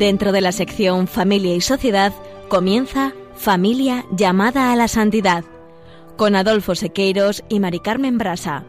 Dentro 0.00 0.32
de 0.32 0.40
la 0.40 0.52
sección 0.52 1.06
Familia 1.06 1.54
y 1.54 1.60
Sociedad 1.60 2.14
comienza 2.48 3.12
Familia 3.34 4.06
llamada 4.16 4.72
a 4.72 4.76
la 4.76 4.88
santidad 4.88 5.44
con 6.16 6.36
Adolfo 6.36 6.74
Sequeiros 6.74 7.44
y 7.50 7.60
Mari 7.60 7.80
Carmen 7.80 8.16
Brasa. 8.16 8.64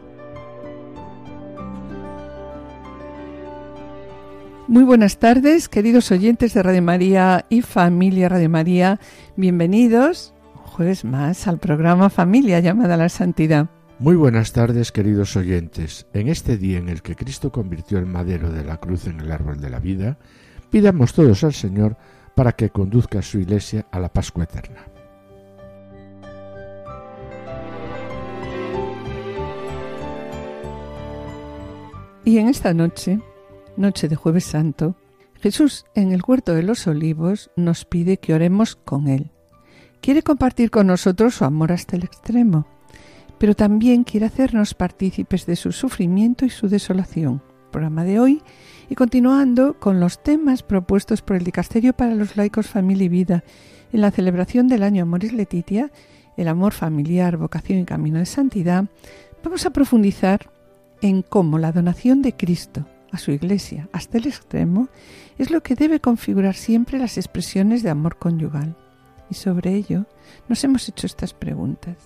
Muy 4.68 4.84
buenas 4.84 5.18
tardes, 5.18 5.70
queridos 5.70 6.10
oyentes 6.10 6.52
de 6.52 6.62
Radio 6.62 6.82
María 6.82 7.46
y 7.48 7.62
familia 7.62 8.28
Radio 8.28 8.50
María. 8.50 9.00
Bienvenidos 9.34 10.34
un 10.54 10.64
jueves 10.64 11.02
más 11.02 11.48
al 11.48 11.58
programa 11.58 12.10
Familia 12.10 12.60
llamada 12.60 12.92
a 12.92 12.98
la 12.98 13.08
Santidad. 13.08 13.70
Muy 13.98 14.16
buenas 14.16 14.52
tardes, 14.52 14.92
queridos 14.92 15.34
oyentes. 15.36 16.06
En 16.12 16.28
este 16.28 16.58
día 16.58 16.76
en 16.76 16.90
el 16.90 17.00
que 17.00 17.16
Cristo 17.16 17.50
convirtió 17.50 17.98
el 17.98 18.04
madero 18.04 18.50
de 18.50 18.64
la 18.64 18.76
cruz 18.76 19.06
en 19.06 19.20
el 19.20 19.32
árbol 19.32 19.62
de 19.62 19.70
la 19.70 19.78
vida, 19.78 20.18
pidamos 20.72 21.12
todos 21.12 21.44
al 21.44 21.52
Señor 21.52 21.96
para 22.34 22.52
que 22.52 22.70
conduzca 22.70 23.18
a 23.18 23.22
su 23.22 23.38
iglesia 23.38 23.86
a 23.92 24.00
la 24.00 24.08
Pascua 24.08 24.44
eterna. 24.44 24.86
Y 32.24 32.38
en 32.38 32.48
esta 32.48 32.72
noche, 32.72 33.20
noche 33.76 34.08
de 34.08 34.16
jueves 34.16 34.44
santo, 34.44 34.96
Jesús 35.40 35.84
en 35.94 36.12
el 36.12 36.22
huerto 36.26 36.54
de 36.54 36.62
los 36.62 36.86
olivos 36.86 37.50
nos 37.54 37.84
pide 37.84 38.16
que 38.16 38.32
oremos 38.32 38.74
con 38.76 39.08
Él. 39.08 39.30
Quiere 40.00 40.22
compartir 40.22 40.70
con 40.70 40.86
nosotros 40.86 41.34
su 41.34 41.44
amor 41.44 41.72
hasta 41.72 41.96
el 41.96 42.04
extremo, 42.04 42.66
pero 43.38 43.54
también 43.54 44.04
quiere 44.04 44.24
hacernos 44.24 44.72
partícipes 44.72 45.44
de 45.44 45.56
su 45.56 45.70
sufrimiento 45.70 46.46
y 46.46 46.50
su 46.50 46.68
desolación. 46.68 47.42
Programa 47.72 48.04
de 48.04 48.20
hoy 48.20 48.42
y 48.88 48.94
continuando 48.94 49.80
con 49.80 49.98
los 49.98 50.22
temas 50.22 50.62
propuestos 50.62 51.22
por 51.22 51.36
el 51.36 51.42
Dicasterio 51.42 51.94
para 51.94 52.14
los 52.14 52.36
Laicos 52.36 52.68
Familia 52.68 53.06
y 53.06 53.08
Vida 53.08 53.44
en 53.92 54.02
la 54.02 54.12
celebración 54.12 54.68
del 54.68 54.84
año 54.84 55.02
Amoris 55.02 55.32
Letitia, 55.32 55.90
el 56.36 56.46
amor 56.46 56.72
familiar, 56.72 57.36
vocación 57.36 57.80
y 57.80 57.84
camino 57.84 58.18
de 58.18 58.26
santidad, 58.26 58.84
vamos 59.42 59.66
a 59.66 59.70
profundizar 59.70 60.50
en 61.00 61.22
cómo 61.22 61.58
la 61.58 61.72
donación 61.72 62.22
de 62.22 62.36
Cristo 62.36 62.86
a 63.10 63.18
su 63.18 63.32
Iglesia 63.32 63.88
hasta 63.92 64.18
el 64.18 64.26
extremo 64.26 64.88
es 65.38 65.50
lo 65.50 65.62
que 65.62 65.74
debe 65.74 66.00
configurar 66.00 66.54
siempre 66.54 66.98
las 66.98 67.16
expresiones 67.16 67.82
de 67.82 67.90
amor 67.90 68.18
conyugal. 68.18 68.76
Y 69.30 69.34
sobre 69.34 69.74
ello 69.74 70.06
nos 70.48 70.62
hemos 70.62 70.88
hecho 70.88 71.06
estas 71.06 71.32
preguntas. 71.34 71.96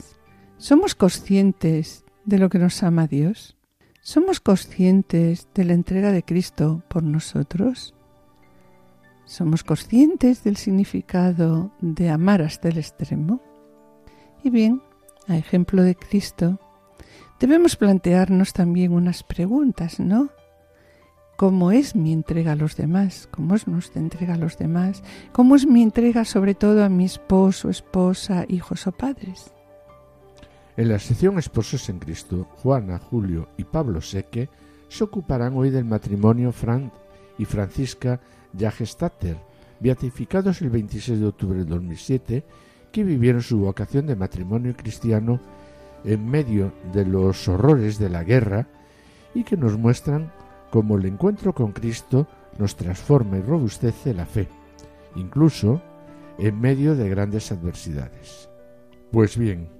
¿Somos 0.58 0.94
conscientes 0.94 2.04
de 2.24 2.38
lo 2.38 2.48
que 2.48 2.58
nos 2.58 2.82
ama 2.82 3.06
Dios? 3.06 3.55
¿Somos 4.06 4.38
conscientes 4.38 5.48
de 5.52 5.64
la 5.64 5.72
entrega 5.72 6.12
de 6.12 6.22
Cristo 6.22 6.80
por 6.86 7.02
nosotros? 7.02 7.92
¿Somos 9.24 9.64
conscientes 9.64 10.44
del 10.44 10.56
significado 10.56 11.72
de 11.80 12.10
amar 12.10 12.40
hasta 12.40 12.68
el 12.68 12.78
extremo? 12.78 13.40
Y 14.44 14.50
bien, 14.50 14.80
a 15.26 15.36
ejemplo 15.36 15.82
de 15.82 15.96
Cristo, 15.96 16.60
debemos 17.40 17.74
plantearnos 17.74 18.52
también 18.52 18.92
unas 18.92 19.24
preguntas, 19.24 19.98
¿no? 19.98 20.28
¿Cómo 21.36 21.72
es 21.72 21.96
mi 21.96 22.12
entrega 22.12 22.52
a 22.52 22.56
los 22.56 22.76
demás? 22.76 23.28
¿Cómo 23.32 23.56
es 23.56 23.66
nuestra 23.66 24.00
entrega 24.00 24.34
a 24.34 24.38
los 24.38 24.56
demás? 24.56 25.02
¿Cómo 25.32 25.56
es 25.56 25.66
mi 25.66 25.82
entrega 25.82 26.24
sobre 26.24 26.54
todo 26.54 26.84
a 26.84 26.88
mi 26.88 27.06
esposo, 27.06 27.70
esposa, 27.70 28.44
hijos 28.46 28.86
o 28.86 28.92
padres? 28.92 29.52
En 30.76 30.90
la 30.90 30.98
sección 30.98 31.38
Esposos 31.38 31.88
en 31.88 31.98
Cristo, 31.98 32.48
Juana, 32.56 32.98
Julio 32.98 33.48
y 33.56 33.64
Pablo 33.64 34.02
Seque 34.02 34.50
se 34.88 35.04
ocuparán 35.04 35.56
hoy 35.56 35.70
del 35.70 35.86
matrimonio 35.86 36.52
Frank 36.52 36.92
y 37.38 37.46
Francisca 37.46 38.20
Jagestater, 38.58 39.38
beatificados 39.80 40.60
el 40.60 40.68
26 40.68 41.20
de 41.20 41.26
octubre 41.26 41.58
del 41.60 41.68
2007, 41.68 42.44
que 42.92 43.04
vivieron 43.04 43.40
su 43.40 43.58
vocación 43.58 44.06
de 44.06 44.16
matrimonio 44.16 44.76
cristiano 44.76 45.40
en 46.04 46.28
medio 46.28 46.74
de 46.92 47.06
los 47.06 47.48
horrores 47.48 47.98
de 47.98 48.10
la 48.10 48.22
guerra 48.22 48.68
y 49.34 49.44
que 49.44 49.56
nos 49.56 49.78
muestran 49.78 50.30
cómo 50.70 50.98
el 50.98 51.06
encuentro 51.06 51.54
con 51.54 51.72
Cristo 51.72 52.26
nos 52.58 52.76
transforma 52.76 53.38
y 53.38 53.42
robustece 53.42 54.12
la 54.12 54.26
fe, 54.26 54.46
incluso 55.14 55.80
en 56.38 56.60
medio 56.60 56.94
de 56.94 57.08
grandes 57.08 57.50
adversidades. 57.50 58.50
Pues 59.10 59.38
bien, 59.38 59.75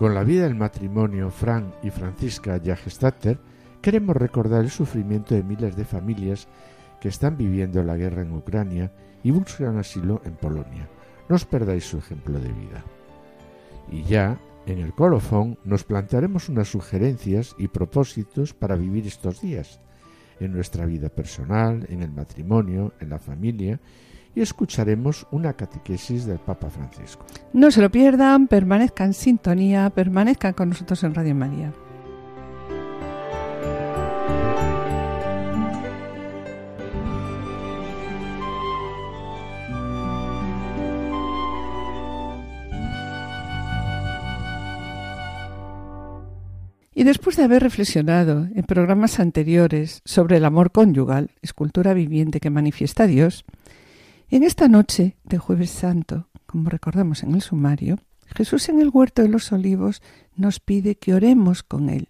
con 0.00 0.14
la 0.14 0.24
vida 0.24 0.44
del 0.44 0.54
matrimonio 0.54 1.30
Frank 1.30 1.74
y 1.82 1.90
Francisca 1.90 2.58
Jagestater, 2.58 3.38
queremos 3.82 4.16
recordar 4.16 4.64
el 4.64 4.70
sufrimiento 4.70 5.34
de 5.34 5.42
miles 5.42 5.76
de 5.76 5.84
familias 5.84 6.48
que 7.02 7.08
están 7.08 7.36
viviendo 7.36 7.82
la 7.82 7.98
guerra 7.98 8.22
en 8.22 8.34
Ucrania 8.34 8.90
y 9.22 9.30
buscan 9.30 9.76
asilo 9.76 10.22
en 10.24 10.36
Polonia. 10.36 10.88
No 11.28 11.36
os 11.36 11.44
perdáis 11.44 11.84
su 11.84 11.98
ejemplo 11.98 12.40
de 12.40 12.50
vida. 12.50 12.82
Y 13.92 14.04
ya 14.04 14.40
en 14.64 14.78
el 14.78 14.94
colofón 14.94 15.58
nos 15.64 15.84
plantearemos 15.84 16.48
unas 16.48 16.68
sugerencias 16.68 17.54
y 17.58 17.68
propósitos 17.68 18.54
para 18.54 18.76
vivir 18.76 19.06
estos 19.06 19.42
días, 19.42 19.82
en 20.40 20.54
nuestra 20.54 20.86
vida 20.86 21.10
personal, 21.10 21.84
en 21.90 22.02
el 22.02 22.10
matrimonio, 22.10 22.94
en 23.00 23.10
la 23.10 23.18
familia, 23.18 23.78
y 24.34 24.40
escucharemos 24.40 25.26
una 25.30 25.52
catequesis 25.54 26.26
del 26.26 26.38
Papa 26.38 26.70
Francisco. 26.70 27.24
No 27.52 27.70
se 27.70 27.80
lo 27.80 27.90
pierdan, 27.90 28.46
permanezcan 28.46 29.08
en 29.08 29.14
sintonía, 29.14 29.90
permanezcan 29.90 30.52
con 30.52 30.70
nosotros 30.70 31.02
en 31.04 31.14
Radio 31.14 31.34
María. 31.34 31.72
Y 47.00 47.04
después 47.04 47.34
de 47.38 47.44
haber 47.44 47.62
reflexionado 47.62 48.46
en 48.54 48.62
programas 48.64 49.20
anteriores 49.20 50.02
sobre 50.04 50.36
el 50.36 50.44
amor 50.44 50.70
conyugal, 50.70 51.30
escultura 51.40 51.94
viviente 51.94 52.40
que 52.40 52.50
manifiesta 52.50 53.06
Dios, 53.06 53.46
en 54.30 54.44
esta 54.44 54.68
noche 54.68 55.16
de 55.24 55.38
Jueves 55.38 55.70
Santo, 55.70 56.28
como 56.46 56.70
recordamos 56.70 57.22
en 57.22 57.34
el 57.34 57.42
sumario, 57.42 57.98
Jesús 58.34 58.68
en 58.68 58.80
el 58.80 58.90
huerto 58.90 59.22
de 59.22 59.28
los 59.28 59.50
olivos 59.52 60.02
nos 60.36 60.60
pide 60.60 60.94
que 60.94 61.14
oremos 61.14 61.62
con 61.62 61.88
Él. 61.88 62.08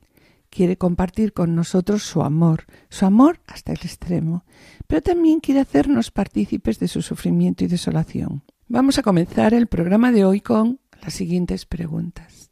Quiere 0.50 0.76
compartir 0.76 1.32
con 1.32 1.54
nosotros 1.54 2.02
su 2.02 2.22
amor, 2.22 2.64
su 2.88 3.06
amor 3.06 3.40
hasta 3.46 3.72
el 3.72 3.78
extremo, 3.78 4.44
pero 4.86 5.00
también 5.00 5.40
quiere 5.40 5.60
hacernos 5.60 6.10
partícipes 6.10 6.78
de 6.78 6.88
su 6.88 7.02
sufrimiento 7.02 7.64
y 7.64 7.68
desolación. 7.68 8.42
Vamos 8.68 8.98
a 8.98 9.02
comenzar 9.02 9.54
el 9.54 9.66
programa 9.66 10.12
de 10.12 10.24
hoy 10.24 10.40
con 10.40 10.80
las 11.02 11.14
siguientes 11.14 11.66
preguntas. 11.66 12.50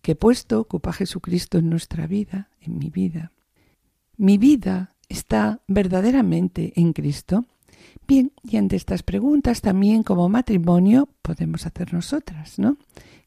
¿Qué 0.00 0.14
puesto 0.16 0.60
ocupa 0.60 0.92
Jesucristo 0.92 1.58
en 1.58 1.68
nuestra 1.68 2.06
vida, 2.06 2.48
en 2.60 2.78
mi 2.78 2.88
vida? 2.88 3.32
¿Mi 4.16 4.38
vida 4.38 4.96
está 5.08 5.60
verdaderamente 5.66 6.72
en 6.76 6.92
Cristo? 6.92 7.44
Bien, 8.10 8.32
y 8.42 8.56
ante 8.56 8.74
estas 8.74 9.04
preguntas 9.04 9.60
también 9.60 10.02
como 10.02 10.28
matrimonio 10.28 11.08
podemos 11.22 11.64
hacer 11.64 11.94
nosotras, 11.94 12.58
¿no? 12.58 12.76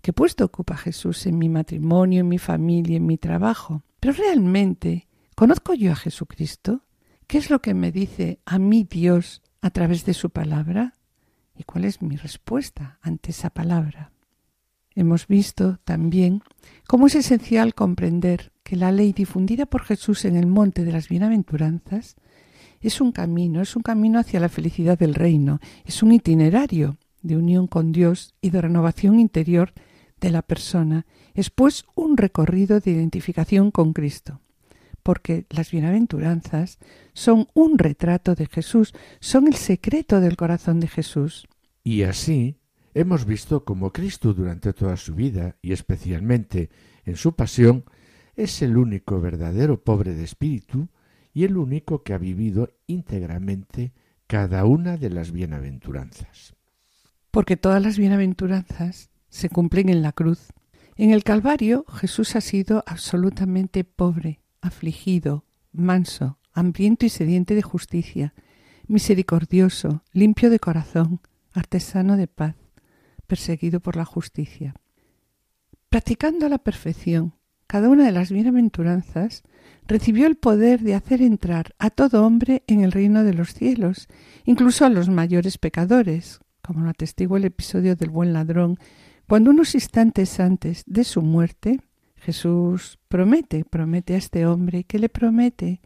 ¿Qué 0.01 0.11
puesto 0.11 0.43
ocupa 0.43 0.75
Jesús 0.75 1.25
en 1.25 1.37
mi 1.37 1.47
matrimonio, 1.47 2.19
en 2.19 2.27
mi 2.27 2.37
familia, 2.37 2.97
en 2.97 3.05
mi 3.05 3.17
trabajo? 3.17 3.83
Pero 4.01 4.11
realmente, 4.11 5.07
¿conozco 5.37 5.73
yo 5.73 5.93
a 5.93 5.95
Jesucristo? 5.95 6.81
¿Qué 7.27 7.37
es 7.37 7.49
lo 7.49 7.61
que 7.61 7.73
me 7.73 7.93
dice 7.93 8.41
a 8.45 8.59
mí 8.59 8.83
Dios 8.83 9.41
a 9.61 9.69
través 9.69 10.03
de 10.03 10.13
su 10.13 10.31
palabra? 10.31 10.95
¿Y 11.55 11.63
cuál 11.63 11.85
es 11.85 12.01
mi 12.01 12.17
respuesta 12.17 12.99
ante 13.01 13.31
esa 13.31 13.51
palabra? 13.51 14.11
Hemos 14.95 15.27
visto 15.27 15.79
también 15.85 16.43
cómo 16.87 17.07
es 17.07 17.15
esencial 17.15 17.73
comprender 17.73 18.51
que 18.63 18.75
la 18.75 18.91
ley 18.91 19.13
difundida 19.13 19.65
por 19.65 19.83
Jesús 19.83 20.25
en 20.25 20.35
el 20.35 20.47
monte 20.47 20.83
de 20.83 20.91
las 20.91 21.07
bienaventuranzas 21.07 22.17
es 22.87 23.01
un 23.01 23.11
camino, 23.11 23.61
es 23.61 23.75
un 23.75 23.81
camino 23.81 24.19
hacia 24.19 24.39
la 24.39 24.49
felicidad 24.49 24.97
del 24.99 25.15
reino, 25.15 25.59
es 25.85 26.03
un 26.03 26.11
itinerario 26.11 26.97
de 27.21 27.37
unión 27.37 27.67
con 27.67 27.91
Dios 27.91 28.35
y 28.41 28.49
de 28.49 28.61
renovación 28.61 29.19
interior 29.19 29.73
de 30.19 30.29
la 30.29 30.41
persona, 30.41 31.05
es 31.33 31.49
pues 31.49 31.85
un 31.95 32.17
recorrido 32.17 32.79
de 32.79 32.91
identificación 32.91 33.71
con 33.71 33.93
Cristo, 33.93 34.41
porque 35.01 35.45
las 35.49 35.71
bienaventuranzas 35.71 36.79
son 37.13 37.47
un 37.53 37.77
retrato 37.77 38.35
de 38.35 38.45
Jesús, 38.45 38.93
son 39.19 39.47
el 39.47 39.55
secreto 39.55 40.21
del 40.21 40.37
corazón 40.37 40.79
de 40.79 40.87
Jesús. 40.87 41.47
Y 41.83 42.03
así 42.03 42.57
hemos 42.93 43.25
visto 43.25 43.65
cómo 43.65 43.91
Cristo 43.91 44.33
durante 44.33 44.73
toda 44.73 44.95
su 44.97 45.15
vida, 45.15 45.57
y 45.61 45.73
especialmente 45.73 46.69
en 47.05 47.15
su 47.15 47.35
pasión, 47.35 47.83
es 48.35 48.61
el 48.61 48.77
único 48.77 49.19
verdadero 49.19 49.83
pobre 49.83 50.13
de 50.13 50.23
espíritu 50.23 50.89
y 51.33 51.43
el 51.43 51.57
único 51.57 52.03
que 52.03 52.13
ha 52.13 52.17
vivido 52.17 52.69
íntegramente 52.87 53.93
cada 54.27 54.65
una 54.65 54.97
de 54.97 55.09
las 55.09 55.31
bienaventuranzas. 55.31 56.55
Porque 57.31 57.57
todas 57.57 57.81
las 57.81 57.97
bienaventuranzas 57.97 59.09
se 59.29 59.49
cumplen 59.49 59.89
en 59.89 60.01
la 60.01 60.11
cruz. 60.11 60.53
En 60.95 61.11
el 61.11 61.23
Calvario 61.23 61.85
Jesús 61.85 62.35
ha 62.35 62.41
sido 62.41 62.83
absolutamente 62.85 63.83
pobre, 63.83 64.41
afligido, 64.61 65.43
manso, 65.71 66.37
hambriento 66.53 67.05
y 67.05 67.09
sediente 67.09 67.55
de 67.55 67.63
justicia. 67.63 68.33
misericordioso, 68.85 70.03
limpio 70.11 70.49
de 70.49 70.59
corazón, 70.59 71.21
artesano 71.53 72.17
de 72.17 72.27
paz, 72.27 72.55
perseguido 73.27 73.79
por 73.79 73.95
la 73.95 74.03
justicia. 74.03 74.75
Practicando 75.89 76.49
la 76.49 76.57
perfección 76.57 77.33
cada 77.73 77.89
una 77.89 78.05
de 78.05 78.11
las 78.11 78.31
bienaventuranzas, 78.31 79.41
recibió 79.87 80.27
el 80.27 80.35
poder 80.35 80.81
de 80.81 80.93
hacer 80.93 81.23
entrar 81.23 81.73
a 81.79 81.89
todo 81.89 82.23
hombre 82.23 82.61
en 82.67 82.83
el 82.83 82.91
reino 82.91 83.23
de 83.23 83.33
los 83.33 83.55
cielos, 83.55 84.09
incluso 84.45 84.85
a 84.85 84.89
los 84.89 85.09
mayores 85.09 85.57
pecadores, 85.57 86.39
como 86.61 86.81
lo 86.81 86.91
atestigua 86.91 87.39
el 87.39 87.45
episodio 87.45 87.95
del 87.95 88.11
buen 88.11 88.31
ladrón, 88.31 88.77
cuando 89.27 89.49
unos 89.49 89.73
instantes 89.73 90.39
antes 90.39 90.83
de 90.85 91.03
su 91.03 91.23
muerte, 91.23 91.79
Jesús 92.15 92.99
promete, 93.07 93.65
promete 93.65 94.13
a 94.13 94.17
este 94.17 94.45
hombre 94.45 94.83
que 94.83 94.99
le 94.99 95.09
promete 95.09 95.81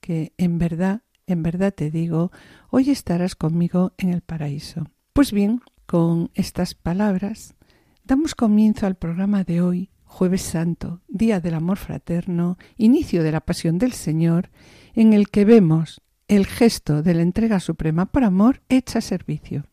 que 0.00 0.32
en 0.38 0.56
verdad, 0.56 1.02
en 1.26 1.42
verdad 1.42 1.74
te 1.74 1.90
digo, 1.90 2.32
hoy 2.70 2.88
estarás 2.88 3.36
conmigo 3.36 3.92
en 3.98 4.14
el 4.14 4.22
paraíso. 4.22 4.86
Pues 5.12 5.30
bien, 5.30 5.60
con 5.84 6.30
estas 6.32 6.74
palabras 6.74 7.54
damos 8.02 8.34
comienzo 8.34 8.86
al 8.86 8.94
programa 8.94 9.44
de 9.44 9.60
hoy, 9.60 9.91
jueves 10.12 10.42
santo, 10.42 11.00
día 11.08 11.40
del 11.40 11.54
amor 11.54 11.78
fraterno, 11.78 12.58
inicio 12.76 13.22
de 13.22 13.32
la 13.32 13.40
pasión 13.40 13.78
del 13.78 13.92
Señor, 13.92 14.50
en 14.94 15.14
el 15.14 15.30
que 15.30 15.46
vemos 15.46 16.02
el 16.28 16.46
gesto 16.46 17.02
de 17.02 17.14
la 17.14 17.22
entrega 17.22 17.60
suprema 17.60 18.04
por 18.06 18.22
amor 18.22 18.60
hecha 18.68 19.00
servicio. 19.00 19.64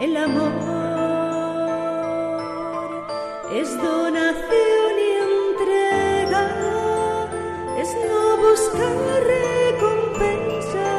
El 0.01 0.17
amor 0.17 0.51
es 3.53 3.71
donación 3.81 4.95
y 4.99 5.11
entrega, 5.29 6.45
es 7.79 7.91
no 8.09 8.37
buscar 8.39 9.23
recompensa, 9.39 10.91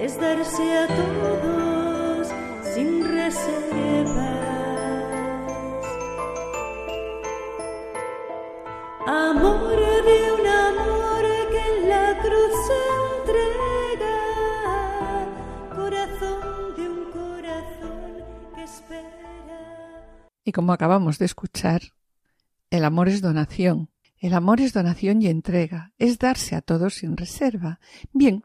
es 0.00 0.20
darse 0.20 0.76
a 0.76 0.86
todos 0.88 2.28
sin 2.74 3.04
reservas. 3.04 4.37
Como 20.58 20.72
acabamos 20.72 21.20
de 21.20 21.24
escuchar, 21.24 21.82
el 22.70 22.84
amor 22.84 23.08
es 23.08 23.20
donación. 23.20 23.90
El 24.18 24.34
amor 24.34 24.60
es 24.60 24.72
donación 24.72 25.22
y 25.22 25.28
entrega, 25.28 25.92
es 25.98 26.18
darse 26.18 26.56
a 26.56 26.62
todos 26.62 26.94
sin 26.94 27.16
reserva. 27.16 27.78
Bien, 28.12 28.42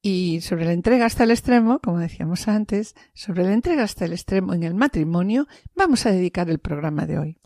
y 0.00 0.42
sobre 0.42 0.64
la 0.64 0.72
entrega 0.72 1.06
hasta 1.06 1.24
el 1.24 1.32
extremo, 1.32 1.80
como 1.80 1.98
decíamos 1.98 2.46
antes, 2.46 2.94
sobre 3.14 3.42
la 3.42 3.52
entrega 3.52 3.82
hasta 3.82 4.04
el 4.04 4.12
extremo 4.12 4.54
en 4.54 4.62
el 4.62 4.74
matrimonio, 4.74 5.48
vamos 5.74 6.06
a 6.06 6.12
dedicar 6.12 6.48
el 6.50 6.60
programa 6.60 7.04
de 7.04 7.18
hoy. 7.18 7.38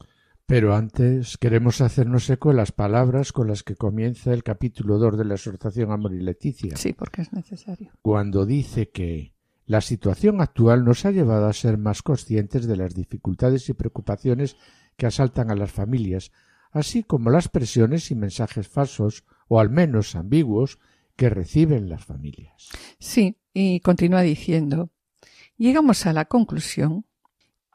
Pero 0.45 0.77
antes 0.77 1.39
queremos 1.39 1.81
hacernos 1.81 2.29
eco 2.29 2.51
de 2.51 2.57
las 2.57 2.73
palabras 2.73 3.33
con 3.33 3.49
las 3.49 3.63
que 3.63 3.75
comienza 3.75 4.35
el 4.35 4.43
capítulo 4.43 4.99
2 4.99 5.17
de 5.17 5.25
la 5.25 5.37
exhortación 5.37 5.93
Amor 5.93 6.13
y 6.13 6.21
Leticia, 6.21 6.77
Sí, 6.77 6.93
porque 6.93 7.23
es 7.23 7.33
necesario. 7.33 7.93
cuando 8.03 8.45
dice 8.45 8.91
que 8.91 9.34
la 9.67 9.81
situación 9.81 10.41
actual 10.41 10.85
nos 10.85 11.05
ha 11.05 11.11
llevado 11.11 11.47
a 11.47 11.53
ser 11.53 11.79
más 11.79 12.03
conscientes 12.03 12.67
de 12.67 12.77
las 12.77 12.95
dificultades 12.95 13.69
y 13.69 13.75
preocupaciones 13.75 14.57
que 14.97 15.07
asaltan 15.07 15.51
a 15.51 15.55
las 15.55 15.73
familias, 15.73 16.33
así 16.71 17.03
como 17.03 17.31
las 17.31 17.49
presiones 17.49 18.11
y 18.11 18.15
mensajes 18.15 18.69
falsos, 18.69 19.25
o 19.49 19.61
al 19.61 19.71
menos 19.71 20.15
ambiguos, 20.17 20.79
que 21.17 21.31
reciben 21.31 21.89
las 21.89 22.05
familias. 22.05 22.71
Sí, 22.99 23.39
y 23.53 23.81
continúa 23.81 24.23
diciendo, 24.23 24.91
llegamos 25.57 26.07
a 26.07 26.13
la 26.13 26.25
conclusión 26.25 27.07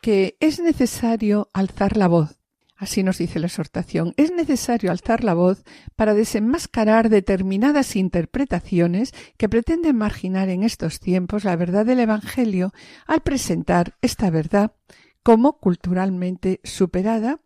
que 0.01 0.37
es 0.39 0.59
necesario 0.59 1.49
alzar 1.53 1.97
la 1.97 2.07
voz. 2.07 2.38
Así 2.79 3.03
nos 3.03 3.17
dice 3.17 3.39
la 3.39 3.47
exhortación. 3.47 4.13
Es 4.15 4.31
necesario 4.31 4.89
alzar 4.89 5.25
la 5.25 5.33
voz 5.33 5.65
para 5.97 6.13
desenmascarar 6.13 7.09
determinadas 7.09 7.97
interpretaciones 7.97 9.13
que 9.35 9.49
pretenden 9.49 9.97
marginar 9.97 10.47
en 10.47 10.63
estos 10.63 11.01
tiempos 11.01 11.43
la 11.43 11.57
verdad 11.57 11.85
del 11.85 11.99
Evangelio 11.99 12.71
al 13.05 13.19
presentar 13.19 13.95
esta 14.01 14.29
verdad 14.29 14.71
como 15.23 15.59
culturalmente 15.59 16.61
superada 16.63 17.41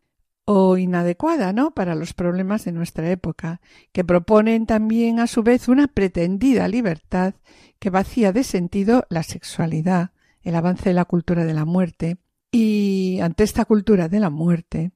o 0.46 0.78
inadecuada, 0.78 1.52
¿no? 1.52 1.72
para 1.72 1.96
los 1.96 2.14
problemas 2.14 2.64
de 2.66 2.74
nuestra 2.74 3.10
época, 3.10 3.60
que 3.92 4.04
proponen 4.04 4.68
también 4.68 5.20
a 5.20 5.26
su 5.26 5.42
vez 5.42 5.68
una 5.68 5.88
pretendida 5.88 6.68
libertad 6.68 7.34
que 7.80 7.90
vacía 7.90 8.34
de 8.34 8.44
sentido 8.44 9.08
la 9.10 9.24
sexualidad, 9.24 10.12
el 10.44 10.54
avance 10.54 10.90
de 10.90 10.94
la 10.94 11.06
cultura 11.06 11.44
de 11.44 11.56
la 11.56 11.66
muerte, 11.66 12.18
y 12.52 13.20
ante 13.24 13.44
esta 13.44 13.66
cultura 13.66 14.10
de 14.10 14.20
la 14.20 14.30
muerte 14.30 14.92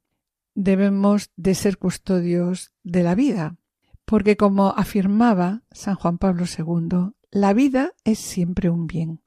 debemos 0.58 1.30
de 1.36 1.54
ser 1.54 1.78
custodios 1.78 2.72
de 2.84 3.04
la 3.04 3.14
vida, 3.14 3.58
porque 4.06 4.38
como 4.38 4.70
afirmaba 4.70 5.62
San 5.72 5.94
Juan 5.96 6.18
Pablo 6.18 6.46
II, 6.46 7.14
la 7.30 7.54
vida 7.54 7.92
es 8.04 8.18
siempre 8.18 8.72
un 8.72 8.88
bien. 8.88 9.22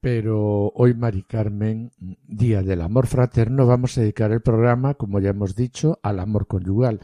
Pero 0.00 0.72
hoy, 0.74 0.94
Mari 0.94 1.22
Carmen, 1.22 1.92
Día 2.26 2.64
del 2.64 2.80
Amor 2.80 3.06
Fraterno, 3.06 3.64
vamos 3.64 3.96
a 3.96 4.00
dedicar 4.00 4.32
el 4.32 4.42
programa, 4.42 4.94
como 4.94 5.20
ya 5.20 5.30
hemos 5.30 5.54
dicho, 5.54 6.00
al 6.02 6.18
amor 6.18 6.48
conyugal. 6.48 7.00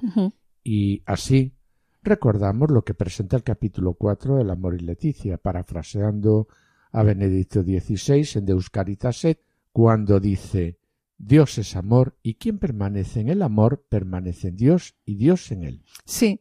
Y 0.64 1.04
así 1.06 1.54
recordamos 2.02 2.72
lo 2.72 2.82
que 2.82 2.94
presenta 2.94 3.36
el 3.36 3.44
capítulo 3.44 3.94
4 3.94 4.38
del 4.38 4.50
Amor 4.50 4.74
y 4.74 4.80
Leticia, 4.80 5.38
parafraseando 5.38 6.48
a 6.90 7.04
Benedicto 7.04 7.62
XVI 7.62 8.26
en 8.34 8.44
Deus 8.44 8.70
Caritas 8.70 9.24
Et, 9.24 9.40
cuando 9.70 10.18
dice 10.18 10.80
Dios 11.18 11.58
es 11.58 11.76
amor 11.76 12.16
y 12.22 12.34
quien 12.34 12.58
permanece 12.58 13.20
en 13.20 13.28
el 13.28 13.42
amor 13.42 13.84
permanece 13.88 14.48
en 14.48 14.56
Dios 14.56 14.94
y 15.04 15.16
Dios 15.16 15.50
en 15.50 15.64
él. 15.64 15.82
Sí, 16.04 16.40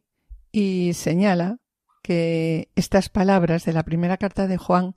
y 0.51 0.91
señala 0.93 1.60
que 2.03 2.69
estas 2.75 3.10
palabras 3.10 3.65
de 3.65 3.74
la 3.74 3.84
primera 3.84 4.17
carta 4.17 4.48
de 4.48 4.57
Juan 4.57 4.93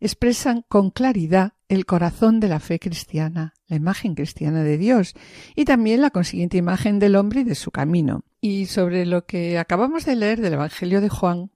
expresan 0.00 0.64
con 0.68 0.90
claridad 0.90 1.52
el 1.68 1.86
corazón 1.86 2.40
de 2.40 2.48
la 2.48 2.58
fe 2.58 2.78
cristiana, 2.80 3.54
la 3.68 3.76
imagen 3.76 4.14
cristiana 4.16 4.62
de 4.64 4.76
Dios 4.76 5.14
y 5.54 5.64
también 5.64 6.00
la 6.02 6.10
consiguiente 6.10 6.56
imagen 6.58 6.98
del 6.98 7.14
hombre 7.16 7.40
y 7.40 7.44
de 7.44 7.54
su 7.54 7.70
camino. 7.70 8.24
Y 8.40 8.66
sobre 8.66 9.06
lo 9.06 9.24
que 9.24 9.58
acabamos 9.58 10.04
de 10.04 10.16
leer 10.16 10.40
del 10.40 10.54
Evangelio 10.54 11.00
de 11.00 11.08
Juan, 11.08 11.52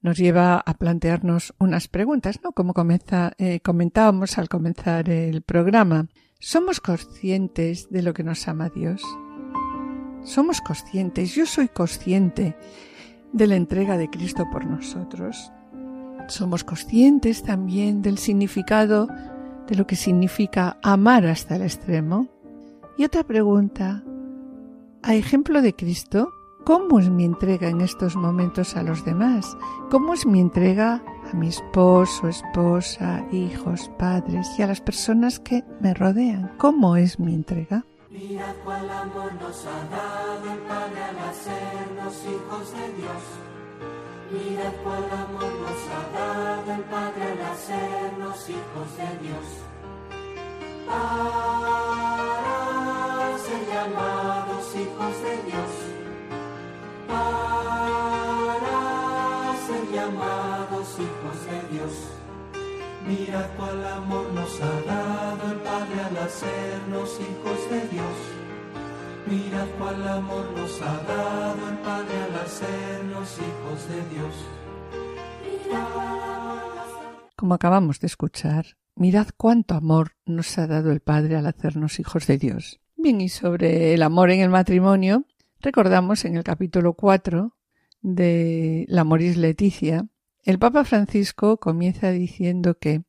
nos 0.00 0.16
lleva 0.18 0.58
a 0.58 0.74
plantearnos 0.74 1.54
unas 1.58 1.88
preguntas, 1.88 2.38
¿no? 2.44 2.52
Como 2.52 2.74
comienza- 2.74 3.32
eh, 3.38 3.58
comentábamos 3.60 4.38
al 4.38 4.48
comenzar 4.48 5.08
el 5.10 5.42
programa. 5.42 6.06
¿Somos 6.40 6.80
conscientes 6.80 7.90
de 7.90 8.00
lo 8.00 8.14
que 8.14 8.22
nos 8.22 8.46
ama 8.46 8.68
Dios? 8.68 9.02
Somos 10.22 10.60
conscientes, 10.60 11.34
yo 11.34 11.46
soy 11.46 11.66
consciente 11.66 12.56
de 13.32 13.46
la 13.48 13.56
entrega 13.56 13.96
de 13.96 14.08
Cristo 14.08 14.46
por 14.52 14.64
nosotros. 14.64 15.50
Somos 16.28 16.62
conscientes 16.62 17.42
también 17.42 18.02
del 18.02 18.18
significado 18.18 19.08
de 19.66 19.74
lo 19.74 19.88
que 19.88 19.96
significa 19.96 20.78
amar 20.80 21.26
hasta 21.26 21.56
el 21.56 21.62
extremo. 21.62 22.28
Y 22.96 23.04
otra 23.04 23.24
pregunta, 23.24 24.04
a 25.02 25.16
ejemplo 25.16 25.60
de 25.60 25.74
Cristo, 25.74 26.30
¿cómo 26.64 27.00
es 27.00 27.10
mi 27.10 27.24
entrega 27.24 27.68
en 27.68 27.80
estos 27.80 28.14
momentos 28.14 28.76
a 28.76 28.84
los 28.84 29.04
demás? 29.04 29.56
¿Cómo 29.90 30.14
es 30.14 30.24
mi 30.24 30.38
entrega 30.38 31.02
a 31.30 31.34
mi 31.34 31.48
esposo, 31.48 32.28
esposa, 32.28 33.24
hijos, 33.32 33.90
padres 33.98 34.48
y 34.58 34.62
a 34.62 34.66
las 34.66 34.80
personas 34.80 35.38
que 35.40 35.64
me 35.80 35.94
rodean? 35.94 36.52
¿Cómo 36.58 36.96
es 36.96 37.18
mi 37.18 37.34
entrega? 37.34 37.84
Mirad 38.10 38.54
cuál 38.64 38.88
amor 38.90 39.32
nos 39.34 39.66
ha 39.66 39.84
dado 39.90 40.52
el 40.52 40.58
Padre 40.60 41.02
al 41.02 41.18
hacernos 41.28 42.24
hijos 42.24 42.72
de 42.72 42.92
Dios. 42.94 43.22
Mirad 44.32 44.72
cuál 44.82 45.04
amor 45.10 45.52
nos 45.60 45.88
ha 45.92 46.02
dado 46.18 46.72
el 46.72 46.82
Padre 46.84 47.22
al 47.22 47.40
hacernos 47.52 48.48
hijos 48.48 48.96
de 48.96 49.08
Dios. 49.26 49.46
Para 50.86 52.38
ser 53.38 53.62
llamados 53.68 54.74
hijos 54.74 55.14
de 55.22 55.34
Dios. 55.50 55.72
Para 57.06 58.17
ser 60.08 60.14
llamados 60.14 60.88
hijos 60.98 61.46
de 61.50 61.76
Dios. 61.76 61.92
Mirad 63.06 63.46
cuál 63.56 63.86
amor 63.86 64.32
nos 64.32 64.60
ha 64.60 64.80
dado 64.82 65.52
el 65.52 65.58
Padre 65.60 66.00
al 66.00 66.16
hacernos 66.18 67.20
hijos 67.20 67.70
de 67.70 67.88
Dios. 67.88 68.16
Mirad 69.26 69.66
cuál 69.78 70.08
amor 70.08 70.52
nos 70.56 70.82
ha 70.82 71.02
dado 71.04 71.68
el 71.68 71.78
Padre 71.78 72.16
al 72.22 72.34
hacernos 72.36 73.38
hijos 73.38 73.88
de 73.88 74.14
Dios. 74.14 74.34
Como 77.36 77.54
acabamos 77.54 78.00
de 78.00 78.06
escuchar, 78.08 78.76
mirad 78.96 79.28
cuánto 79.36 79.74
amor 79.74 80.12
nos 80.26 80.58
ha 80.58 80.66
dado 80.66 80.90
el 80.90 81.00
Padre 81.00 81.36
al 81.36 81.46
hacernos 81.46 82.00
hijos 82.00 82.26
de 82.26 82.38
Dios. 82.38 82.80
Bien, 82.96 83.20
y 83.20 83.28
sobre 83.28 83.94
el 83.94 84.02
amor 84.02 84.30
en 84.30 84.40
el 84.40 84.50
matrimonio, 84.50 85.24
recordamos 85.60 86.24
en 86.24 86.36
el 86.36 86.42
capítulo 86.42 86.94
4 86.94 87.57
de 88.00 88.84
La 88.88 89.04
Moris 89.04 89.36
Leticia, 89.36 90.06
el 90.44 90.58
Papa 90.58 90.84
Francisco 90.84 91.58
comienza 91.58 92.10
diciendo 92.10 92.78
que 92.78 93.02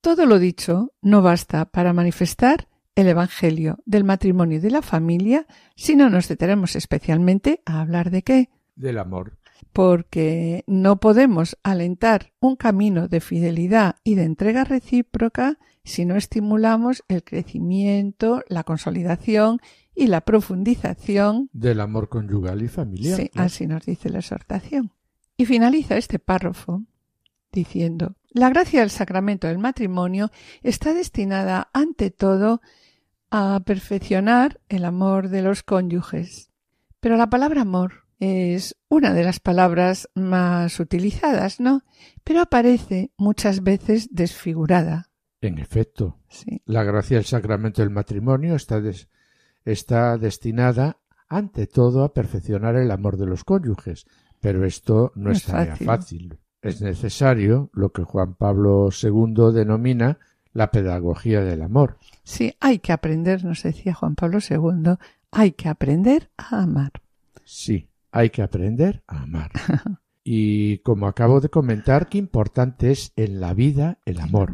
todo 0.00 0.26
lo 0.26 0.38
dicho 0.38 0.92
no 1.00 1.22
basta 1.22 1.66
para 1.66 1.92
manifestar 1.92 2.68
el 2.94 3.08
Evangelio 3.08 3.78
del 3.86 4.04
matrimonio 4.04 4.58
y 4.58 4.60
de 4.60 4.70
la 4.70 4.82
familia 4.82 5.46
si 5.76 5.96
no 5.96 6.10
nos 6.10 6.28
detenemos 6.28 6.76
especialmente 6.76 7.62
a 7.64 7.80
hablar 7.80 8.10
de 8.10 8.22
qué? 8.22 8.50
Del 8.74 8.98
amor. 8.98 9.38
Porque 9.72 10.64
no 10.66 10.98
podemos 10.98 11.56
alentar 11.62 12.32
un 12.40 12.56
camino 12.56 13.08
de 13.08 13.20
fidelidad 13.20 13.96
y 14.02 14.16
de 14.16 14.24
entrega 14.24 14.64
recíproca 14.64 15.58
si 15.84 16.04
no 16.04 16.16
estimulamos 16.16 17.04
el 17.08 17.24
crecimiento, 17.24 18.42
la 18.48 18.64
consolidación 18.64 19.60
y 19.94 20.06
la 20.06 20.20
profundización 20.22 21.50
Del 21.52 21.80
amor 21.80 22.08
conyugal 22.08 22.62
y 22.62 22.68
familiar. 22.68 23.16
Sí, 23.18 23.30
así 23.34 23.66
nos 23.66 23.84
dice 23.84 24.08
la 24.10 24.18
exhortación. 24.20 24.92
Y 25.36 25.46
finaliza 25.46 25.96
este 25.96 26.18
párrafo 26.18 26.82
diciendo, 27.52 28.14
la 28.30 28.48
gracia 28.48 28.80
del 28.80 28.90
sacramento 28.90 29.46
del 29.46 29.58
matrimonio 29.58 30.30
está 30.62 30.94
destinada 30.94 31.68
ante 31.74 32.10
todo 32.10 32.60
a 33.30 33.60
perfeccionar 33.64 34.60
el 34.68 34.84
amor 34.84 35.28
de 35.28 35.42
los 35.42 35.62
cónyuges. 35.62 36.50
Pero 37.00 37.16
la 37.16 37.28
palabra 37.28 37.62
amor 37.62 38.04
es 38.20 38.76
una 38.88 39.12
de 39.12 39.24
las 39.24 39.40
palabras 39.40 40.08
más 40.14 40.78
utilizadas, 40.80 41.58
¿no? 41.60 41.82
Pero 42.24 42.40
aparece 42.40 43.10
muchas 43.16 43.62
veces 43.62 44.08
desfigurada. 44.12 45.10
En 45.40 45.58
efecto, 45.58 46.18
Sí, 46.28 46.62
la 46.64 46.84
gracia 46.84 47.16
del 47.16 47.26
sacramento 47.26 47.82
del 47.82 47.90
matrimonio 47.90 48.54
está, 48.54 48.80
des- 48.80 49.08
está 49.64 50.18
destinada 50.18 50.98
ante 51.28 51.66
todo 51.66 52.04
a 52.04 52.12
perfeccionar 52.12 52.76
el 52.76 52.90
amor 52.90 53.16
de 53.16 53.26
los 53.26 53.44
cónyuges, 53.44 54.06
pero 54.40 54.64
esto 54.66 55.12
no, 55.14 55.24
No 55.30 55.32
es 55.32 55.44
tarea 55.44 55.76
fácil. 55.76 55.86
fácil. 55.86 56.38
Es 56.60 56.80
necesario 56.80 57.70
lo 57.72 57.90
que 57.92 58.04
Juan 58.04 58.34
Pablo 58.34 58.88
II 58.90 59.52
denomina 59.52 60.18
la 60.52 60.70
pedagogía 60.70 61.40
del 61.40 61.62
amor. 61.62 61.96
sí, 62.24 62.54
hay 62.60 62.78
que 62.78 62.92
aprender, 62.92 63.44
nos 63.44 63.62
decía 63.62 63.94
Juan 63.94 64.14
Pablo 64.14 64.38
II, 64.48 64.94
hay 65.30 65.52
que 65.52 65.68
aprender 65.68 66.30
a 66.36 66.62
amar. 66.62 66.92
Sí, 67.44 67.88
hay 68.10 68.30
que 68.30 68.42
aprender 68.42 69.02
a 69.06 69.22
amar. 69.22 69.50
Y 70.24 70.78
como 70.78 71.08
acabo 71.08 71.40
de 71.40 71.48
comentar, 71.48 72.08
qué 72.08 72.16
importante 72.16 72.92
es 72.92 73.12
en 73.16 73.40
la 73.40 73.54
vida 73.54 73.98
el 74.04 74.20
amor. 74.20 74.52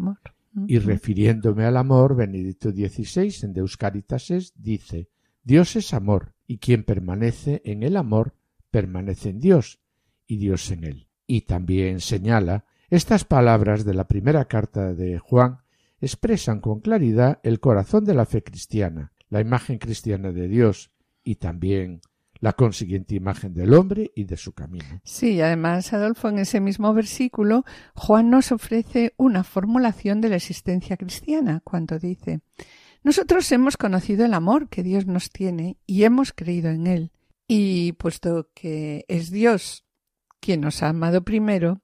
Y 0.67 0.79
refiriéndome 0.79 1.65
al 1.65 1.77
amor, 1.77 2.17
Benedicto 2.17 2.71
XVI 2.71 3.35
en 3.43 3.53
Deus 3.53 3.77
Caritas 3.77 4.31
es, 4.31 4.53
dice, 4.57 5.09
Dios 5.43 5.77
es 5.77 5.95
amor, 5.95 6.35
y 6.47 6.59
quien 6.59 6.85
permanece 6.85 7.63
en 7.65 7.83
el 7.83 7.97
amor, 7.97 8.35
permanece 8.71 9.31
en 9.31 9.41
Dios, 9.41 9.81
y 10.27 10.39
Dios 10.39 10.71
en 10.71 10.85
él. 10.85 11.09
Y 11.27 11.43
también 11.43 12.01
señala, 12.01 12.65
estas 12.91 13.25
palabras 13.25 13.85
de 13.85 13.95
la 13.95 14.09
primera 14.09 14.47
carta 14.47 14.95
de 14.95 15.19
Juan 15.19 15.59
expresan 16.01 16.61
con 16.61 16.81
claridad 16.81 17.41
el 17.43 17.61
corazón 17.61 18.05
de 18.05 18.15
la 18.15 18.27
fe 18.27 18.43
cristiana, 18.43 19.13
la 19.29 19.41
imagen 19.41 19.79
cristiana 19.79 20.33
de 20.33 20.49
Dios, 20.49 20.91
y 21.23 21.37
también 21.37 22.01
la 22.41 22.53
consiguiente 22.53 23.15
imagen 23.15 23.55
del 23.55 23.75
hombre 23.75 24.13
y 24.15 24.25
de 24.25 24.37
su 24.37 24.53
camino. 24.53 25.01
Sí, 25.05 25.41
además, 25.41 25.93
Adolfo, 25.93 26.29
en 26.29 26.39
ese 26.39 26.61
mismo 26.61 26.95
versículo, 26.95 27.65
Juan 27.95 28.31
nos 28.31 28.53
ofrece 28.53 29.15
una 29.17 29.45
formulación 29.45 30.21
de 30.21 30.29
la 30.29 30.37
existencia 30.37 30.97
cristiana 30.97 31.61
cuando 31.65 31.99
dice 31.99 32.41
Nosotros 33.03 33.51
hemos 33.53 33.77
conocido 33.77 34.25
el 34.25 34.35
amor 34.35 34.69
que 34.69 34.83
Dios 34.83 35.07
nos 35.07 35.31
tiene 35.31 35.79
y 35.87 36.05
hemos 36.05 36.33
creído 36.33 36.71
en 36.71 36.87
él. 36.87 37.13
Y 37.47 37.93
puesto 37.93 38.51
que 38.55 39.05
es 39.09 39.31
Dios 39.31 39.85
quien 40.41 40.61
nos 40.61 40.83
ha 40.83 40.91
amado 40.91 41.25
primero, 41.25 41.81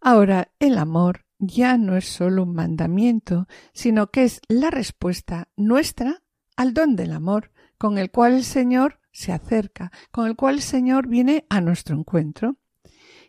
ahora 0.00 0.52
el 0.60 0.78
amor 0.78 1.26
ya 1.38 1.76
no 1.76 1.96
es 1.96 2.06
solo 2.06 2.44
un 2.44 2.54
mandamiento, 2.54 3.46
sino 3.72 4.10
que 4.10 4.24
es 4.24 4.40
la 4.48 4.70
respuesta 4.70 5.48
nuestra 5.56 6.22
al 6.56 6.72
don 6.72 6.96
del 6.96 7.12
amor 7.12 7.50
con 7.78 7.98
el 7.98 8.10
cual 8.10 8.34
el 8.34 8.44
Señor 8.44 9.00
se 9.16 9.32
acerca, 9.32 9.90
con 10.10 10.26
el 10.26 10.36
cual 10.36 10.56
el 10.56 10.60
Señor 10.62 11.08
viene 11.08 11.46
a 11.48 11.62
nuestro 11.62 11.96
encuentro. 11.96 12.56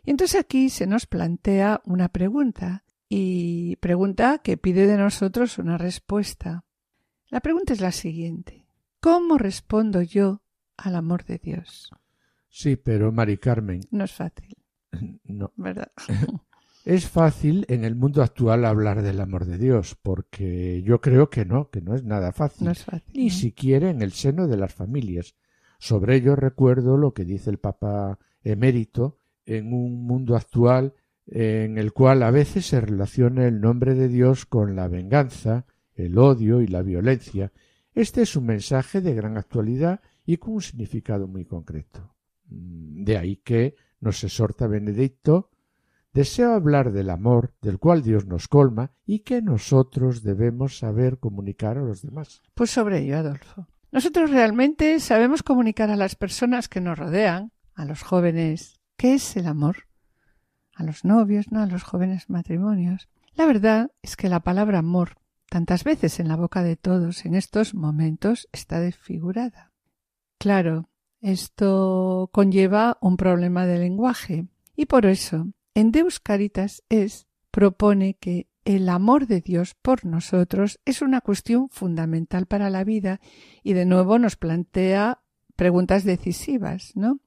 Y 0.04 0.10
entonces 0.10 0.38
aquí 0.38 0.68
se 0.68 0.86
nos 0.86 1.06
plantea 1.06 1.80
una 1.86 2.10
pregunta, 2.10 2.84
y 3.08 3.76
pregunta 3.76 4.38
que 4.44 4.58
pide 4.58 4.86
de 4.86 4.98
nosotros 4.98 5.56
una 5.56 5.78
respuesta. 5.78 6.66
La 7.30 7.40
pregunta 7.40 7.72
es 7.72 7.80
la 7.80 7.92
siguiente. 7.92 8.66
¿Cómo 9.00 9.38
respondo 9.38 10.02
yo 10.02 10.42
al 10.76 10.94
amor 10.94 11.24
de 11.24 11.38
Dios? 11.38 11.90
Sí, 12.50 12.76
pero 12.76 13.10
Mari 13.10 13.38
Carmen, 13.38 13.80
No 13.90 14.04
es 14.04 14.12
fácil, 14.12 14.56
no, 15.24 15.52
¿verdad? 15.56 15.90
Es 16.84 17.06
fácil 17.08 17.66
en 17.68 17.84
el 17.84 17.94
mundo 17.96 18.22
actual 18.22 18.64
hablar 18.64 19.02
del 19.02 19.20
amor 19.20 19.44
de 19.44 19.58
Dios, 19.58 19.94
porque 20.00 20.82
yo 20.82 21.00
creo 21.02 21.28
que 21.28 21.44
no, 21.44 21.68
que 21.68 21.82
no 21.82 21.94
es 21.94 22.02
nada 22.04 22.32
fácil, 22.32 22.64
No 22.66 22.70
es 22.72 22.82
fácil. 22.84 23.12
ni 23.14 23.28
siquiera 23.30 23.90
en 23.90 24.00
el 24.00 24.12
seno 24.12 24.46
de 24.48 24.56
las 24.56 24.72
familias. 24.72 25.34
Sobre 25.78 26.16
ello 26.16 26.36
recuerdo 26.36 26.96
lo 26.96 27.12
que 27.12 27.24
dice 27.24 27.50
el 27.50 27.58
Papa 27.58 28.18
emérito 28.42 29.18
en 29.46 29.72
un 29.72 30.06
mundo 30.06 30.36
actual 30.36 30.94
en 31.26 31.78
el 31.78 31.92
cual 31.92 32.22
a 32.22 32.30
veces 32.30 32.66
se 32.66 32.80
relaciona 32.80 33.46
el 33.46 33.60
nombre 33.60 33.94
de 33.94 34.08
Dios 34.08 34.46
con 34.46 34.76
la 34.76 34.88
venganza, 34.88 35.66
el 35.94 36.18
odio 36.18 36.60
y 36.62 36.66
la 36.66 36.82
violencia. 36.82 37.52
Este 37.94 38.22
es 38.22 38.34
un 38.36 38.46
mensaje 38.46 39.00
de 39.00 39.14
gran 39.14 39.36
actualidad 39.36 40.00
y 40.24 40.38
con 40.38 40.54
un 40.54 40.62
significado 40.62 41.28
muy 41.28 41.44
concreto. 41.44 42.14
Mm, 42.48 43.04
De 43.04 43.18
ahí 43.18 43.36
que 43.36 43.76
nos 44.00 44.22
exhorta 44.24 44.66
Benedicto 44.66 45.50
Deseo 46.12 46.54
hablar 46.54 46.90
del 46.90 47.10
amor 47.10 47.52
del 47.60 47.78
cual 47.78 48.02
Dios 48.02 48.26
nos 48.26 48.48
colma 48.48 48.92
y 49.06 49.20
que 49.20 49.42
nosotros 49.42 50.22
debemos 50.22 50.78
saber 50.78 51.18
comunicar 51.18 51.78
a 51.78 51.82
los 51.82 52.02
demás. 52.02 52.42
Pues 52.54 52.70
sobre 52.70 53.00
ello, 53.00 53.18
Adolfo. 53.18 53.68
Nosotros 53.90 54.30
realmente 54.30 55.00
sabemos 55.00 55.42
comunicar 55.42 55.90
a 55.90 55.96
las 55.96 56.14
personas 56.14 56.68
que 56.68 56.80
nos 56.80 56.98
rodean, 56.98 57.52
a 57.74 57.84
los 57.84 58.02
jóvenes, 58.02 58.80
qué 58.96 59.14
es 59.14 59.36
el 59.36 59.46
amor. 59.46 59.86
A 60.74 60.82
los 60.82 61.04
novios, 61.04 61.50
¿no? 61.50 61.62
A 61.62 61.66
los 61.66 61.82
jóvenes 61.82 62.28
matrimonios. 62.28 63.08
La 63.34 63.46
verdad 63.46 63.90
es 64.02 64.16
que 64.16 64.28
la 64.28 64.40
palabra 64.40 64.80
amor, 64.80 65.16
tantas 65.48 65.84
veces 65.84 66.20
en 66.20 66.28
la 66.28 66.36
boca 66.36 66.62
de 66.62 66.76
todos 66.76 67.24
en 67.24 67.34
estos 67.34 67.74
momentos, 67.74 68.48
está 68.52 68.78
desfigurada. 68.80 69.72
Claro, 70.38 70.88
esto 71.20 72.30
conlleva 72.32 72.98
un 73.00 73.16
problema 73.16 73.66
de 73.66 73.78
lenguaje 73.78 74.46
y 74.76 74.86
por 74.86 75.06
eso 75.06 75.48
en 75.74 75.90
Deus 75.90 76.20
Caritas 76.20 76.84
es 76.88 77.26
propone 77.50 78.14
que 78.14 78.46
el 78.68 78.90
amor 78.90 79.26
de 79.26 79.40
Dios 79.40 79.74
por 79.80 80.04
nosotros 80.04 80.78
es 80.84 81.00
una 81.00 81.22
cuestión 81.22 81.70
fundamental 81.70 82.44
para 82.44 82.68
la 82.68 82.84
vida 82.84 83.18
y 83.62 83.72
de 83.72 83.86
nuevo 83.86 84.18
nos 84.18 84.36
plantea 84.36 85.22
preguntas 85.56 86.04
decisivas, 86.04 86.92
¿no? 86.94 87.18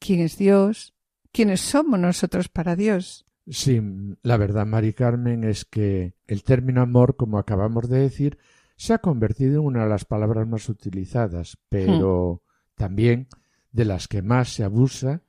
¿Quién 0.00 0.18
es 0.18 0.36
Dios? 0.36 0.92
¿Quiénes 1.30 1.60
somos 1.60 2.00
nosotros 2.00 2.48
para 2.48 2.74
Dios? 2.74 3.24
Sí, 3.46 3.80
la 4.22 4.36
verdad, 4.36 4.66
Mari 4.66 4.94
Carmen, 4.94 5.44
es 5.44 5.64
que 5.64 6.16
el 6.26 6.42
término 6.42 6.80
amor, 6.80 7.14
como 7.14 7.38
acabamos 7.38 7.88
de 7.88 8.00
decir, 8.00 8.38
se 8.74 8.94
ha 8.94 8.98
convertido 8.98 9.60
en 9.60 9.66
una 9.66 9.84
de 9.84 9.90
las 9.90 10.04
palabras 10.04 10.48
más 10.48 10.68
utilizadas, 10.68 11.56
pero 11.68 12.42
también 12.74 13.28
de 13.70 13.84
las 13.84 14.08
que 14.08 14.22
más 14.22 14.48
se 14.48 14.64
abusa 14.64 15.22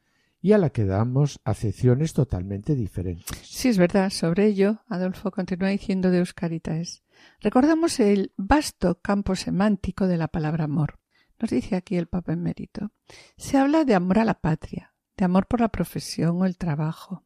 y 0.45 0.53
a 0.53 0.59
la 0.59 0.69
que 0.69 0.85
damos 0.85 1.41
acepciones 1.43 2.13
totalmente 2.13 2.75
diferentes. 2.75 3.35
Sí, 3.41 3.69
es 3.69 3.79
verdad. 3.79 4.11
Sobre 4.11 4.45
ello, 4.45 4.83
Adolfo 4.87 5.31
continúa 5.31 5.69
diciendo 5.69 6.11
de 6.11 6.19
Euscaritas. 6.19 7.03
Recordamos 7.41 7.99
el 7.99 8.31
vasto 8.37 9.01
campo 9.01 9.35
semántico 9.35 10.05
de 10.05 10.17
la 10.17 10.27
palabra 10.27 10.65
amor. 10.65 10.99
Nos 11.39 11.49
dice 11.49 11.75
aquí 11.75 11.95
el 11.95 12.05
Papa 12.05 12.33
Emérito. 12.33 12.91
Se 13.37 13.57
habla 13.57 13.85
de 13.85 13.95
amor 13.95 14.19
a 14.19 14.23
la 14.23 14.35
patria, 14.35 14.93
de 15.17 15.25
amor 15.25 15.47
por 15.47 15.61
la 15.61 15.69
profesión 15.69 16.39
o 16.39 16.45
el 16.45 16.57
trabajo, 16.57 17.23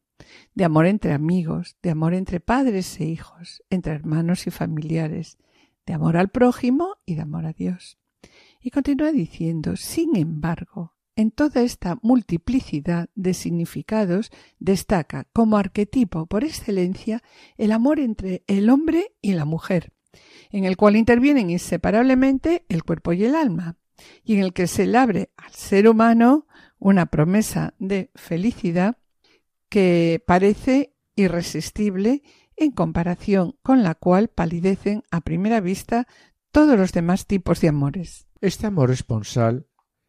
de 0.54 0.64
amor 0.64 0.86
entre 0.86 1.12
amigos, 1.12 1.76
de 1.82 1.90
amor 1.90 2.14
entre 2.14 2.40
padres 2.40 2.98
e 3.00 3.04
hijos, 3.04 3.62
entre 3.68 3.92
hermanos 3.92 4.46
y 4.46 4.50
familiares, 4.50 5.36
de 5.84 5.92
amor 5.92 6.16
al 6.16 6.30
prójimo 6.30 6.96
y 7.04 7.16
de 7.16 7.20
amor 7.20 7.44
a 7.44 7.52
Dios. 7.52 7.98
Y 8.62 8.70
continúa 8.70 9.12
diciendo, 9.12 9.76
sin 9.76 10.16
embargo, 10.16 10.94
en 11.20 11.30
toda 11.30 11.62
esta 11.62 11.98
multiplicidad 12.02 13.10
de 13.14 13.34
significados 13.34 14.30
destaca 14.58 15.28
como 15.32 15.58
arquetipo 15.58 16.26
por 16.26 16.44
excelencia 16.44 17.22
el 17.58 17.72
amor 17.72 18.00
entre 18.00 18.42
el 18.46 18.70
hombre 18.70 19.12
y 19.20 19.34
la 19.34 19.44
mujer, 19.44 19.92
en 20.50 20.64
el 20.64 20.78
cual 20.78 20.96
intervienen 20.96 21.50
inseparablemente 21.50 22.64
el 22.68 22.84
cuerpo 22.84 23.12
y 23.12 23.24
el 23.24 23.34
alma, 23.34 23.76
y 24.24 24.36
en 24.36 24.40
el 24.40 24.52
que 24.54 24.66
se 24.66 24.86
le 24.86 24.96
abre 24.96 25.30
al 25.36 25.52
ser 25.52 25.88
humano 25.88 26.46
una 26.78 27.06
promesa 27.06 27.74
de 27.78 28.10
felicidad 28.14 28.96
que 29.68 30.24
parece 30.26 30.94
irresistible 31.16 32.22
en 32.56 32.72
comparación 32.72 33.56
con 33.62 33.82
la 33.82 33.94
cual 33.94 34.28
palidecen 34.28 35.02
a 35.10 35.20
primera 35.20 35.60
vista 35.60 36.06
todos 36.50 36.78
los 36.78 36.92
demás 36.92 37.26
tipos 37.26 37.60
de 37.60 37.68
amores. 37.68 38.26
Este 38.40 38.66
amor 38.66 38.90
esponsal 38.90 39.66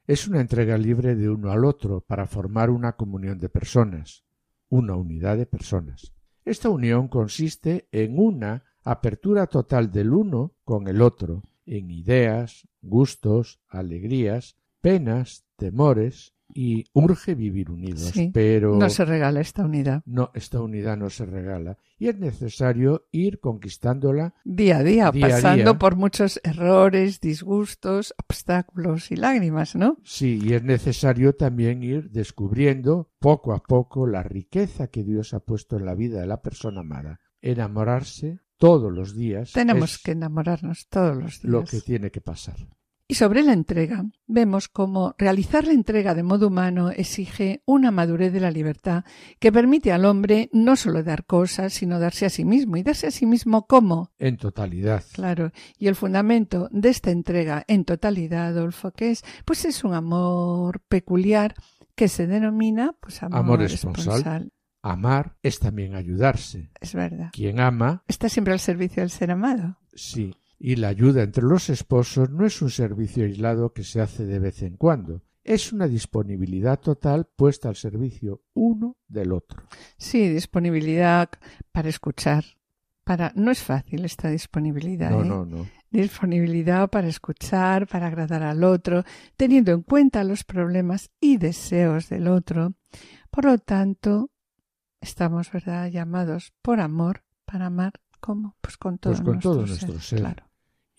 es 0.08 0.28
una 0.28 0.42
entrega 0.42 0.78
libre 0.78 1.16
de 1.16 1.30
uno 1.30 1.52
al 1.52 1.66
otro 1.66 2.02
para 2.02 2.28
formar 2.28 2.70
una 2.70 2.94
comunión 2.94 3.40
de 3.40 3.50
personas, 3.50 4.24
una 4.70 4.96
unidad 4.96 5.38
de 5.38 5.46
personas. 5.46 6.14
Esta 6.44 6.70
unión 6.70 7.08
consiste 7.08 7.88
en 7.92 8.18
una 8.18 8.64
apertura 8.84 9.48
total 9.48 9.92
del 9.92 10.14
uno 10.14 10.54
con 10.64 10.88
el 10.88 11.02
otro, 11.02 11.44
en 11.66 11.92
ideas, 11.92 12.68
gustos, 12.82 13.60
alegrías, 13.70 14.58
penas, 14.82 15.46
temores, 15.56 16.34
y 16.56 16.86
urge 16.94 17.36
vivir 17.36 17.70
unidos, 17.72 18.02
Sí, 18.14 18.32
pero 18.34 18.76
No 18.78 18.90
se 18.90 19.06
regala 19.06 19.42
esta 19.42 19.64
unidad. 19.66 20.02
no, 20.06 20.32
esta 20.34 20.62
unidad 20.62 20.98
no 20.98 21.10
se 21.10 21.26
regala 21.26 21.78
y 21.98 22.08
es 22.08 22.18
necesario 22.18 23.08
ir 23.12 23.40
conquistándola 23.40 24.34
Día 24.44 24.78
a 24.78 24.84
día, 24.84 25.12
Día 25.12 25.26
a 25.26 25.30
pasando 25.30 25.72
día. 25.72 25.80
por 25.80 25.96
muchos 25.96 26.40
errores, 26.44 27.20
disgustos, 27.22 28.14
obstáculos 28.18 29.12
y 29.12 29.16
lágrimas, 29.16 29.76
¿no? 29.76 29.98
Sí, 30.04 30.40
y 30.44 30.54
es 30.54 30.64
necesario 30.64 31.36
también 31.36 31.84
ir 31.84 32.10
descubriendo 32.12 33.10
poco 33.20 33.54
a 33.54 33.62
poco 33.62 34.08
la 34.08 34.24
riqueza 34.24 34.88
que 34.88 35.04
Dios 35.04 35.34
ha 35.34 35.40
puesto 35.42 35.78
en 35.78 35.86
la 35.86 35.96
vida 35.96 36.20
de 36.22 36.28
la 36.28 36.42
persona 36.42 36.82
amada. 36.82 37.20
Enamorarse 37.42 38.40
todos 38.58 38.92
los 38.92 39.16
días 39.16 39.52
Tenemos 39.54 39.98
que 39.98 40.12
enamorarnos 40.12 40.88
todos 40.90 41.16
los 41.18 41.42
días. 41.42 41.44
lo 41.52 41.64
que 41.64 41.82
tiene 41.82 42.12
que 42.12 42.22
pasar. 42.22 42.56
Y 43.12 43.16
sobre 43.16 43.44
la 43.44 43.52
entrega, 43.52 44.06
vemos 44.26 44.70
cómo 44.70 45.16
realizar 45.18 45.68
la 45.68 45.74
entrega 45.74 46.16
de 46.16 46.24
modo 46.24 46.48
humano 46.48 46.92
exige 46.92 47.62
una 47.66 47.92
madurez 47.92 48.32
de 48.32 48.40
la 48.40 48.52
libertad 48.52 49.04
que 49.38 49.52
permite 49.52 49.92
al 49.92 50.06
hombre 50.06 50.50
no 50.54 50.78
solo 50.78 51.04
dar 51.04 51.26
cosas, 51.26 51.74
sino 51.74 52.00
darse 52.00 52.26
a 52.26 52.30
sí 52.30 52.46
mismo. 52.46 52.78
¿Y 52.78 52.84
darse 52.84 53.08
a 53.08 53.12
sí 53.12 53.26
mismo 53.26 53.68
cómo? 53.68 54.12
En 54.18 54.38
totalidad. 54.38 55.04
Claro. 55.12 55.52
Y 55.78 55.88
el 55.88 55.96
fundamento 55.96 56.70
de 56.72 56.88
esta 56.88 57.12
entrega 57.12 57.66
en 57.68 57.84
totalidad, 57.84 58.48
Adolfo, 58.48 58.92
¿qué 58.92 59.12
es? 59.12 59.24
Pues 59.44 59.66
es 59.66 59.84
un 59.84 59.94
amor 59.94 60.80
peculiar 60.88 61.54
que 61.96 62.08
se 62.08 62.28
denomina 62.28 62.96
pues 62.98 63.22
amor, 63.24 63.40
Amor 63.40 63.62
esponsal. 63.64 64.54
Amar 64.84 65.36
es 65.44 65.60
también 65.60 65.96
ayudarse. 65.96 66.72
Es 66.80 66.94
verdad. 66.94 67.32
Quien 67.34 67.60
ama, 67.60 68.06
Está 68.08 68.30
siempre 68.30 68.54
al 68.54 68.62
servicio 68.62 69.04
del 69.04 69.10
ser 69.10 69.32
amado. 69.32 69.78
sí. 69.94 70.34
Y 70.64 70.76
la 70.76 70.90
ayuda 70.90 71.24
entre 71.24 71.44
los 71.44 71.72
esposos 71.72 72.30
no 72.30 72.46
es 72.46 72.62
un 72.62 72.70
servicio 72.70 73.26
aislado 73.26 73.74
que 73.74 73.84
se 73.84 74.00
hace 74.00 74.28
de 74.28 74.38
vez 74.38 74.62
en 74.62 74.78
cuando. 74.78 75.24
Es 75.44 75.74
una 75.74 75.88
disponibilidad 75.88 76.80
total 76.80 77.28
puesta 77.36 77.68
al 77.68 77.76
servicio 77.76 78.44
uno 78.54 78.96
del 79.08 79.32
otro. 79.32 79.64
Sí, 79.98 80.30
disponibilidad 80.30 81.32
para 81.72 81.90
escuchar. 81.90 82.46
Para 83.04 83.34
no 83.36 83.50
es 83.50 83.64
fácil 83.64 84.06
esta 84.06 84.30
disponibilidad. 84.30 85.10
No, 85.10 85.24
¿eh? 85.24 85.26
no, 85.26 85.46
no. 85.46 85.68
disponibilidad 85.90 86.92
para 86.92 87.08
escuchar, 87.08 87.88
para 87.88 88.06
agradar 88.06 88.44
al 88.44 88.64
otro, 88.64 89.04
teniendo 89.36 89.72
en 89.72 89.82
cuenta 89.82 90.24
los 90.24 90.44
problemas 90.44 91.10
y 91.20 91.38
deseos 91.38 92.08
del 92.08 92.28
otro. 92.28 92.76
Por 93.32 93.46
lo 93.46 93.58
tanto, 93.58 94.30
estamos, 95.00 95.52
¿verdad?, 95.52 95.90
llamados 95.90 96.54
por 96.62 96.80
amor 96.80 97.24
para 97.46 97.66
amar 97.66 97.94
como 98.20 98.56
pues 98.62 98.78
con 98.78 99.00
todo, 99.00 99.14
Pues 99.14 99.24
con 99.24 99.34
nuestro, 99.34 99.52
todo 99.54 99.62
ser, 99.66 99.90
nuestro 99.90 100.00
ser. 100.00 100.20
Claro. 100.20 100.51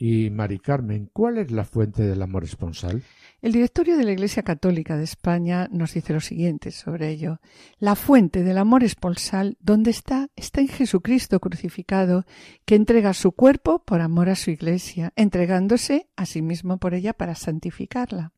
Y 0.04 0.30
Mari 0.30 0.58
Carmen, 0.58 1.10
¿cuál 1.12 1.38
es 1.38 1.52
la 1.52 1.62
fuente 1.62 2.02
del 2.02 2.22
amor 2.22 2.42
esponsal? 2.42 3.04
El 3.40 3.52
directorio 3.52 3.96
de 3.96 4.02
la 4.02 4.10
Iglesia 4.10 4.42
Católica 4.42 4.96
de 4.96 5.04
España 5.04 5.68
nos 5.70 5.94
dice 5.94 6.12
lo 6.12 6.18
siguiente 6.18 6.72
sobre 6.72 7.10
ello. 7.10 7.38
La 7.78 7.94
fuente 7.94 8.42
del 8.42 8.58
amor 8.58 8.82
esponsal, 8.82 9.56
¿dónde 9.60 9.92
está? 9.92 10.28
Está 10.34 10.60
en 10.60 10.66
Jesucristo 10.66 11.38
crucificado, 11.38 12.26
que 12.64 12.74
entrega 12.74 13.14
su 13.14 13.30
cuerpo 13.30 13.84
por 13.84 14.00
amor 14.00 14.28
a 14.28 14.34
su 14.34 14.50
Iglesia, 14.50 15.12
entregándose 15.14 16.08
a 16.16 16.26
sí 16.26 16.42
mismo 16.42 16.78
por 16.78 16.94
ella 16.94 17.12
para 17.12 17.36
santificarla. 17.36 18.32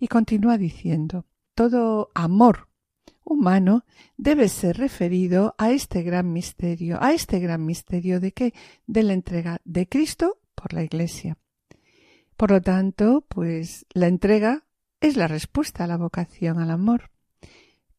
Y 0.00 0.08
continúa 0.08 0.58
diciendo, 0.58 1.24
todo 1.54 2.10
amor 2.16 2.68
humano 3.22 3.84
debe 4.16 4.48
ser 4.48 4.76
referido 4.76 5.54
a 5.56 5.70
este 5.70 6.02
gran 6.02 6.32
misterio, 6.32 7.00
a 7.00 7.12
este 7.12 7.38
gran 7.38 7.64
misterio 7.64 8.18
de 8.18 8.32
qué? 8.32 8.54
De 8.88 9.04
la 9.04 9.12
entrega 9.12 9.60
de 9.64 9.88
Cristo 9.88 10.40
por 10.56 10.72
la 10.72 10.82
Iglesia. 10.82 11.38
Por 12.36 12.50
lo 12.50 12.60
tanto, 12.60 13.24
pues 13.28 13.86
la 13.92 14.08
entrega 14.08 14.64
es 15.00 15.16
la 15.16 15.28
respuesta 15.28 15.84
a 15.84 15.86
la 15.86 15.96
vocación 15.96 16.58
al 16.58 16.70
amor. 16.70 17.10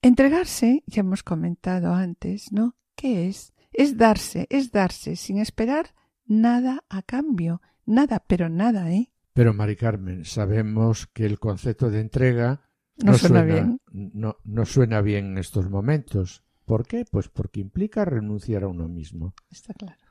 Entregarse, 0.02 0.84
ya 0.86 1.00
hemos 1.00 1.24
comentado 1.24 1.94
antes, 1.94 2.52
¿no? 2.52 2.76
¿Qué 2.96 3.30
es? 3.30 3.54
Es 3.72 3.98
darse, 3.98 4.48
es 4.50 4.72
darse 4.72 5.16
sin 5.16 5.38
esperar 5.40 5.94
nada 6.26 6.84
a 6.90 7.02
cambio, 7.02 7.62
nada, 7.86 8.24
pero 8.28 8.50
nada, 8.50 8.92
¿eh? 8.92 9.12
Pero 9.34 9.54
Mari 9.54 9.76
Carmen, 9.76 10.26
sabemos 10.26 11.08
que 11.08 11.26
el 11.26 11.40
concepto 11.40 11.90
de 11.90 12.02
entrega 12.02 12.62
No 12.98 13.14
suena 13.14 13.44
bien. 13.44 13.80
No, 13.92 14.38
no 14.44 14.66
suena 14.66 15.02
bien 15.02 15.28
en 15.28 15.38
estos 15.38 15.70
momentos. 15.70 16.44
¿Por 16.66 16.88
qué? 16.88 17.06
Pues 17.10 17.30
porque 17.30 17.60
implica 17.60 18.04
renunciar 18.04 18.64
a 18.64 18.68
uno 18.68 18.88
mismo. 18.88 19.36
Está 19.52 19.74
claro. 19.74 20.02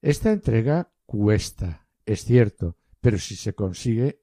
Esta 0.00 0.30
entrega 0.30 0.92
cuesta, 1.06 1.87
es 2.08 2.24
cierto, 2.24 2.76
pero 3.00 3.18
si 3.18 3.36
se 3.36 3.54
consigue 3.54 4.22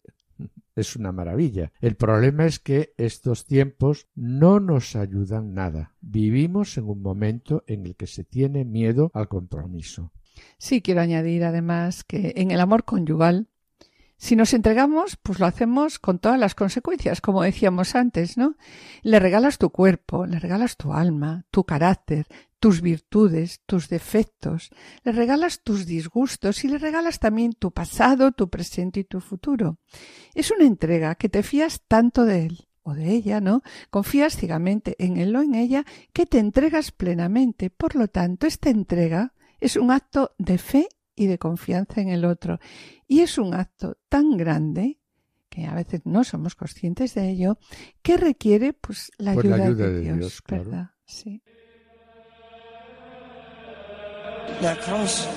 es 0.75 0.95
una 0.95 1.11
maravilla. 1.11 1.71
El 1.79 1.95
problema 1.95 2.45
es 2.45 2.59
que 2.59 2.93
estos 2.97 3.45
tiempos 3.45 4.07
no 4.15 4.59
nos 4.59 4.95
ayudan 4.95 5.53
nada. 5.53 5.93
Vivimos 6.01 6.77
en 6.77 6.89
un 6.89 7.01
momento 7.01 7.63
en 7.67 7.85
el 7.85 7.95
que 7.95 8.07
se 8.07 8.25
tiene 8.25 8.65
miedo 8.65 9.11
al 9.13 9.29
compromiso. 9.29 10.11
Sí, 10.57 10.81
quiero 10.81 10.99
añadir 10.99 11.45
además 11.45 12.03
que 12.03 12.33
en 12.35 12.51
el 12.51 12.59
amor 12.59 12.83
conyugal, 12.83 13.47
si 14.17 14.35
nos 14.35 14.53
entregamos, 14.53 15.17
pues 15.21 15.39
lo 15.39 15.45
hacemos 15.45 15.99
con 15.99 16.19
todas 16.19 16.39
las 16.39 16.55
consecuencias, 16.55 17.21
como 17.21 17.43
decíamos 17.43 17.95
antes, 17.95 18.37
¿no? 18.37 18.55
Le 19.01 19.19
regalas 19.19 19.57
tu 19.57 19.69
cuerpo, 19.69 20.25
le 20.25 20.39
regalas 20.39 20.75
tu 20.75 20.93
alma, 20.93 21.45
tu 21.51 21.63
carácter, 21.63 22.27
tus 22.65 22.81
virtudes, 22.81 23.61
tus 23.67 23.89
defectos, 23.89 24.71
le 25.03 25.11
regalas 25.11 25.61
tus 25.61 25.85
disgustos 25.85 26.63
y 26.63 26.67
le 26.67 26.79
regalas 26.79 27.19
también 27.19 27.53
tu 27.53 27.69
pasado, 27.69 28.31
tu 28.31 28.49
presente 28.49 29.01
y 29.01 29.03
tu 29.03 29.19
futuro. 29.19 29.77
Es 30.33 30.49
una 30.49 30.65
entrega 30.65 31.13
que 31.13 31.29
te 31.29 31.43
fías 31.43 31.83
tanto 31.87 32.25
de 32.25 32.47
él 32.47 32.67
o 32.81 32.95
de 32.95 33.11
ella, 33.11 33.39
¿no? 33.39 33.61
Confías 33.91 34.35
ciegamente 34.35 34.95
en 34.97 35.17
él 35.17 35.35
o 35.35 35.43
en 35.43 35.53
ella 35.53 35.85
que 36.11 36.25
te 36.25 36.39
entregas 36.39 36.91
plenamente. 36.91 37.69
Por 37.69 37.95
lo 37.95 38.07
tanto, 38.07 38.47
esta 38.47 38.71
entrega 38.71 39.35
es 39.59 39.75
un 39.75 39.91
acto 39.91 40.33
de 40.39 40.57
fe 40.57 40.87
y 41.15 41.27
de 41.27 41.37
confianza 41.37 42.01
en 42.01 42.09
el 42.09 42.25
otro. 42.25 42.57
Y 43.07 43.19
es 43.19 43.37
un 43.37 43.53
acto 43.53 43.99
tan 44.09 44.37
grande 44.37 44.99
que 45.49 45.67
a 45.67 45.75
veces 45.75 46.01
no 46.05 46.23
somos 46.23 46.55
conscientes 46.55 47.13
de 47.13 47.29
ello, 47.29 47.59
que 48.01 48.17
requiere 48.17 48.73
pues 48.73 49.11
la 49.19 49.35
Pues 49.35 49.45
ayuda, 49.45 49.57
la 49.57 49.65
ayuda 49.65 49.85
de, 49.85 49.93
de 49.93 50.01
Dios, 50.01 50.17
Dios, 50.17 50.41
claro. 50.41 50.63
¿verdad? 50.63 50.89
Sí. 51.05 51.43
La 54.61 54.75
cruz, 54.75 55.27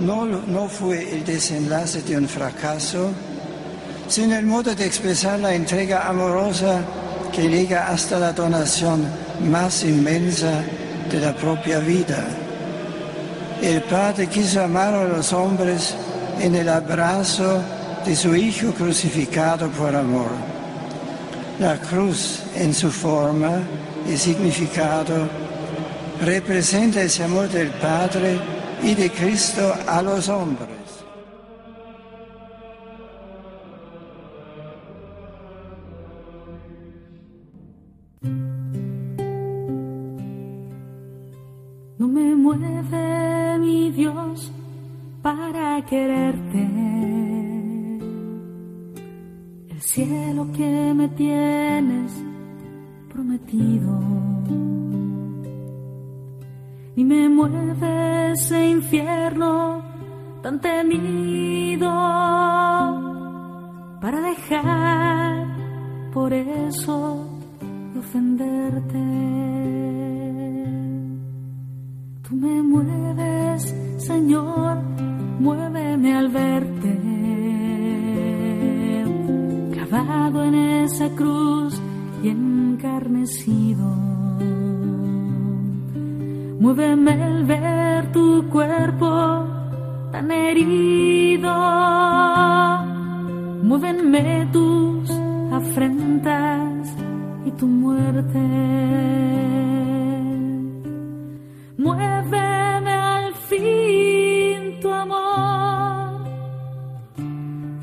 no, 0.00 0.24
no 0.24 0.68
fue 0.68 1.14
el 1.14 1.24
desenlace 1.24 2.02
de 2.02 2.16
un 2.16 2.28
fracaso, 2.28 3.10
sino 4.08 4.36
el 4.36 4.46
modo 4.46 4.74
de 4.74 4.84
expresar 4.84 5.38
la 5.40 5.54
entrega 5.54 6.08
amorosa 6.08 6.80
que 7.32 7.48
llega 7.48 7.88
hasta 7.88 8.18
la 8.18 8.32
donación 8.32 9.04
más 9.50 9.84
inmensa 9.84 10.64
de 11.10 11.20
la 11.20 11.34
propia 11.34 11.78
vida. 11.78 12.24
El 13.62 13.82
Padre 13.82 14.26
quiso 14.26 14.62
amar 14.62 14.94
a 14.94 15.04
los 15.04 15.32
hombres 15.32 15.94
en 16.40 16.54
el 16.54 16.68
abrazo 16.68 17.62
de 18.04 18.14
su 18.14 18.34
Hijo 18.34 18.72
crucificado 18.72 19.68
por 19.70 19.94
amor. 19.94 20.30
La 21.58 21.78
cruz 21.78 22.40
en 22.54 22.74
su 22.74 22.90
forma 22.90 23.62
y 24.12 24.16
significado 24.16 25.45
representa 26.20 27.02
ese 27.02 27.24
amor 27.24 27.48
del 27.48 27.70
Padre 27.70 28.38
y 28.82 28.94
de 28.94 29.10
Cristo 29.10 29.74
a 29.86 30.02
los 30.02 30.28
hombres. 30.28 30.68
No 41.98 42.08
me 42.08 42.34
mueve 42.34 43.58
mi 43.58 43.90
Dios 43.90 44.52
para 45.22 45.84
quererte. 45.86 46.86
el 49.70 49.82
cielo 49.82 50.46
que 50.52 50.94
me 50.94 51.08
tienes 51.08 52.12
prometido. 53.12 54.85
Y 56.98 57.04
me 57.04 57.28
mueve 57.28 58.32
ese 58.32 58.70
infierno 58.70 59.82
tan 60.42 60.58
temido 60.62 61.90
para 64.00 64.20
dejar 64.22 65.46
por 66.14 66.32
eso 66.32 67.28
de 67.92 67.98
ofenderte. 67.98 68.98
Tú 72.26 72.34
me 72.34 72.62
mueves, 72.62 73.74
Señor, 73.98 74.78
muéveme 75.38 76.16
al 76.16 76.28
verte. 76.30 77.00
Clavado 79.72 80.44
en 80.44 80.54
esa 80.54 81.10
cruz 81.10 81.78
y 82.22 82.30
encarnecido. 82.30 84.06
Muéveme 86.58 87.12
al 87.22 87.44
ver 87.44 88.12
tu 88.12 88.48
cuerpo 88.48 89.10
tan 90.10 90.30
herido. 90.30 91.52
Muévenme 93.62 94.48
tus 94.52 95.10
afrentas 95.52 96.94
y 97.44 97.50
tu 97.52 97.66
muerte. 97.66 98.40
Muéveme 101.76 102.92
al 102.92 103.34
fin 103.48 104.80
tu 104.80 104.90
amor 104.90 106.20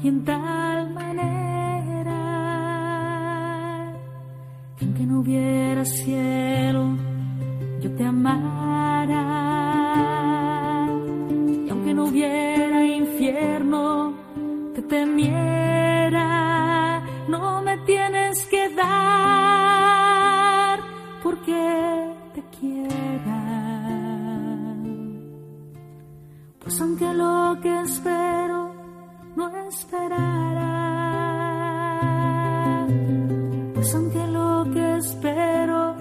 y 0.01 0.07
en 0.07 0.25
tal 0.25 0.93
manera 0.93 2.21
que 4.77 4.85
aunque 4.85 5.05
no 5.05 5.19
hubiera 5.19 5.85
cielo, 5.85 6.97
yo 7.81 7.91
te 7.95 8.03
amara. 8.03 8.52
Temiera. 14.87 16.27
No 17.27 17.61
me 17.61 17.77
tienes 17.79 18.45
que 18.45 18.69
dar 18.75 19.63
porque 21.23 22.13
te 22.33 22.43
quiera. 22.59 23.39
Pues 26.59 26.79
aunque 26.81 27.13
lo 27.13 27.57
que 27.61 27.81
espero 27.81 28.73
no 29.35 29.49
esperara, 29.67 30.71
pues 33.73 33.95
aunque 33.95 34.27
lo 34.27 34.65
que 34.73 34.97
espero 34.97 35.95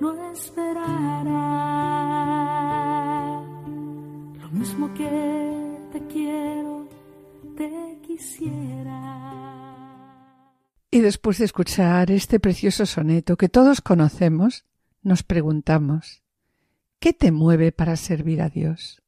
no 0.00 0.30
esperara, 0.32 1.40
lo 4.42 4.48
mismo 4.50 4.92
que 4.94 5.78
te 5.92 6.06
quiero, 6.06 6.67
Y 10.90 11.00
después 11.00 11.38
de 11.38 11.44
escuchar 11.44 12.10
este 12.10 12.40
precioso 12.40 12.86
soneto 12.86 13.36
que 13.36 13.48
todos 13.48 13.80
conocemos, 13.80 14.64
nos 15.02 15.22
preguntamos, 15.22 16.22
¿qué 16.98 17.12
te 17.12 17.30
mueve 17.30 17.72
para 17.72 17.96
servir 17.96 18.42
a 18.42 18.48
Dios? 18.48 19.02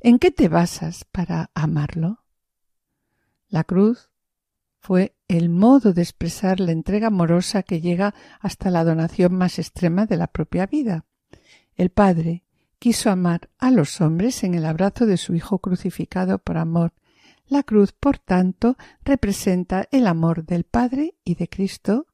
¿En 0.00 0.18
qué 0.18 0.30
te 0.30 0.48
basas 0.48 1.04
para 1.04 1.50
amarlo? 1.54 2.24
La 3.48 3.64
cruz 3.64 4.10
fue 4.78 5.14
el 5.28 5.48
modo 5.48 5.92
de 5.92 6.02
expresar 6.02 6.58
la 6.58 6.72
entrega 6.72 7.06
amorosa 7.08 7.62
que 7.62 7.80
llega 7.80 8.14
hasta 8.40 8.70
la 8.70 8.82
donación 8.82 9.34
más 9.34 9.58
extrema 9.58 10.06
de 10.06 10.16
la 10.16 10.26
propia 10.26 10.66
vida. 10.66 11.04
El 11.76 11.90
Padre 11.90 12.42
quiso 12.78 13.10
amar 13.10 13.48
a 13.58 13.70
los 13.70 14.00
hombres 14.00 14.42
en 14.42 14.54
el 14.54 14.64
abrazo 14.64 15.06
de 15.06 15.16
su 15.16 15.34
Hijo 15.34 15.60
crucificado 15.60 16.38
por 16.38 16.56
amor. 16.56 16.92
La 17.48 17.62
cruz, 17.62 17.92
por 17.92 18.18
tanto, 18.18 18.76
representa 19.04 19.86
el 19.90 20.06
amor 20.06 20.44
del 20.44 20.64
Padre 20.64 21.14
y 21.24 21.34
de 21.34 21.48
Cristo 21.48 22.06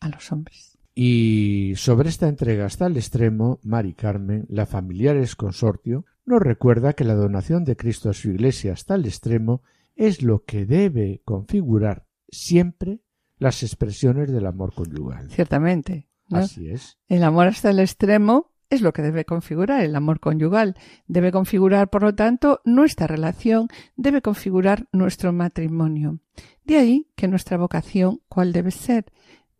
a 0.00 0.08
los 0.08 0.30
hombres. 0.32 0.78
Y 0.94 1.72
sobre 1.76 2.08
esta 2.08 2.28
entrega 2.28 2.66
hasta 2.66 2.86
el 2.86 2.96
extremo, 2.96 3.58
Mari 3.64 3.94
Carmen, 3.94 4.46
la 4.48 4.66
familiares 4.66 5.34
consortio, 5.34 6.04
nos 6.24 6.40
recuerda 6.40 6.92
que 6.92 7.04
la 7.04 7.14
donación 7.14 7.64
de 7.64 7.76
Cristo 7.76 8.10
a 8.10 8.14
su 8.14 8.30
Iglesia 8.30 8.72
hasta 8.72 8.94
el 8.94 9.04
extremo 9.04 9.62
es 9.96 10.22
lo 10.22 10.44
que 10.44 10.66
debe 10.66 11.20
configurar 11.24 12.06
siempre 12.28 13.00
las 13.38 13.62
expresiones 13.62 14.32
del 14.32 14.46
amor 14.46 14.72
conyugal. 14.74 15.30
Ciertamente. 15.30 16.08
¿no? 16.28 16.38
Así 16.38 16.68
es. 16.68 16.98
El 17.08 17.24
amor 17.24 17.48
hasta 17.48 17.70
el 17.70 17.80
extremo 17.80 18.53
es 18.74 18.82
lo 18.82 18.92
que 18.92 19.02
debe 19.02 19.24
configurar 19.24 19.82
el 19.82 19.96
amor 19.96 20.20
conyugal. 20.20 20.76
Debe 21.06 21.32
configurar, 21.32 21.88
por 21.88 22.02
lo 22.02 22.14
tanto, 22.14 22.60
nuestra 22.64 23.06
relación, 23.06 23.68
debe 23.96 24.22
configurar 24.22 24.86
nuestro 24.92 25.32
matrimonio. 25.32 26.18
De 26.64 26.78
ahí 26.78 27.08
que 27.16 27.28
nuestra 27.28 27.56
vocación, 27.56 28.20
¿cuál 28.28 28.52
debe 28.52 28.70
ser? 28.70 29.06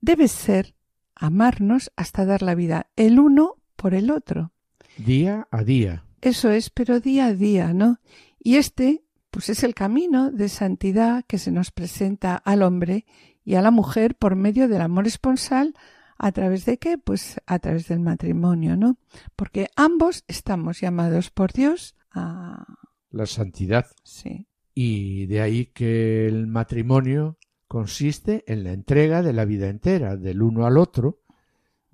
Debe 0.00 0.28
ser 0.28 0.74
amarnos 1.14 1.92
hasta 1.96 2.24
dar 2.24 2.42
la 2.42 2.54
vida 2.54 2.88
el 2.96 3.18
uno 3.18 3.56
por 3.76 3.94
el 3.94 4.10
otro. 4.10 4.52
Día 4.96 5.48
a 5.50 5.64
día. 5.64 6.04
Eso 6.20 6.50
es, 6.50 6.70
pero 6.70 7.00
día 7.00 7.26
a 7.26 7.34
día, 7.34 7.72
¿no? 7.74 7.98
Y 8.38 8.56
este, 8.56 9.04
pues 9.30 9.48
es 9.48 9.64
el 9.64 9.74
camino 9.74 10.30
de 10.30 10.48
santidad 10.48 11.24
que 11.26 11.38
se 11.38 11.50
nos 11.50 11.70
presenta 11.70 12.36
al 12.36 12.62
hombre 12.62 13.04
y 13.44 13.56
a 13.56 13.62
la 13.62 13.70
mujer 13.70 14.14
por 14.14 14.36
medio 14.36 14.68
del 14.68 14.80
amor 14.80 15.06
esponsal 15.06 15.74
¿A 16.18 16.32
través 16.32 16.64
de 16.64 16.78
qué? 16.78 16.98
Pues 16.98 17.40
a 17.46 17.58
través 17.58 17.88
del 17.88 18.00
matrimonio, 18.00 18.76
¿no? 18.76 18.98
Porque 19.36 19.68
ambos 19.76 20.24
estamos 20.28 20.80
llamados 20.80 21.30
por 21.30 21.52
Dios 21.52 21.96
a... 22.12 22.64
La 23.10 23.26
santidad. 23.26 23.86
Sí. 24.02 24.46
Y 24.74 25.26
de 25.26 25.40
ahí 25.40 25.66
que 25.66 26.26
el 26.26 26.46
matrimonio 26.46 27.38
consiste 27.68 28.44
en 28.46 28.64
la 28.64 28.72
entrega 28.72 29.22
de 29.22 29.32
la 29.32 29.44
vida 29.44 29.68
entera 29.68 30.16
del 30.16 30.42
uno 30.42 30.66
al 30.66 30.78
otro, 30.78 31.20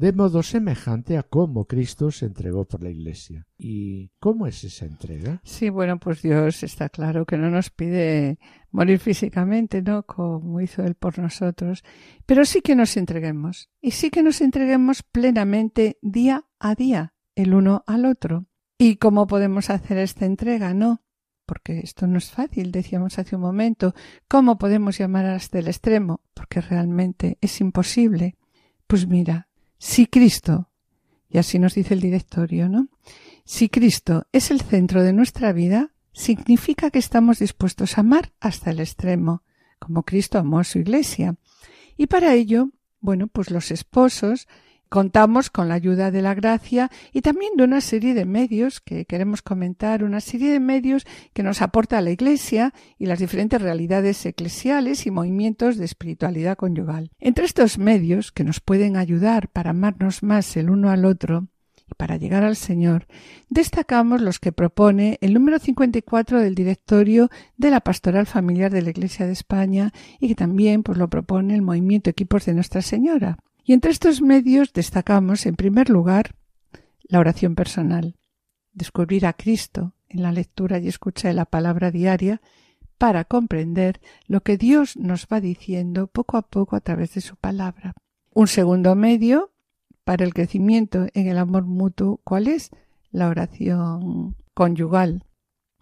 de 0.00 0.14
modo 0.14 0.42
semejante 0.42 1.18
a 1.18 1.22
cómo 1.22 1.66
Cristo 1.66 2.10
se 2.10 2.24
entregó 2.24 2.64
por 2.64 2.82
la 2.82 2.88
Iglesia. 2.88 3.46
¿Y 3.58 4.10
cómo 4.18 4.46
es 4.46 4.64
esa 4.64 4.86
entrega? 4.86 5.42
Sí, 5.44 5.68
bueno, 5.68 6.00
pues 6.00 6.22
Dios 6.22 6.62
está 6.62 6.88
claro 6.88 7.26
que 7.26 7.36
no 7.36 7.50
nos 7.50 7.68
pide 7.68 8.38
morir 8.70 8.98
físicamente, 8.98 9.82
¿no? 9.82 10.04
Como 10.04 10.62
hizo 10.62 10.82
Él 10.82 10.94
por 10.94 11.18
nosotros, 11.18 11.84
pero 12.24 12.46
sí 12.46 12.62
que 12.62 12.74
nos 12.74 12.96
entreguemos, 12.96 13.68
y 13.78 13.90
sí 13.90 14.08
que 14.08 14.22
nos 14.22 14.40
entreguemos 14.40 15.02
plenamente 15.02 15.98
día 16.00 16.46
a 16.58 16.74
día, 16.74 17.12
el 17.34 17.52
uno 17.52 17.84
al 17.86 18.06
otro. 18.06 18.46
¿Y 18.78 18.96
cómo 18.96 19.26
podemos 19.26 19.68
hacer 19.68 19.98
esta 19.98 20.24
entrega? 20.24 20.72
No, 20.72 21.02
porque 21.44 21.80
esto 21.80 22.06
no 22.06 22.16
es 22.16 22.30
fácil, 22.30 22.72
decíamos 22.72 23.18
hace 23.18 23.36
un 23.36 23.42
momento. 23.42 23.92
¿Cómo 24.28 24.56
podemos 24.56 24.96
llamar 24.96 25.26
hasta 25.26 25.58
el 25.58 25.68
extremo? 25.68 26.22
Porque 26.32 26.62
realmente 26.62 27.36
es 27.42 27.60
imposible. 27.60 28.38
Pues 28.86 29.06
mira, 29.06 29.49
si 29.80 30.06
Cristo, 30.06 30.68
y 31.30 31.38
así 31.38 31.58
nos 31.58 31.74
dice 31.74 31.94
el 31.94 32.02
directorio, 32.02 32.68
¿no? 32.68 32.88
Si 33.46 33.70
Cristo 33.70 34.26
es 34.30 34.50
el 34.50 34.60
centro 34.60 35.02
de 35.02 35.14
nuestra 35.14 35.52
vida, 35.54 35.94
significa 36.12 36.90
que 36.90 36.98
estamos 36.98 37.38
dispuestos 37.38 37.96
a 37.96 38.02
amar 38.02 38.30
hasta 38.40 38.72
el 38.72 38.80
extremo, 38.80 39.42
como 39.78 40.02
Cristo 40.02 40.38
amó 40.38 40.58
a 40.58 40.64
su 40.64 40.78
iglesia. 40.78 41.36
Y 41.96 42.08
para 42.08 42.34
ello, 42.34 42.68
bueno, 43.00 43.26
pues 43.26 43.50
los 43.50 43.70
esposos 43.70 44.48
contamos 44.90 45.50
con 45.50 45.68
la 45.68 45.76
ayuda 45.76 46.10
de 46.10 46.20
la 46.20 46.34
gracia 46.34 46.90
y 47.12 47.22
también 47.22 47.52
de 47.56 47.64
una 47.64 47.80
serie 47.80 48.12
de 48.12 48.26
medios 48.26 48.80
que 48.80 49.06
queremos 49.06 49.40
comentar, 49.40 50.04
una 50.04 50.20
serie 50.20 50.50
de 50.50 50.60
medios 50.60 51.06
que 51.32 51.44
nos 51.44 51.62
aporta 51.62 52.00
la 52.00 52.10
Iglesia 52.10 52.74
y 52.98 53.06
las 53.06 53.20
diferentes 53.20 53.62
realidades 53.62 54.26
eclesiales 54.26 55.06
y 55.06 55.10
movimientos 55.10 55.78
de 55.78 55.84
espiritualidad 55.84 56.56
conyugal. 56.56 57.12
Entre 57.20 57.44
estos 57.44 57.78
medios 57.78 58.32
que 58.32 58.44
nos 58.44 58.60
pueden 58.60 58.96
ayudar 58.96 59.48
para 59.48 59.70
amarnos 59.70 60.22
más 60.24 60.56
el 60.56 60.68
uno 60.68 60.90
al 60.90 61.04
otro, 61.04 61.46
y 61.88 61.94
para 61.94 62.16
llegar 62.16 62.42
al 62.42 62.56
Señor, 62.56 63.06
destacamos 63.48 64.20
los 64.20 64.40
que 64.40 64.52
propone 64.52 65.18
el 65.20 65.34
número 65.34 65.60
54 65.60 66.40
del 66.40 66.56
directorio 66.56 67.30
de 67.56 67.70
la 67.70 67.80
Pastoral 67.80 68.26
Familiar 68.26 68.72
de 68.72 68.82
la 68.82 68.90
Iglesia 68.90 69.26
de 69.26 69.32
España 69.32 69.92
y 70.18 70.28
que 70.28 70.34
también 70.34 70.82
pues, 70.82 70.98
lo 70.98 71.08
propone 71.08 71.54
el 71.54 71.62
movimiento 71.62 72.10
Equipos 72.10 72.44
de 72.44 72.54
Nuestra 72.54 72.82
Señora. 72.82 73.38
Y 73.70 73.72
entre 73.72 73.92
estos 73.92 74.20
medios 74.20 74.72
destacamos, 74.72 75.46
en 75.46 75.54
primer 75.54 75.90
lugar, 75.90 76.34
la 77.04 77.20
oración 77.20 77.54
personal, 77.54 78.16
descubrir 78.72 79.26
a 79.26 79.32
Cristo 79.32 79.94
en 80.08 80.24
la 80.24 80.32
lectura 80.32 80.80
y 80.80 80.88
escucha 80.88 81.28
de 81.28 81.34
la 81.34 81.44
palabra 81.44 81.92
diaria 81.92 82.42
para 82.98 83.24
comprender 83.24 84.00
lo 84.26 84.40
que 84.40 84.58
Dios 84.58 84.96
nos 84.96 85.28
va 85.32 85.40
diciendo 85.40 86.08
poco 86.08 86.36
a 86.36 86.42
poco 86.42 86.74
a 86.74 86.80
través 86.80 87.14
de 87.14 87.20
su 87.20 87.36
palabra. 87.36 87.94
Un 88.34 88.48
segundo 88.48 88.96
medio 88.96 89.52
para 90.02 90.24
el 90.24 90.34
crecimiento 90.34 91.06
en 91.14 91.28
el 91.28 91.38
amor 91.38 91.62
mutuo, 91.62 92.20
¿cuál 92.24 92.48
es? 92.48 92.70
La 93.12 93.28
oración 93.28 94.34
conyugal. 94.52 95.26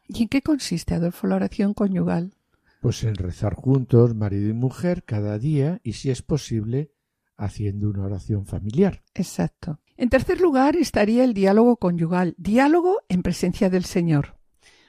¿Y 0.09 0.25
en 0.25 0.29
qué 0.29 0.43
consiste, 0.43 0.93
Adolfo, 0.93 1.27
la 1.27 1.37
oración 1.37 1.73
conyugal? 1.73 2.35
Pues 2.83 3.03
en 3.05 3.15
rezar 3.15 3.55
juntos, 3.55 4.15
marido 4.15 4.51
y 4.51 4.53
mujer, 4.53 5.05
cada 5.05 5.39
día 5.39 5.81
y 5.83 5.95
si 5.95 6.11
es 6.11 6.21
posible, 6.21 6.93
haciendo 7.39 7.89
una 7.89 8.05
oración 8.05 8.45
familiar. 8.45 9.03
Exacto. 9.15 9.81
En 9.97 10.11
tercer 10.11 10.41
lugar 10.41 10.77
estaría 10.77 11.25
el 11.25 11.33
diálogo 11.33 11.77
conyugal, 11.77 12.35
diálogo 12.37 13.01
en 13.09 13.23
presencia 13.23 13.71
del 13.71 13.85
Señor. 13.85 14.37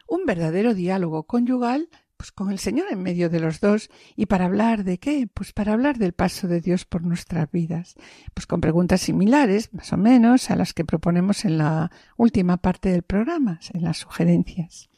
Un 0.08 0.26
verdadero 0.26 0.74
diálogo 0.74 1.24
conyugal 1.24 1.90
pues 2.18 2.34
con 2.34 2.52
el 2.52 2.60
Señor 2.60 2.88
en 2.92 3.02
medio 3.02 3.30
de 3.30 3.40
los 3.40 3.62
dos 3.62 3.90
y 4.18 4.26
para 4.26 4.44
hablar 4.44 4.84
de 4.84 4.98
qué? 4.98 5.30
Pues 5.34 5.54
para 5.54 5.72
hablar 5.72 5.98
del 5.98 6.12
paso 6.12 6.50
de 6.50 6.60
Dios 6.60 6.84
por 6.84 7.02
nuestras 7.02 7.50
vidas, 7.50 7.96
pues 8.34 8.46
con 8.46 8.60
preguntas 8.60 9.00
similares, 9.00 9.74
más 9.74 9.94
o 9.94 9.98
menos, 9.98 10.52
a 10.52 10.58
las 10.58 10.74
que 10.74 10.84
proponemos 10.84 11.46
en 11.46 11.58
la 11.58 11.92
última 12.18 12.58
parte 12.58 12.90
del 12.90 13.04
programa, 13.04 13.62
en 13.72 13.84
las 13.84 14.00
sugerencias. 14.00 14.90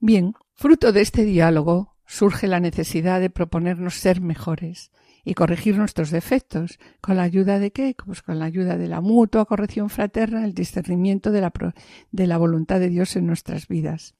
Bien, 0.00 0.34
fruto 0.54 0.92
de 0.92 1.00
este 1.00 1.24
diálogo 1.24 1.96
surge 2.04 2.46
la 2.46 2.60
necesidad 2.60 3.20
de 3.20 3.30
proponernos 3.30 3.94
ser 3.94 4.20
mejores 4.20 4.90
y 5.24 5.34
corregir 5.34 5.76
nuestros 5.76 6.10
defectos, 6.10 6.78
con 7.00 7.16
la 7.16 7.22
ayuda 7.22 7.58
de 7.58 7.70
qué? 7.70 7.94
Pues 8.04 8.22
con 8.22 8.38
la 8.38 8.46
ayuda 8.46 8.76
de 8.76 8.88
la 8.88 9.00
mutua 9.00 9.44
corrección 9.44 9.90
fraterna, 9.90 10.44
el 10.44 10.54
discernimiento 10.54 11.30
de 11.30 11.40
la, 11.40 11.52
de 12.10 12.26
la 12.26 12.38
voluntad 12.38 12.80
de 12.80 12.88
Dios 12.88 13.16
en 13.16 13.26
nuestras 13.26 13.68
vidas. 13.68 14.14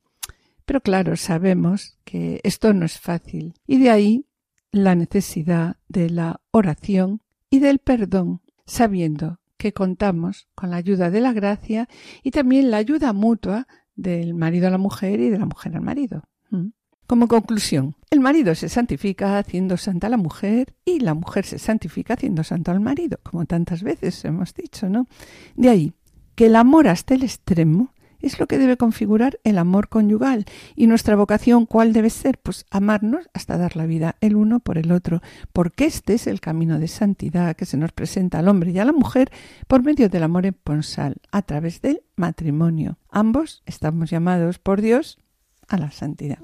Pero 0.64 0.80
claro, 0.80 1.16
sabemos 1.16 1.98
que 2.04 2.40
esto 2.44 2.72
no 2.72 2.84
es 2.84 2.98
fácil 3.00 3.54
y 3.66 3.78
de 3.78 3.90
ahí 3.90 4.26
la 4.72 4.94
necesidad 4.94 5.76
de 5.88 6.10
la 6.10 6.40
oración 6.52 7.22
y 7.50 7.58
del 7.58 7.80
perdón, 7.80 8.40
sabiendo 8.66 9.40
que 9.56 9.72
contamos 9.72 10.48
con 10.54 10.70
la 10.70 10.76
ayuda 10.76 11.10
de 11.10 11.20
la 11.20 11.32
gracia 11.32 11.88
y 12.22 12.30
también 12.30 12.70
la 12.70 12.76
ayuda 12.76 13.12
mutua 13.12 13.66
del 13.94 14.34
marido 14.34 14.68
a 14.68 14.70
la 14.70 14.78
mujer 14.78 15.20
y 15.20 15.28
de 15.28 15.38
la 15.38 15.46
mujer 15.46 15.74
al 15.74 15.82
marido. 15.82 16.22
¿Mm? 16.50 16.68
Como 17.10 17.26
conclusión, 17.26 17.96
el 18.08 18.20
marido 18.20 18.54
se 18.54 18.68
santifica 18.68 19.36
haciendo 19.36 19.76
santa 19.76 20.06
a 20.06 20.10
la 20.10 20.16
mujer 20.16 20.76
y 20.84 21.00
la 21.00 21.14
mujer 21.14 21.44
se 21.44 21.58
santifica 21.58 22.14
haciendo 22.14 22.44
santo 22.44 22.70
al 22.70 22.78
marido, 22.78 23.18
como 23.24 23.46
tantas 23.46 23.82
veces 23.82 24.24
hemos 24.24 24.54
dicho, 24.54 24.88
¿no? 24.88 25.08
De 25.56 25.70
ahí 25.70 25.92
que 26.36 26.46
el 26.46 26.54
amor 26.54 26.86
hasta 26.86 27.14
el 27.14 27.24
extremo 27.24 27.92
es 28.20 28.38
lo 28.38 28.46
que 28.46 28.58
debe 28.58 28.76
configurar 28.76 29.40
el 29.42 29.58
amor 29.58 29.88
conyugal. 29.88 30.44
Y 30.76 30.86
nuestra 30.86 31.16
vocación, 31.16 31.66
¿cuál 31.66 31.92
debe 31.92 32.10
ser? 32.10 32.38
Pues 32.38 32.64
amarnos 32.70 33.28
hasta 33.34 33.58
dar 33.58 33.74
la 33.74 33.86
vida 33.86 34.14
el 34.20 34.36
uno 34.36 34.60
por 34.60 34.78
el 34.78 34.92
otro, 34.92 35.20
porque 35.52 35.86
este 35.86 36.14
es 36.14 36.28
el 36.28 36.40
camino 36.40 36.78
de 36.78 36.86
santidad 36.86 37.56
que 37.56 37.66
se 37.66 37.76
nos 37.76 37.90
presenta 37.90 38.38
al 38.38 38.46
hombre 38.46 38.70
y 38.70 38.78
a 38.78 38.84
la 38.84 38.92
mujer 38.92 39.32
por 39.66 39.82
medio 39.82 40.08
del 40.08 40.22
amor 40.22 40.46
esponsal, 40.46 41.16
a 41.32 41.42
través 41.42 41.82
del 41.82 42.02
matrimonio. 42.14 42.98
Ambos 43.10 43.64
estamos 43.66 44.10
llamados 44.10 44.60
por 44.60 44.80
Dios 44.80 45.18
a 45.66 45.76
la 45.76 45.90
santidad. 45.90 46.38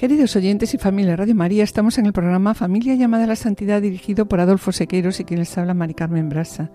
Queridos 0.00 0.34
oyentes 0.34 0.72
y 0.72 0.78
familia 0.78 1.14
Radio 1.14 1.34
María, 1.34 1.62
estamos 1.62 1.98
en 1.98 2.06
el 2.06 2.14
programa 2.14 2.54
Familia 2.54 2.94
llamada 2.94 3.24
a 3.24 3.26
la 3.26 3.36
Santidad 3.36 3.82
dirigido 3.82 4.24
por 4.24 4.40
Adolfo 4.40 4.72
Sequeiros 4.72 5.20
y 5.20 5.24
quien 5.24 5.40
les 5.40 5.58
habla 5.58 5.74
Mari 5.74 5.92
Carmen 5.92 6.30
Brasa. 6.30 6.70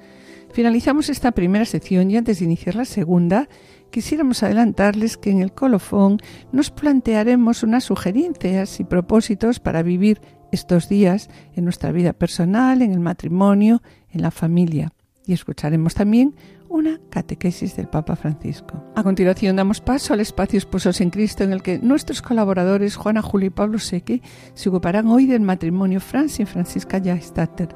Finalizamos 0.53 1.09
esta 1.09 1.31
primera 1.31 1.65
sección 1.65 2.11
y 2.11 2.17
antes 2.17 2.38
de 2.38 2.45
iniciar 2.45 2.75
la 2.75 2.85
segunda, 2.85 3.49
quisiéramos 3.89 4.43
adelantarles 4.43 5.17
que 5.17 5.31
en 5.31 5.41
el 5.41 5.53
colofón 5.53 6.19
nos 6.51 6.69
plantearemos 6.69 7.63
unas 7.63 7.85
sugerencias 7.85 8.79
y 8.79 8.83
propósitos 8.83 9.59
para 9.59 9.81
vivir 9.81 10.21
estos 10.51 10.88
días 10.88 11.31
en 11.55 11.63
nuestra 11.63 11.91
vida 11.91 12.13
personal, 12.13 12.83
en 12.83 12.91
el 12.91 12.99
matrimonio, 12.99 13.81
en 14.11 14.21
la 14.21 14.29
familia. 14.29 14.93
Y 15.25 15.33
escucharemos 15.33 15.95
también 15.95 16.35
una 16.69 16.99
catequesis 17.10 17.75
del 17.75 17.88
Papa 17.88 18.15
Francisco. 18.15 18.84
A 18.95 19.04
continuación 19.04 19.56
damos 19.56 19.82
paso 19.82 20.13
al 20.13 20.19
espacio 20.19 20.58
Esposos 20.58 21.01
en 21.01 21.10
Cristo 21.10 21.43
en 21.43 21.51
el 21.51 21.62
que 21.62 21.80
nuestros 21.80 22.21
colaboradores 22.21 22.95
Juana 22.95 23.21
Julio 23.21 23.47
y 23.47 23.51
Pablo 23.51 23.80
Seque 23.80 24.21
se 24.54 24.69
ocuparán 24.69 25.08
hoy 25.08 25.25
del 25.25 25.41
matrimonio 25.41 25.99
Franz 25.99 26.39
y 26.39 26.45
Francisca 26.45 27.01
Jagstatter, 27.04 27.69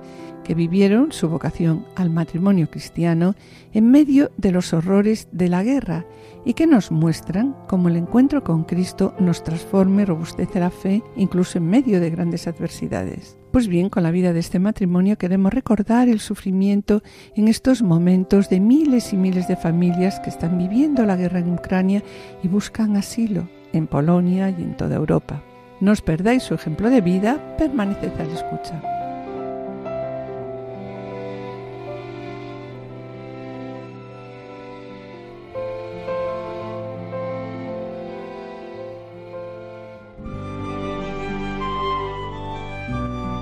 que 0.43 0.55
vivieron 0.55 1.11
su 1.11 1.29
vocación 1.29 1.85
al 1.95 2.09
matrimonio 2.09 2.69
cristiano 2.69 3.35
en 3.73 3.89
medio 3.89 4.31
de 4.37 4.51
los 4.51 4.73
horrores 4.73 5.27
de 5.31 5.49
la 5.49 5.63
guerra 5.63 6.05
y 6.45 6.53
que 6.53 6.67
nos 6.67 6.91
muestran 6.91 7.55
cómo 7.67 7.89
el 7.89 7.95
encuentro 7.95 8.43
con 8.43 8.63
Cristo 8.63 9.13
nos 9.19 9.43
transforma 9.43 10.01
y 10.01 10.05
robustece 10.05 10.59
la 10.59 10.69
fe 10.71 11.03
incluso 11.15 11.57
en 11.57 11.69
medio 11.69 11.99
de 11.99 12.09
grandes 12.09 12.47
adversidades. 12.47 13.38
Pues 13.51 13.67
bien, 13.67 13.89
con 13.89 14.03
la 14.03 14.11
vida 14.11 14.31
de 14.31 14.39
este 14.39 14.59
matrimonio 14.59 15.17
queremos 15.17 15.51
recordar 15.51 16.07
el 16.07 16.19
sufrimiento 16.19 17.01
en 17.35 17.47
estos 17.47 17.81
momentos 17.81 18.47
de 18.47 18.59
miles 18.59 19.11
y 19.11 19.17
miles 19.17 19.47
de 19.47 19.55
familias 19.55 20.19
que 20.19 20.29
están 20.29 20.59
viviendo 20.59 21.03
la 21.03 21.15
guerra 21.15 21.39
en 21.39 21.53
Ucrania 21.53 22.03
y 22.43 22.47
buscan 22.47 22.95
asilo 22.95 23.49
en 23.73 23.87
Polonia 23.87 24.51
y 24.51 24.61
en 24.61 24.77
toda 24.77 24.97
Europa. 24.97 25.43
No 25.81 25.91
os 25.91 26.01
perdáis 26.01 26.43
su 26.43 26.53
ejemplo 26.53 26.91
de 26.91 27.01
vida, 27.01 27.55
permaneced 27.57 28.11
a 28.19 28.23
la 28.23 28.33
escucha. 28.33 28.98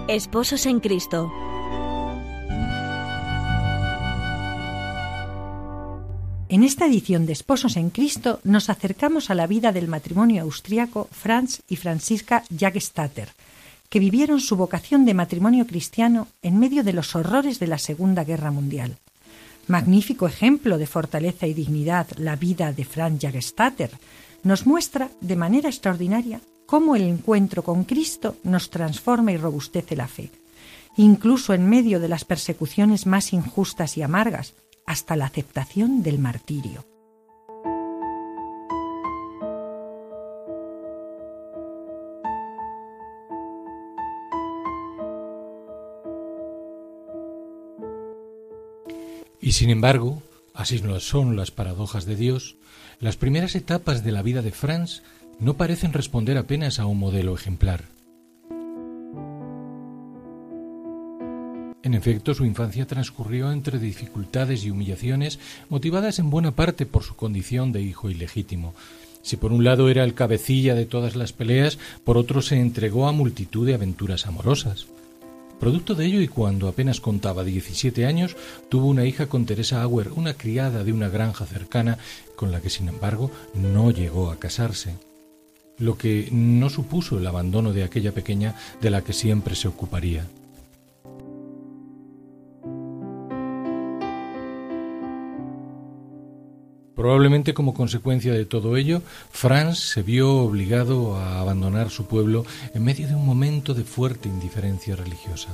Esposos 0.07 0.65
en 0.65 0.79
Cristo. 0.79 1.29
En 6.47 6.63
esta 6.63 6.85
edición 6.85 7.25
de 7.25 7.33
Esposos 7.33 7.75
en 7.75 7.89
Cristo 7.89 8.39
nos 8.45 8.69
acercamos 8.69 9.29
a 9.29 9.35
la 9.35 9.47
vida 9.47 9.73
del 9.73 9.89
matrimonio 9.89 10.43
austriaco 10.43 11.09
Franz 11.11 11.61
y 11.67 11.75
Francisca 11.75 12.45
Jagstatter, 12.57 13.27
que 13.89 13.99
vivieron 13.99 14.39
su 14.39 14.55
vocación 14.55 15.03
de 15.03 15.13
matrimonio 15.13 15.67
cristiano 15.67 16.29
en 16.41 16.57
medio 16.57 16.85
de 16.85 16.93
los 16.93 17.13
horrores 17.13 17.59
de 17.59 17.67
la 17.67 17.77
Segunda 17.77 18.23
Guerra 18.23 18.51
Mundial. 18.51 18.95
Magnífico 19.67 20.25
ejemplo 20.25 20.77
de 20.77 20.87
fortaleza 20.87 21.47
y 21.47 21.53
dignidad 21.53 22.07
la 22.15 22.37
vida 22.37 22.71
de 22.71 22.85
Franz 22.85 23.19
Jagstatter 23.21 23.91
nos 24.43 24.65
muestra 24.65 25.09
de 25.19 25.35
manera 25.35 25.67
extraordinaria 25.67 26.39
cómo 26.67 26.95
el 26.97 27.03
encuentro 27.03 27.63
con 27.63 27.85
Cristo 27.85 28.35
nos 28.43 28.69
transforma 28.69 29.31
y 29.31 29.37
robustece 29.37 29.95
la 29.95 30.07
fe, 30.07 30.29
incluso 30.97 31.53
en 31.53 31.67
medio 31.67 31.99
de 31.99 32.09
las 32.09 32.25
persecuciones 32.25 33.07
más 33.07 33.33
injustas 33.33 33.97
y 33.97 34.03
amargas, 34.03 34.53
hasta 34.85 35.15
la 35.15 35.25
aceptación 35.25 36.03
del 36.03 36.19
martirio. 36.19 36.85
Y 49.39 49.53
sin 49.53 49.69
embargo, 49.69 50.21
así 50.53 50.81
no 50.81 50.99
son 50.99 51.37
las 51.37 51.51
paradojas 51.51 52.05
de 52.05 52.17
Dios, 52.17 52.57
las 52.99 53.15
primeras 53.15 53.55
etapas 53.55 54.03
de 54.03 54.11
la 54.11 54.21
vida 54.21 54.41
de 54.41 54.51
Franz 54.51 55.03
no 55.39 55.55
parecen 55.55 55.93
responder 55.93 56.37
apenas 56.37 56.79
a 56.79 56.85
un 56.85 56.99
modelo 56.99 57.35
ejemplar. 57.35 57.85
En 61.83 61.93
efecto, 61.93 62.33
su 62.33 62.43
infancia 62.43 62.85
transcurrió 62.85 63.51
entre 63.51 63.79
dificultades 63.79 64.65
y 64.65 64.71
humillaciones 64.71 65.39
motivadas 65.69 66.19
en 66.19 66.29
buena 66.29 66.51
parte 66.51 66.85
por 66.85 67.03
su 67.03 67.15
condición 67.15 67.71
de 67.71 67.81
hijo 67.81 68.09
ilegítimo. 68.09 68.73
Si 69.21 69.37
por 69.37 69.53
un 69.53 69.63
lado 69.63 69.89
era 69.89 70.03
el 70.03 70.13
cabecilla 70.13 70.75
de 70.75 70.85
todas 70.85 71.15
las 71.15 71.33
peleas, 71.33 71.77
por 72.03 72.17
otro 72.17 72.41
se 72.41 72.59
entregó 72.59 73.07
a 73.07 73.13
multitud 73.13 73.65
de 73.65 73.75
aventuras 73.75 74.25
amorosas. 74.27 74.87
Producto 75.59 75.95
de 75.95 76.05
ello 76.05 76.21
y 76.21 76.27
cuando 76.27 76.67
apenas 76.67 76.99
contaba 76.99 77.43
17 77.43 78.05
años, 78.05 78.35
tuvo 78.69 78.87
una 78.87 79.05
hija 79.05 79.27
con 79.27 79.45
Teresa 79.45 79.81
Auer, 79.81 80.11
una 80.11 80.33
criada 80.33 80.83
de 80.83 80.93
una 80.93 81.09
granja 81.09 81.45
cercana, 81.45 81.97
con 82.35 82.51
la 82.51 82.59
que 82.59 82.69
sin 82.69 82.89
embargo 82.89 83.31
no 83.55 83.91
llegó 83.91 84.29
a 84.29 84.37
casarse 84.39 85.06
lo 85.79 85.97
que 85.97 86.29
no 86.31 86.69
supuso 86.69 87.17
el 87.17 87.27
abandono 87.27 87.73
de 87.73 87.83
aquella 87.83 88.11
pequeña 88.11 88.55
de 88.81 88.89
la 88.89 89.03
que 89.03 89.13
siempre 89.13 89.55
se 89.55 89.67
ocuparía. 89.67 90.25
Probablemente 96.95 97.53
como 97.53 97.75
consecuencia 97.75 98.33
de 98.33 98.45
todo 98.45 98.75
ello, 98.75 99.03
Franz 99.29 99.77
se 99.77 100.01
vio 100.01 100.37
obligado 100.37 101.15
a 101.15 101.39
abandonar 101.39 101.91
su 101.91 102.07
pueblo 102.07 102.43
en 102.73 102.83
medio 102.83 103.07
de 103.07 103.13
un 103.13 103.25
momento 103.25 103.75
de 103.75 103.83
fuerte 103.83 104.27
indiferencia 104.27 104.95
religiosa 104.95 105.49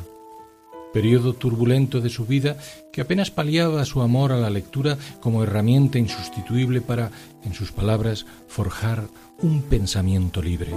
periodo 0.93 1.34
turbulento 1.34 1.99
de 1.99 2.10
su 2.10 2.25
vida 2.25 2.56
que 2.91 3.01
apenas 3.01 3.32
paliaba 3.32 3.84
su 3.84 4.01
amor 4.01 4.32
a 4.32 4.38
la 4.38 4.49
lectura 4.49 4.97
como 5.19 5.43
herramienta 5.43 5.97
insustituible 5.97 6.79
para, 6.82 7.12
en 7.43 7.53
sus 7.53 7.71
palabras, 7.71 8.25
forjar 8.47 9.08
un 9.41 9.63
pensamiento 9.63 10.41
libre. 10.41 10.71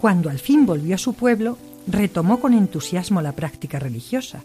Cuando 0.00 0.30
al 0.30 0.38
fin 0.38 0.66
volvió 0.66 0.94
a 0.94 0.98
su 0.98 1.12
pueblo, 1.12 1.58
retomó 1.86 2.40
con 2.40 2.54
entusiasmo 2.54 3.22
la 3.22 3.32
práctica 3.32 3.78
religiosa 3.78 4.42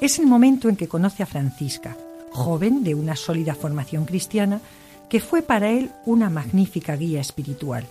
Es 0.00 0.18
el 0.18 0.26
momento 0.26 0.68
en 0.68 0.76
que 0.76 0.88
conoce 0.88 1.22
a 1.22 1.26
Francisca, 1.26 1.96
joven 2.30 2.84
de 2.84 2.94
una 2.94 3.16
sólida 3.16 3.54
formación 3.54 4.04
cristiana, 4.04 4.60
que 5.08 5.20
fue 5.20 5.42
para 5.42 5.70
él 5.70 5.90
una 6.04 6.28
magnífica 6.28 6.96
guía 6.96 7.20
espiritual. 7.20 7.86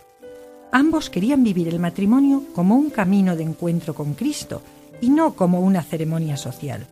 Ambos 0.71 1.09
querían 1.09 1.43
vivir 1.43 1.67
el 1.67 1.79
matrimonio 1.79 2.43
como 2.53 2.75
un 2.75 2.89
camino 2.89 3.35
de 3.35 3.43
encuentro 3.43 3.93
con 3.93 4.13
Cristo 4.13 4.61
y 5.01 5.09
no 5.09 5.33
como 5.33 5.61
una 5.61 5.83
ceremonia 5.83 6.37
social. 6.37 6.87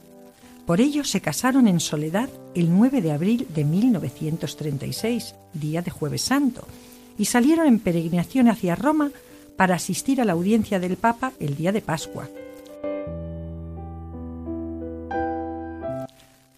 Por 0.65 0.79
ello 0.79 1.03
se 1.03 1.19
casaron 1.19 1.67
en 1.67 1.79
soledad 1.79 2.29
el 2.55 2.71
9 2.71 3.01
de 3.01 3.11
abril 3.11 3.47
de 3.53 3.65
1936, 3.65 5.35
día 5.53 5.81
de 5.81 5.91
jueves 5.91 6.21
santo, 6.21 6.65
y 7.17 7.25
salieron 7.25 7.67
en 7.67 7.79
peregrinación 7.79 8.47
hacia 8.47 8.75
Roma 8.75 9.11
para 9.57 9.75
asistir 9.75 10.21
a 10.21 10.25
la 10.25 10.33
audiencia 10.33 10.79
del 10.79 10.95
Papa 10.95 11.33
el 11.39 11.55
día 11.55 11.71
de 11.71 11.81
Pascua. 11.81 12.29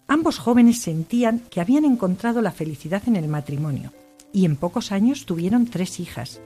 Ambos 0.08 0.38
jóvenes 0.38 0.80
sentían 0.80 1.40
que 1.50 1.60
habían 1.60 1.84
encontrado 1.84 2.40
la 2.40 2.52
felicidad 2.52 3.02
en 3.06 3.16
el 3.16 3.28
matrimonio 3.28 3.92
y 4.32 4.44
en 4.44 4.56
pocos 4.56 4.92
años 4.92 5.26
tuvieron 5.26 5.66
tres 5.66 5.98
hijas. 5.98 6.40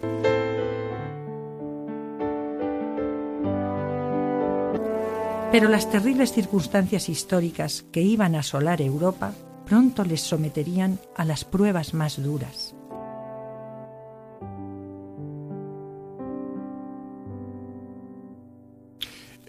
Pero 5.52 5.68
las 5.68 5.90
terribles 5.90 6.32
circunstancias 6.32 7.08
históricas 7.08 7.84
que 7.90 8.02
iban 8.02 8.36
a 8.36 8.40
asolar 8.40 8.80
Europa 8.80 9.34
pronto 9.66 10.04
les 10.04 10.20
someterían 10.20 11.00
a 11.16 11.24
las 11.24 11.44
pruebas 11.44 11.92
más 11.92 12.22
duras. 12.22 12.76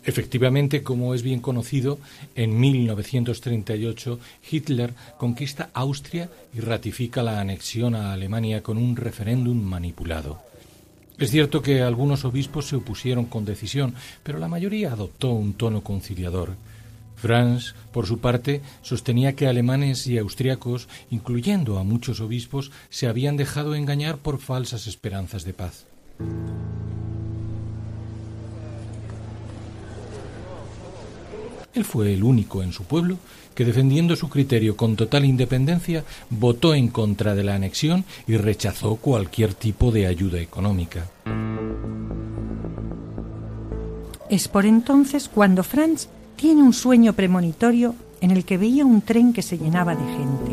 Efectivamente, 0.03 0.81
como 0.81 1.13
es 1.13 1.21
bien 1.21 1.39
conocido, 1.39 1.99
en 2.33 2.59
1938 2.59 4.19
Hitler 4.49 4.95
conquista 5.19 5.69
Austria 5.73 6.31
y 6.51 6.61
ratifica 6.61 7.21
la 7.21 7.39
anexión 7.39 7.93
a 7.93 8.11
Alemania 8.11 8.63
con 8.63 8.79
un 8.79 8.95
referéndum 8.95 9.61
manipulado. 9.61 10.50
Es 11.21 11.29
cierto 11.29 11.62
que 11.62 11.84
algunos 11.84 12.25
obispos 12.25 12.65
se 12.65 12.75
opusieron 12.75 13.25
con 13.25 13.45
decisión, 13.45 13.93
pero 14.23 14.39
la 14.39 14.47
mayoría 14.47 14.91
adoptó 14.91 15.29
un 15.29 15.53
tono 15.53 15.81
conciliador. 15.81 16.55
Franz, 17.15 17.75
por 17.91 18.07
su 18.07 18.17
parte, 18.17 18.63
sostenía 18.81 19.36
que 19.36 19.45
alemanes 19.45 20.07
y 20.07 20.17
austriacos, 20.17 20.88
incluyendo 21.12 21.77
a 21.77 21.84
muchos 21.84 22.21
obispos, 22.21 22.71
se 22.89 23.05
habían 23.05 23.38
dejado 23.38 23.75
engañar 23.75 24.17
por 24.17 24.39
falsas 24.39 24.88
esperanzas 24.88 25.45
de 25.45 25.53
paz. 25.53 25.86
Él 31.73 31.86
fue 31.86 32.13
el 32.13 32.23
único 32.23 32.63
en 32.63 32.73
su 32.73 32.84
pueblo 32.84 33.17
que, 33.55 33.63
defendiendo 33.63 34.15
su 34.15 34.29
criterio 34.29 34.75
con 34.75 34.95
total 34.95 35.23
independencia, 35.25 36.03
votó 36.29 36.73
en 36.73 36.89
contra 36.89 37.34
de 37.34 37.43
la 37.43 37.55
anexión 37.55 38.03
y 38.27 38.38
rechazó 38.38 38.97
cualquier 38.97 39.53
tipo 39.53 39.91
de 39.91 40.07
ayuda 40.07 40.39
económica. 40.39 41.10
Es 44.29 44.47
por 44.47 44.65
entonces 44.65 45.29
cuando 45.29 45.63
Franz 45.63 46.07
tiene 46.36 46.63
un 46.63 46.73
sueño 46.73 47.13
premonitorio 47.13 47.95
en 48.21 48.31
el 48.31 48.45
que 48.45 48.57
veía 48.57 48.86
un 48.86 49.01
tren 49.01 49.34
que 49.34 49.41
se 49.41 49.57
llenaba 49.57 49.95
de 49.95 50.03
gente. 50.03 50.51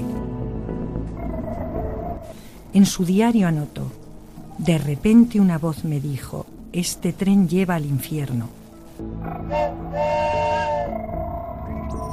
En 2.74 2.86
su 2.86 3.04
diario 3.04 3.48
anotó, 3.48 3.90
de 4.58 4.78
repente 4.78 5.40
una 5.40 5.58
voz 5.58 5.84
me 5.84 6.00
dijo, 6.00 6.46
este 6.72 7.12
tren 7.12 7.48
lleva 7.48 7.76
al 7.76 7.86
infierno. 7.86 8.57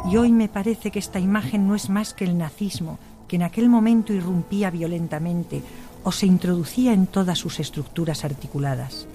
Y 0.09 0.17
hoy 0.17 0.31
me 0.31 0.47
parece 0.47 0.91
que 0.91 0.99
esta 0.99 1.19
imagen 1.19 1.67
no 1.67 1.75
es 1.75 1.89
más 1.89 2.13
que 2.13 2.25
el 2.25 2.37
nazismo, 2.37 2.99
que 3.27 3.37
en 3.37 3.43
aquel 3.43 3.69
momento 3.69 4.13
irrumpía 4.13 4.69
violentamente 4.69 5.63
o 6.03 6.11
se 6.11 6.27
introducía 6.27 6.93
en 6.93 7.07
todas 7.07 7.39
sus 7.39 7.59
estructuras 7.59 8.23
articuladas. 8.23 9.07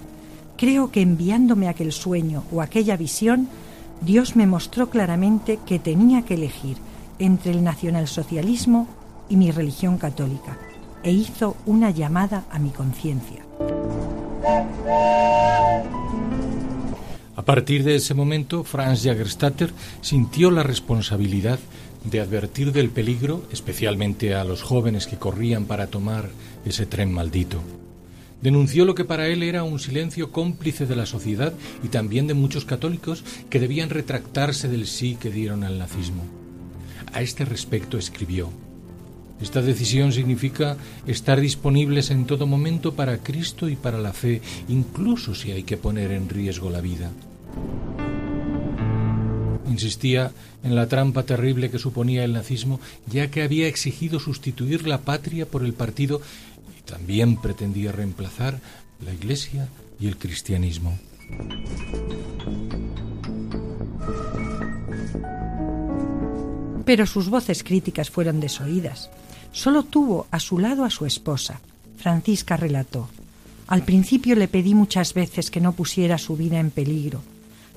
Creo 0.57 0.91
que 0.91 1.01
enviándome 1.01 1.69
aquel 1.69 1.91
sueño 1.91 2.43
o 2.51 2.61
aquella 2.61 2.97
visión, 2.97 3.47
Dios 4.01 4.35
me 4.35 4.47
mostró 4.47 4.89
claramente 4.89 5.59
que 5.65 5.79
tenía 5.79 6.23
que 6.23 6.33
elegir 6.33 6.77
entre 7.19 7.51
el 7.51 7.63
nacionalsocialismo 7.63 8.87
y 9.29 9.37
mi 9.37 9.51
religión 9.51 9.97
católica, 9.97 10.57
e 11.03 11.11
hizo 11.11 11.55
una 11.65 11.91
llamada 11.91 12.43
a 12.51 12.59
mi 12.59 12.71
conciencia. 12.71 13.43
A 17.35 17.43
partir 17.43 17.83
de 17.83 17.95
ese 17.95 18.13
momento, 18.13 18.63
Franz 18.63 19.03
Jagerstatter 19.03 19.71
sintió 20.01 20.51
la 20.51 20.63
responsabilidad 20.63 21.59
de 22.03 22.19
advertir 22.19 22.71
del 22.73 22.89
peligro, 22.89 23.43
especialmente 23.51 24.35
a 24.35 24.43
los 24.43 24.63
jóvenes 24.63 25.07
que 25.07 25.17
corrían 25.17 25.65
para 25.65 25.87
tomar 25.87 26.29
ese 26.65 26.85
tren 26.85 27.11
maldito. 27.11 27.61
Denunció 28.41 28.85
lo 28.85 28.95
que 28.95 29.05
para 29.05 29.27
él 29.27 29.43
era 29.43 29.63
un 29.63 29.79
silencio 29.79 30.31
cómplice 30.31 30.87
de 30.87 30.95
la 30.95 31.05
sociedad 31.05 31.53
y 31.83 31.89
también 31.89 32.27
de 32.27 32.33
muchos 32.33 32.65
católicos 32.65 33.23
que 33.49 33.59
debían 33.59 33.91
retractarse 33.91 34.67
del 34.67 34.87
sí 34.87 35.15
que 35.15 35.29
dieron 35.29 35.63
al 35.63 35.77
nazismo. 35.77 36.23
A 37.13 37.21
este 37.21 37.45
respecto 37.45 37.97
escribió, 37.97 38.49
esta 39.41 39.61
decisión 39.61 40.11
significa 40.11 40.77
estar 41.07 41.41
disponibles 41.41 42.11
en 42.11 42.25
todo 42.25 42.45
momento 42.45 42.93
para 42.93 43.17
Cristo 43.17 43.69
y 43.69 43.75
para 43.75 43.97
la 43.97 44.13
fe, 44.13 44.41
incluso 44.67 45.33
si 45.33 45.51
hay 45.51 45.63
que 45.63 45.77
poner 45.77 46.11
en 46.11 46.29
riesgo 46.29 46.69
la 46.69 46.81
vida. 46.81 47.11
Insistía 49.67 50.31
en 50.63 50.75
la 50.75 50.87
trampa 50.87 51.23
terrible 51.23 51.71
que 51.71 51.79
suponía 51.79 52.23
el 52.23 52.33
nazismo, 52.33 52.79
ya 53.07 53.31
que 53.31 53.41
había 53.41 53.67
exigido 53.67 54.19
sustituir 54.19 54.87
la 54.87 54.99
patria 54.99 55.45
por 55.45 55.63
el 55.63 55.73
partido 55.73 56.21
y 56.77 56.81
también 56.83 57.37
pretendía 57.37 57.91
reemplazar 57.91 58.59
la 59.03 59.13
Iglesia 59.13 59.69
y 59.99 60.07
el 60.07 60.17
cristianismo. 60.17 60.97
Pero 66.85 67.05
sus 67.05 67.29
voces 67.29 67.63
críticas 67.63 68.09
fueron 68.09 68.39
desoídas. 68.39 69.09
Solo 69.51 69.83
tuvo 69.83 70.27
a 70.31 70.39
su 70.39 70.59
lado 70.59 70.85
a 70.85 70.89
su 70.89 71.05
esposa. 71.05 71.59
Francisca 71.97 72.57
relató. 72.57 73.09
Al 73.67 73.83
principio 73.83 74.35
le 74.35 74.47
pedí 74.47 74.73
muchas 74.73 75.13
veces 75.13 75.51
que 75.51 75.61
no 75.61 75.73
pusiera 75.73 76.17
su 76.17 76.35
vida 76.35 76.59
en 76.59 76.71
peligro, 76.71 77.21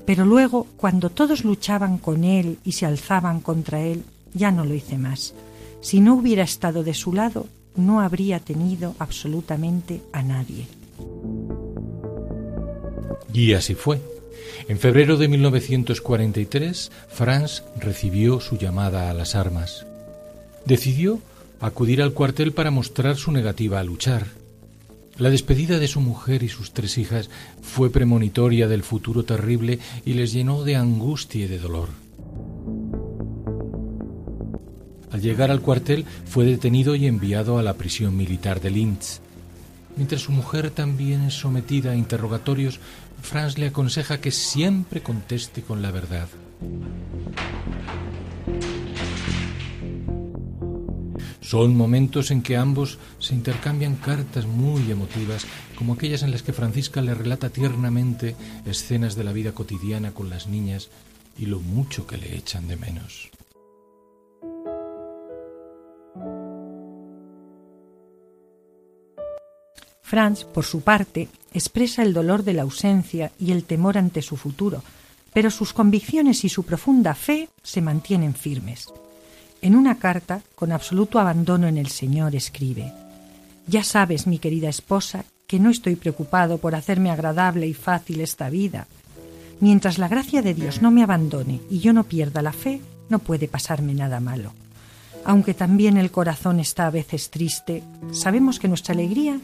pero 0.05 0.25
luego, 0.25 0.67
cuando 0.77 1.09
todos 1.09 1.43
luchaban 1.43 1.97
con 1.97 2.23
él 2.23 2.59
y 2.63 2.73
se 2.73 2.85
alzaban 2.85 3.39
contra 3.39 3.81
él, 3.81 4.03
ya 4.33 4.51
no 4.51 4.65
lo 4.65 4.73
hice 4.73 4.97
más. 4.97 5.33
Si 5.81 5.99
no 5.99 6.15
hubiera 6.15 6.43
estado 6.43 6.83
de 6.83 6.93
su 6.93 7.13
lado, 7.13 7.47
no 7.75 8.01
habría 8.01 8.39
tenido 8.39 8.95
absolutamente 8.99 10.01
a 10.13 10.21
nadie. 10.21 10.67
Y 13.33 13.53
así 13.53 13.73
fue. 13.73 14.01
En 14.67 14.79
febrero 14.79 15.17
de 15.17 15.27
1943, 15.27 16.91
Franz 17.09 17.63
recibió 17.79 18.39
su 18.39 18.57
llamada 18.57 19.09
a 19.09 19.13
las 19.13 19.35
armas. 19.35 19.85
Decidió 20.65 21.19
acudir 21.59 22.01
al 22.01 22.13
cuartel 22.13 22.51
para 22.51 22.71
mostrar 22.71 23.17
su 23.17 23.31
negativa 23.31 23.79
a 23.79 23.83
luchar. 23.83 24.27
La 25.17 25.29
despedida 25.29 25.79
de 25.79 25.87
su 25.87 26.01
mujer 26.01 26.43
y 26.43 26.49
sus 26.49 26.73
tres 26.73 26.97
hijas 26.97 27.29
fue 27.61 27.89
premonitoria 27.89 28.67
del 28.67 28.83
futuro 28.83 29.23
terrible 29.23 29.79
y 30.03 30.13
les 30.13 30.33
llenó 30.33 30.63
de 30.63 30.75
angustia 30.75 31.45
y 31.45 31.47
de 31.47 31.59
dolor. 31.59 31.89
Al 35.11 35.21
llegar 35.21 35.51
al 35.51 35.61
cuartel 35.61 36.03
fue 36.25 36.43
detenido 36.43 36.95
y 36.95 37.07
enviado 37.07 37.57
a 37.57 37.63
la 37.63 37.75
prisión 37.75 38.17
militar 38.17 38.59
de 38.59 38.71
Linz. 38.71 39.21
Mientras 39.95 40.23
su 40.23 40.33
mujer 40.33 40.71
también 40.71 41.21
es 41.21 41.35
sometida 41.35 41.91
a 41.91 41.95
interrogatorios, 41.95 42.81
Franz 43.21 43.57
le 43.57 43.67
aconseja 43.67 44.19
que 44.19 44.31
siempre 44.31 45.01
conteste 45.01 45.61
con 45.61 45.81
la 45.81 45.91
verdad. 45.91 46.27
Son 51.45 51.77
momentos 51.77 52.31
en 52.31 52.41
que 52.41 52.57
ambos 52.57 52.97
se 53.19 53.35
intercambian 53.35 53.97
cartas 53.97 54.47
muy 54.47 54.89
emotivas, 54.89 55.45
como 55.77 55.93
aquellas 55.93 56.23
en 56.23 56.31
las 56.31 56.41
que 56.41 56.53
Francisca 56.53 57.03
le 57.03 57.13
relata 57.13 57.51
tiernamente 57.51 58.35
escenas 58.65 59.15
de 59.15 59.25
la 59.25 59.31
vida 59.31 59.51
cotidiana 59.51 60.11
con 60.11 60.31
las 60.31 60.47
niñas 60.47 60.89
y 61.37 61.45
lo 61.45 61.59
mucho 61.59 62.07
que 62.07 62.17
le 62.17 62.35
echan 62.35 62.67
de 62.67 62.77
menos. 62.77 63.29
Franz, 70.01 70.45
por 70.45 70.65
su 70.65 70.81
parte, 70.81 71.29
expresa 71.53 72.01
el 72.01 72.13
dolor 72.13 72.43
de 72.43 72.53
la 72.53 72.63
ausencia 72.63 73.31
y 73.37 73.51
el 73.51 73.65
temor 73.65 73.99
ante 73.99 74.23
su 74.23 74.35
futuro, 74.35 74.81
pero 75.31 75.51
sus 75.51 75.73
convicciones 75.73 76.43
y 76.43 76.49
su 76.49 76.63
profunda 76.63 77.13
fe 77.13 77.49
se 77.61 77.81
mantienen 77.81 78.33
firmes. 78.33 78.87
En 79.65 79.75
una 79.75 79.97
carta, 79.97 80.43
con 80.53 80.71
absoluto 80.71 81.17
abandono 81.17 81.65
en 81.67 81.79
el 81.79 81.87
Señor, 81.87 82.35
escribe 82.35 82.93
Ya 83.65 83.83
sabes, 83.83 84.27
mi 84.27 84.37
querida 84.37 84.69
esposa, 84.69 85.25
que 85.47 85.59
no 85.59 85.71
estoy 85.71 85.95
preocupado 85.95 86.59
por 86.59 86.75
hacerme 86.75 87.09
agradable 87.09 87.65
y 87.65 87.73
fácil 87.73 88.21
esta 88.21 88.51
vida. 88.51 88.85
Mientras 89.61 89.97
la 89.97 90.07
gracia 90.07 90.43
de 90.43 90.53
Dios 90.53 90.83
no 90.83 90.91
me 90.91 91.01
abandone 91.01 91.61
y 91.67 91.79
yo 91.79 91.93
no 91.93 92.03
pierda 92.03 92.43
la 92.43 92.53
fe, 92.53 92.79
no 93.09 93.17
puede 93.17 93.47
pasarme 93.47 93.95
nada 93.95 94.19
malo. 94.19 94.53
Aunque 95.23 95.55
también 95.55 95.97
el 95.97 96.11
corazón 96.11 96.59
está 96.59 96.85
a 96.85 96.91
veces 96.91 97.31
triste, 97.31 97.81
sabemos 98.11 98.59
que 98.59 98.67
nuestra 98.67 98.93
alegría, 98.93 99.39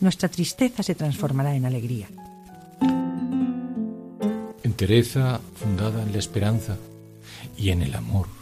nuestra 0.00 0.30
tristeza 0.30 0.82
se 0.82 0.94
transformará 0.94 1.54
en 1.54 1.66
alegría. 1.66 2.08
Entereza 4.62 5.38
fundada 5.54 6.02
en 6.02 6.12
la 6.12 6.18
esperanza 6.18 6.78
y 7.58 7.68
en 7.68 7.82
el 7.82 7.94
amor. 7.94 8.35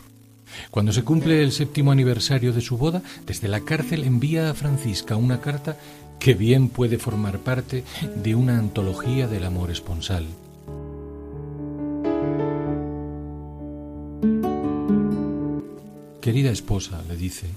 Cuando 0.71 0.93
se 0.93 1.03
cumple 1.03 1.43
el 1.43 1.53
séptimo 1.53 1.93
aniversario 1.93 2.53
de 2.53 2.61
su 2.61 2.77
boda, 2.77 3.03
desde 3.27 3.49
la 3.49 3.61
cárcel 3.61 4.05
envía 4.05 4.51
a 4.51 4.55
Francisca 4.55 5.17
una 5.17 5.41
carta 5.41 5.77
que 6.19 6.35
bien 6.35 6.69
puede 6.69 6.99
formar 6.99 7.41
parte 7.41 7.85
de 8.23 8.35
una 8.35 8.59
antología 8.59 9.29
del 9.29 9.45
amor 9.45 9.71
esponsal. 9.71 10.27
Querida 16.21 16.51
esposa, 16.51 17.03
le 17.07 17.19
dice, 17.19 17.49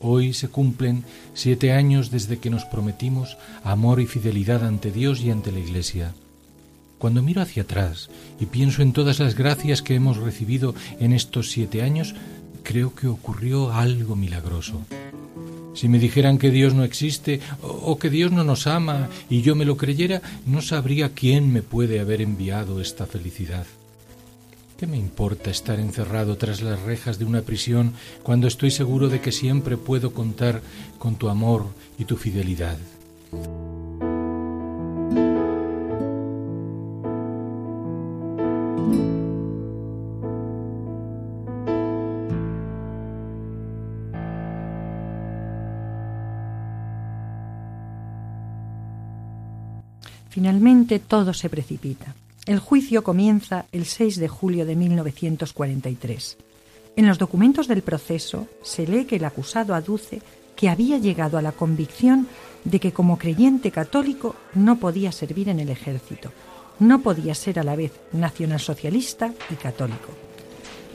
hoy 0.00 0.32
se 0.32 0.48
cumplen 0.48 1.04
siete 1.34 1.72
años 1.72 2.10
desde 2.10 2.38
que 2.38 2.50
nos 2.50 2.64
prometimos 2.64 3.36
amor 3.62 4.00
y 4.00 4.06
fidelidad 4.06 4.64
ante 4.64 4.90
Dios 4.90 5.20
y 5.20 5.30
ante 5.30 5.52
la 5.52 5.60
Iglesia. 5.60 6.14
Cuando 6.98 7.22
miro 7.22 7.42
hacia 7.42 7.62
atrás 7.62 8.10
y 8.40 8.46
pienso 8.46 8.82
en 8.82 8.92
todas 8.92 9.20
las 9.20 9.36
gracias 9.36 9.82
que 9.82 9.94
hemos 9.94 10.16
recibido 10.16 10.74
en 10.98 11.12
estos 11.12 11.52
siete 11.52 11.82
años, 11.82 12.16
creo 12.68 12.94
que 12.94 13.06
ocurrió 13.06 13.72
algo 13.72 14.14
milagroso. 14.14 14.82
Si 15.72 15.88
me 15.88 15.98
dijeran 15.98 16.36
que 16.36 16.50
Dios 16.50 16.74
no 16.74 16.84
existe 16.84 17.40
o 17.62 17.98
que 17.98 18.10
Dios 18.10 18.30
no 18.30 18.44
nos 18.44 18.66
ama 18.66 19.08
y 19.30 19.40
yo 19.40 19.56
me 19.56 19.64
lo 19.64 19.78
creyera, 19.78 20.20
no 20.44 20.60
sabría 20.60 21.14
quién 21.14 21.50
me 21.50 21.62
puede 21.62 21.98
haber 21.98 22.20
enviado 22.20 22.82
esta 22.82 23.06
felicidad. 23.06 23.64
¿Qué 24.76 24.86
me 24.86 24.98
importa 24.98 25.50
estar 25.50 25.80
encerrado 25.80 26.36
tras 26.36 26.60
las 26.60 26.82
rejas 26.82 27.18
de 27.18 27.24
una 27.24 27.40
prisión 27.40 27.94
cuando 28.22 28.46
estoy 28.46 28.70
seguro 28.70 29.08
de 29.08 29.22
que 29.22 29.32
siempre 29.32 29.78
puedo 29.78 30.12
contar 30.12 30.60
con 30.98 31.16
tu 31.16 31.30
amor 31.30 31.68
y 31.98 32.04
tu 32.04 32.18
fidelidad? 32.18 32.76
Todo 50.96 51.34
se 51.34 51.50
precipita. 51.50 52.14
El 52.46 52.60
juicio 52.60 53.04
comienza 53.04 53.66
el 53.72 53.84
6 53.84 54.16
de 54.16 54.28
julio 54.28 54.64
de 54.64 54.74
1943. 54.74 56.38
En 56.96 57.06
los 57.06 57.18
documentos 57.18 57.68
del 57.68 57.82
proceso 57.82 58.48
se 58.62 58.86
lee 58.86 59.04
que 59.04 59.16
el 59.16 59.26
acusado 59.26 59.74
aduce 59.74 60.22
que 60.56 60.70
había 60.70 60.96
llegado 60.96 61.36
a 61.36 61.42
la 61.42 61.52
convicción 61.52 62.26
de 62.64 62.80
que 62.80 62.92
como 62.92 63.18
creyente 63.18 63.70
católico 63.70 64.34
no 64.54 64.78
podía 64.78 65.12
servir 65.12 65.50
en 65.50 65.60
el 65.60 65.68
ejército, 65.68 66.32
no 66.80 67.02
podía 67.02 67.34
ser 67.34 67.58
a 67.58 67.64
la 67.64 67.76
vez 67.76 67.92
nacionalsocialista 68.12 69.34
y 69.50 69.54
católico. 69.56 70.08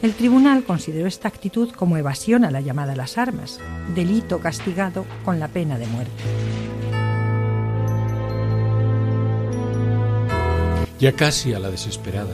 El 0.01 0.15
tribunal 0.15 0.63
consideró 0.65 1.07
esta 1.07 1.29
actitud 1.29 1.69
como 1.71 1.97
evasión 1.97 2.43
a 2.43 2.51
la 2.51 2.61
llamada 2.61 2.93
a 2.93 2.97
las 2.97 3.17
armas, 3.17 3.61
delito 3.95 4.39
castigado 4.39 5.05
con 5.23 5.39
la 5.39 5.47
pena 5.47 5.77
de 5.77 5.87
muerte. 5.87 6.62
Ya 11.03 11.11
casi 11.11 11.53
a 11.53 11.59
la 11.59 11.69
desesperada. 11.69 12.33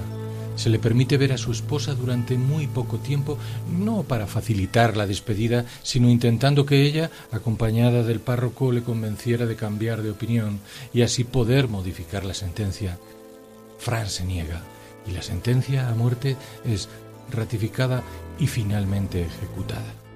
Se 0.55 0.69
le 0.69 0.77
permite 0.77 1.17
ver 1.17 1.33
a 1.33 1.39
su 1.39 1.51
esposa 1.51 1.95
durante 1.95 2.37
muy 2.37 2.67
poco 2.67 2.99
tiempo, 2.99 3.35
no 3.79 4.03
para 4.03 4.27
facilitar 4.27 4.95
la 4.95 5.07
despedida, 5.07 5.65
sino 5.81 6.07
intentando 6.07 6.67
que 6.67 6.83
ella, 6.83 7.09
acompañada 7.31 8.03
del 8.03 8.19
párroco, 8.19 8.71
le 8.71 8.83
convenciera 8.83 9.47
de 9.47 9.55
cambiar 9.55 10.03
de 10.03 10.11
opinión 10.11 10.59
y 10.93 11.01
así 11.01 11.23
poder 11.23 11.67
modificar 11.67 12.23
la 12.25 12.35
sentencia. 12.35 12.99
Fran 13.79 14.07
se 14.07 14.23
niega 14.23 14.61
y 15.07 15.13
la 15.13 15.23
sentencia 15.23 15.89
a 15.89 15.95
muerte 15.95 16.37
es 16.63 16.89
ratificada 17.31 18.03
y 18.37 18.45
finalmente 18.45 19.23
ejecutada. 19.23 20.08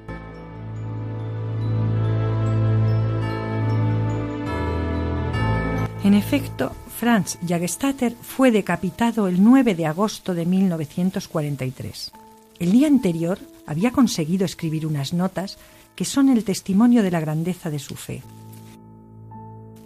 En 6.04 6.16
efecto, 6.16 6.74
Franz 7.00 7.38
Jagstatter 7.48 8.14
fue 8.22 8.52
decapitado 8.52 9.30
el 9.30 9.42
9 9.42 9.74
de 9.74 9.86
agosto 9.86 10.34
de 10.34 10.46
1943. 10.46 12.12
El 12.60 12.74
día 12.74 12.88
anterior 12.88 13.40
había 13.66 13.92
conseguido 13.92 14.44
escribir 14.44 14.86
unas 14.86 15.14
notas 15.14 15.58
que 15.96 16.04
son 16.04 16.28
el 16.28 16.44
testimonio 16.44 17.04
de 17.04 17.12
la 17.12 17.22
grandeza 17.22 17.70
de 17.70 17.80
su 17.80 17.96
fe. 17.96 18.22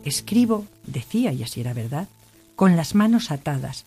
Escribo, 0.06 0.66
decía, 0.88 1.34
y 1.34 1.44
así 1.44 1.62
era 1.62 1.74
verdad, 1.74 2.08
con 2.56 2.76
las 2.76 2.96
manos 2.96 3.30
atadas, 3.30 3.86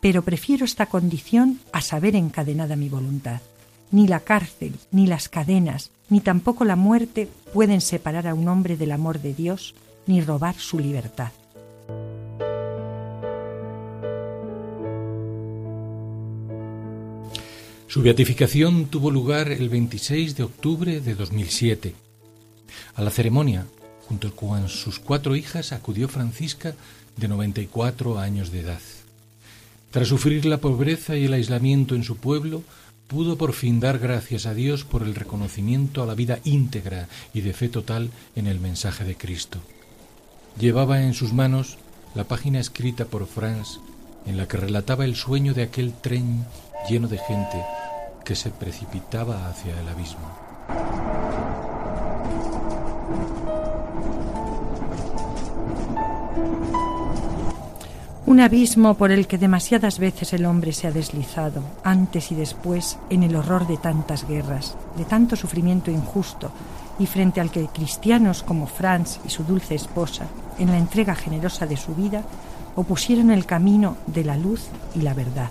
pero 0.00 0.22
prefiero 0.22 0.64
esta 0.64 0.86
condición 0.86 1.58
a 1.72 1.80
saber 1.80 2.14
encadenada 2.14 2.76
mi 2.76 2.90
voluntad. 2.90 3.40
Ni 3.90 4.06
la 4.06 4.20
cárcel, 4.20 4.74
ni 4.92 5.08
las 5.08 5.28
cadenas, 5.28 5.90
ni 6.08 6.20
tampoco 6.20 6.64
la 6.64 6.76
muerte 6.76 7.28
pueden 7.52 7.80
separar 7.80 8.28
a 8.28 8.34
un 8.34 8.46
hombre 8.46 8.76
del 8.76 8.92
amor 8.92 9.20
de 9.20 9.34
Dios, 9.34 9.74
ni 10.06 10.20
robar 10.20 10.54
su 10.54 10.78
libertad. 10.78 11.32
Su 17.92 18.00
beatificación 18.00 18.86
tuvo 18.86 19.10
lugar 19.10 19.52
el 19.52 19.68
26 19.68 20.34
de 20.34 20.44
octubre 20.44 21.02
de 21.02 21.14
2007. 21.14 21.94
A 22.94 23.02
la 23.02 23.10
ceremonia, 23.10 23.66
junto 24.08 24.34
con 24.34 24.70
sus 24.70 24.98
cuatro 24.98 25.36
hijas, 25.36 25.72
acudió 25.72 26.08
Francisca, 26.08 26.74
de 27.18 27.28
94 27.28 28.18
años 28.18 28.50
de 28.50 28.60
edad. 28.60 28.80
Tras 29.90 30.08
sufrir 30.08 30.46
la 30.46 30.56
pobreza 30.56 31.18
y 31.18 31.26
el 31.26 31.34
aislamiento 31.34 31.94
en 31.94 32.02
su 32.02 32.16
pueblo, 32.16 32.62
pudo 33.08 33.36
por 33.36 33.52
fin 33.52 33.78
dar 33.78 33.98
gracias 33.98 34.46
a 34.46 34.54
Dios 34.54 34.84
por 34.84 35.02
el 35.02 35.14
reconocimiento 35.14 36.02
a 36.02 36.06
la 36.06 36.14
vida 36.14 36.38
íntegra 36.44 37.10
y 37.34 37.42
de 37.42 37.52
fe 37.52 37.68
total 37.68 38.08
en 38.34 38.46
el 38.46 38.58
mensaje 38.58 39.04
de 39.04 39.16
Cristo. 39.16 39.58
Llevaba 40.58 41.02
en 41.02 41.12
sus 41.12 41.34
manos 41.34 41.76
la 42.14 42.24
página 42.24 42.58
escrita 42.58 43.04
por 43.04 43.26
Franz 43.26 43.80
en 44.24 44.38
la 44.38 44.48
que 44.48 44.56
relataba 44.56 45.04
el 45.04 45.14
sueño 45.14 45.52
de 45.52 45.64
aquel 45.64 45.92
tren 45.92 46.46
lleno 46.88 47.06
de 47.06 47.18
gente 47.18 47.81
que 48.24 48.34
se 48.34 48.50
precipitaba 48.50 49.48
hacia 49.48 49.78
el 49.78 49.88
abismo. 49.88 50.26
Un 58.24 58.40
abismo 58.40 58.94
por 58.94 59.10
el 59.10 59.26
que 59.26 59.36
demasiadas 59.36 59.98
veces 59.98 60.32
el 60.32 60.46
hombre 60.46 60.72
se 60.72 60.86
ha 60.86 60.90
deslizado, 60.90 61.62
antes 61.84 62.32
y 62.32 62.34
después, 62.34 62.96
en 63.10 63.24
el 63.24 63.36
horror 63.36 63.66
de 63.66 63.76
tantas 63.76 64.26
guerras, 64.26 64.74
de 64.96 65.04
tanto 65.04 65.36
sufrimiento 65.36 65.90
injusto, 65.90 66.50
y 66.98 67.06
frente 67.06 67.42
al 67.42 67.50
que 67.50 67.66
cristianos 67.66 68.42
como 68.42 68.66
Franz 68.66 69.18
y 69.26 69.28
su 69.28 69.44
dulce 69.44 69.74
esposa, 69.74 70.28
en 70.58 70.70
la 70.70 70.78
entrega 70.78 71.14
generosa 71.14 71.66
de 71.66 71.76
su 71.76 71.94
vida, 71.94 72.22
opusieron 72.76 73.30
el 73.30 73.44
camino 73.44 73.96
de 74.06 74.24
la 74.24 74.36
luz 74.36 74.68
y 74.94 75.02
la 75.02 75.12
verdad. 75.12 75.50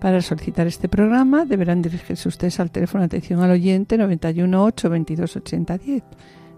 Para 0.00 0.20
solicitar 0.20 0.66
este 0.66 0.88
programa 0.88 1.44
deberán 1.44 1.82
dirigirse 1.82 2.28
ustedes 2.28 2.60
al 2.60 2.70
teléfono 2.70 3.02
de 3.02 3.06
atención 3.06 3.42
al 3.42 3.52
oyente 3.52 3.96
91 3.96 4.64
8 4.64 4.90
22 4.90 5.36
80 5.36 5.78
10. 5.78 6.02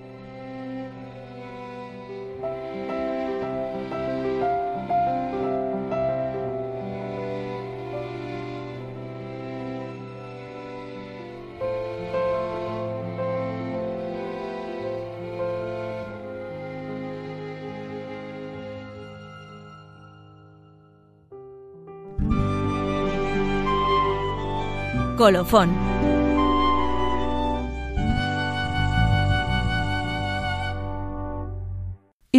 Colofón. 25.20 25.89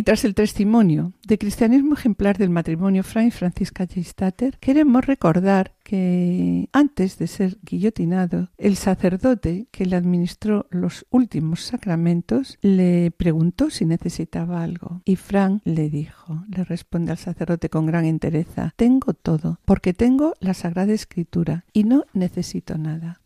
Y 0.01 0.03
tras 0.03 0.25
el 0.25 0.33
testimonio 0.33 1.13
de 1.27 1.37
cristianismo 1.37 1.93
ejemplar 1.93 2.39
del 2.39 2.49
matrimonio 2.49 3.03
Frank 3.03 3.27
y 3.27 3.29
Francisca 3.29 3.85
Geistater, 3.85 4.57
queremos 4.59 5.05
recordar 5.05 5.75
que 5.83 6.69
antes 6.73 7.19
de 7.19 7.27
ser 7.27 7.59
guillotinado, 7.61 8.49
el 8.57 8.77
sacerdote 8.77 9.67
que 9.69 9.85
le 9.85 9.95
administró 9.95 10.65
los 10.71 11.05
últimos 11.11 11.61
sacramentos 11.61 12.57
le 12.63 13.11
preguntó 13.11 13.69
si 13.69 13.85
necesitaba 13.85 14.63
algo. 14.63 15.03
Y 15.05 15.17
Frank 15.17 15.61
le 15.65 15.91
dijo, 15.91 16.45
le 16.49 16.63
responde 16.63 17.11
al 17.11 17.19
sacerdote 17.19 17.69
con 17.69 17.85
gran 17.85 18.05
entereza, 18.05 18.73
tengo 18.77 19.13
todo, 19.13 19.59
porque 19.65 19.93
tengo 19.93 20.33
la 20.39 20.55
Sagrada 20.55 20.93
Escritura 20.93 21.65
y 21.73 21.83
no 21.83 22.05
necesito 22.15 22.75
nada. 22.79 23.21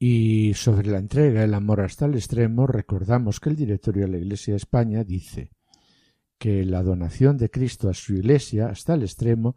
Y 0.00 0.54
sobre 0.54 0.88
la 0.88 0.96
entrega, 0.96 1.44
el 1.44 1.52
amor 1.52 1.82
hasta 1.82 2.06
el 2.06 2.14
extremo, 2.14 2.66
recordamos 2.66 3.38
que 3.38 3.50
el 3.50 3.56
directorio 3.56 4.06
de 4.06 4.12
la 4.12 4.18
Iglesia 4.18 4.54
de 4.54 4.58
España 4.58 5.04
dice 5.04 5.50
que 6.38 6.64
la 6.64 6.82
donación 6.82 7.36
de 7.36 7.50
Cristo 7.50 7.88
a 7.88 7.94
su 7.94 8.14
Iglesia 8.14 8.68
hasta 8.68 8.94
el 8.94 9.02
extremo 9.02 9.56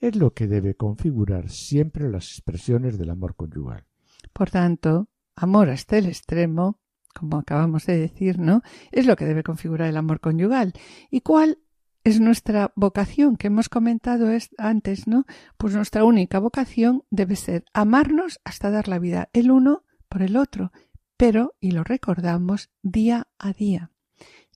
es 0.00 0.14
lo 0.14 0.32
que 0.32 0.46
debe 0.46 0.74
configurar 0.74 1.50
siempre 1.50 2.08
las 2.08 2.28
expresiones 2.28 2.98
del 2.98 3.10
amor 3.10 3.34
conyugal. 3.34 3.84
Por 4.32 4.50
tanto, 4.50 5.08
amor 5.34 5.70
hasta 5.70 5.98
el 5.98 6.06
extremo, 6.06 6.78
como 7.14 7.38
acabamos 7.38 7.86
de 7.86 7.98
decir, 7.98 8.38
¿no? 8.38 8.62
Es 8.92 9.06
lo 9.06 9.16
que 9.16 9.24
debe 9.24 9.42
configurar 9.42 9.88
el 9.88 9.96
amor 9.96 10.20
conyugal. 10.20 10.72
¿Y 11.10 11.22
cuál 11.22 11.58
es 12.04 12.20
nuestra 12.20 12.72
vocación 12.76 13.36
que 13.36 13.48
hemos 13.48 13.68
comentado 13.68 14.28
antes, 14.56 15.06
¿no? 15.06 15.24
Pues 15.56 15.74
nuestra 15.74 16.04
única 16.04 16.38
vocación 16.38 17.04
debe 17.10 17.36
ser 17.36 17.64
amarnos 17.74 18.40
hasta 18.44 18.70
dar 18.70 18.88
la 18.88 18.98
vida 18.98 19.28
el 19.32 19.50
uno 19.50 19.84
por 20.08 20.22
el 20.22 20.36
otro, 20.36 20.72
pero, 21.16 21.54
y 21.60 21.72
lo 21.72 21.84
recordamos, 21.84 22.70
día 22.82 23.26
a 23.38 23.52
día. 23.52 23.90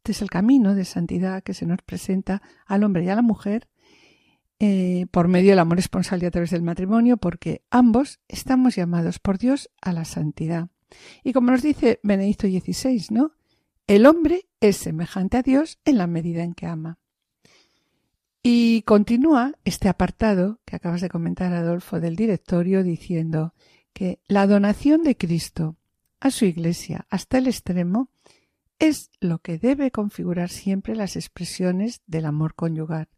Este 0.03 0.11
es 0.11 0.23
el 0.23 0.31
camino 0.31 0.75
de 0.75 0.85
santidad 0.85 1.45
que 1.45 1.55
se 1.55 1.65
nos 1.65 1.81
presenta 1.81 2.43
al 2.67 2.83
hombre 2.83 3.05
y 3.05 3.09
a 3.09 3.15
la 3.15 3.23
mujer 3.23 3.69
eh, 4.59 5.07
por 5.13 5.29
medio 5.29 5.51
del 5.51 5.61
amor 5.61 5.79
esponsal 5.79 6.21
y 6.21 6.27
a 6.27 6.33
través 6.33 6.51
del 6.51 6.63
matrimonio, 6.63 7.19
porque 7.19 7.63
ambos 7.71 8.19
estamos 8.27 8.75
llamados 8.75 9.21
por 9.21 9.39
Dios 9.39 9.71
a 9.81 9.93
la 9.93 10.05
santidad. 10.05 10.71
Y 11.23 11.33
como 11.33 11.53
nos 11.53 11.63
dice 11.63 12.01
Benedicto 12.03 12.49
XVI, 12.49 13.07
¿no? 13.11 13.31
El 13.87 14.07
hombre 14.07 14.49
es 14.59 14.77
semejante 14.77 15.37
a 15.37 15.43
Dios 15.43 15.79
en 15.85 15.99
la 15.99 16.09
medida 16.09 16.43
en 16.43 16.55
que 16.55 16.67
ama. 16.67 16.99
Y 18.43 18.83
continúa 18.83 19.55
este 19.65 19.89
apartado 19.89 20.59
que 20.65 20.75
acabas 20.75 21.01
de 21.01 21.11
comentar, 21.11 21.53
Adolfo, 21.53 22.01
del 22.01 22.17
directorio, 22.17 22.83
diciendo 22.83 23.55
que 23.93 24.19
la 24.27 24.49
donación 24.49 25.05
de 25.05 25.17
Cristo 25.17 25.77
a 26.19 26.33
su 26.33 26.45
Iglesia 26.45 27.07
hasta 27.09 27.39
el 27.39 27.47
extremo 27.47 28.12
es 28.83 29.13
lo 29.21 29.39
que 29.39 29.59
debe 29.59 29.93
configurar 29.93 30.49
siempre 30.51 30.97
las 30.97 31.15
expresiones 31.15 32.03
del 32.09 32.27
amor 32.27 32.57
conyugal. 32.57 33.09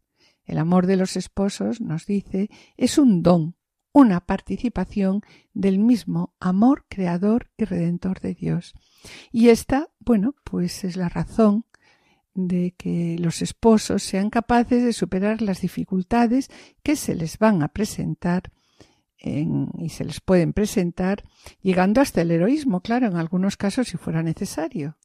El 0.43 0.59
amor 0.59 0.85
de 0.85 0.95
los 0.95 1.17
esposos, 1.17 1.81
nos 1.81 2.05
dice, 2.05 2.51
es 2.77 2.99
un 2.99 3.23
don, 3.23 3.55
una 3.91 4.27
participación 4.27 5.21
del 5.55 5.79
mismo 5.79 6.35
amor 6.39 6.85
creador 6.87 7.49
y 7.57 7.63
redentor 7.63 8.19
de 8.19 8.35
Dios. 8.35 8.75
Y 9.31 9.49
esta, 9.49 9.89
bueno, 9.99 10.35
pues 10.43 10.83
es 10.83 10.97
la 10.97 11.09
razón 11.09 11.65
de 12.35 12.75
que 12.77 13.17
los 13.17 13.41
esposos 13.41 14.03
sean 14.03 14.29
capaces 14.29 14.83
de 14.83 14.93
superar 14.93 15.41
las 15.41 15.61
dificultades 15.61 16.51
que 16.83 16.95
se 16.95 17.15
les 17.15 17.39
van 17.39 17.63
a 17.63 17.69
presentar 17.69 18.51
y 19.17 19.89
se 19.89 20.05
les 20.05 20.21
pueden 20.21 20.53
presentar, 20.53 21.23
llegando 21.63 22.01
hasta 22.01 22.21
el 22.21 22.29
heroísmo, 22.29 22.81
claro, 22.81 23.07
en 23.07 23.15
algunos 23.15 23.57
casos 23.57 23.87
si 23.87 23.97
fuera 23.97 24.21
necesario. 24.21 24.97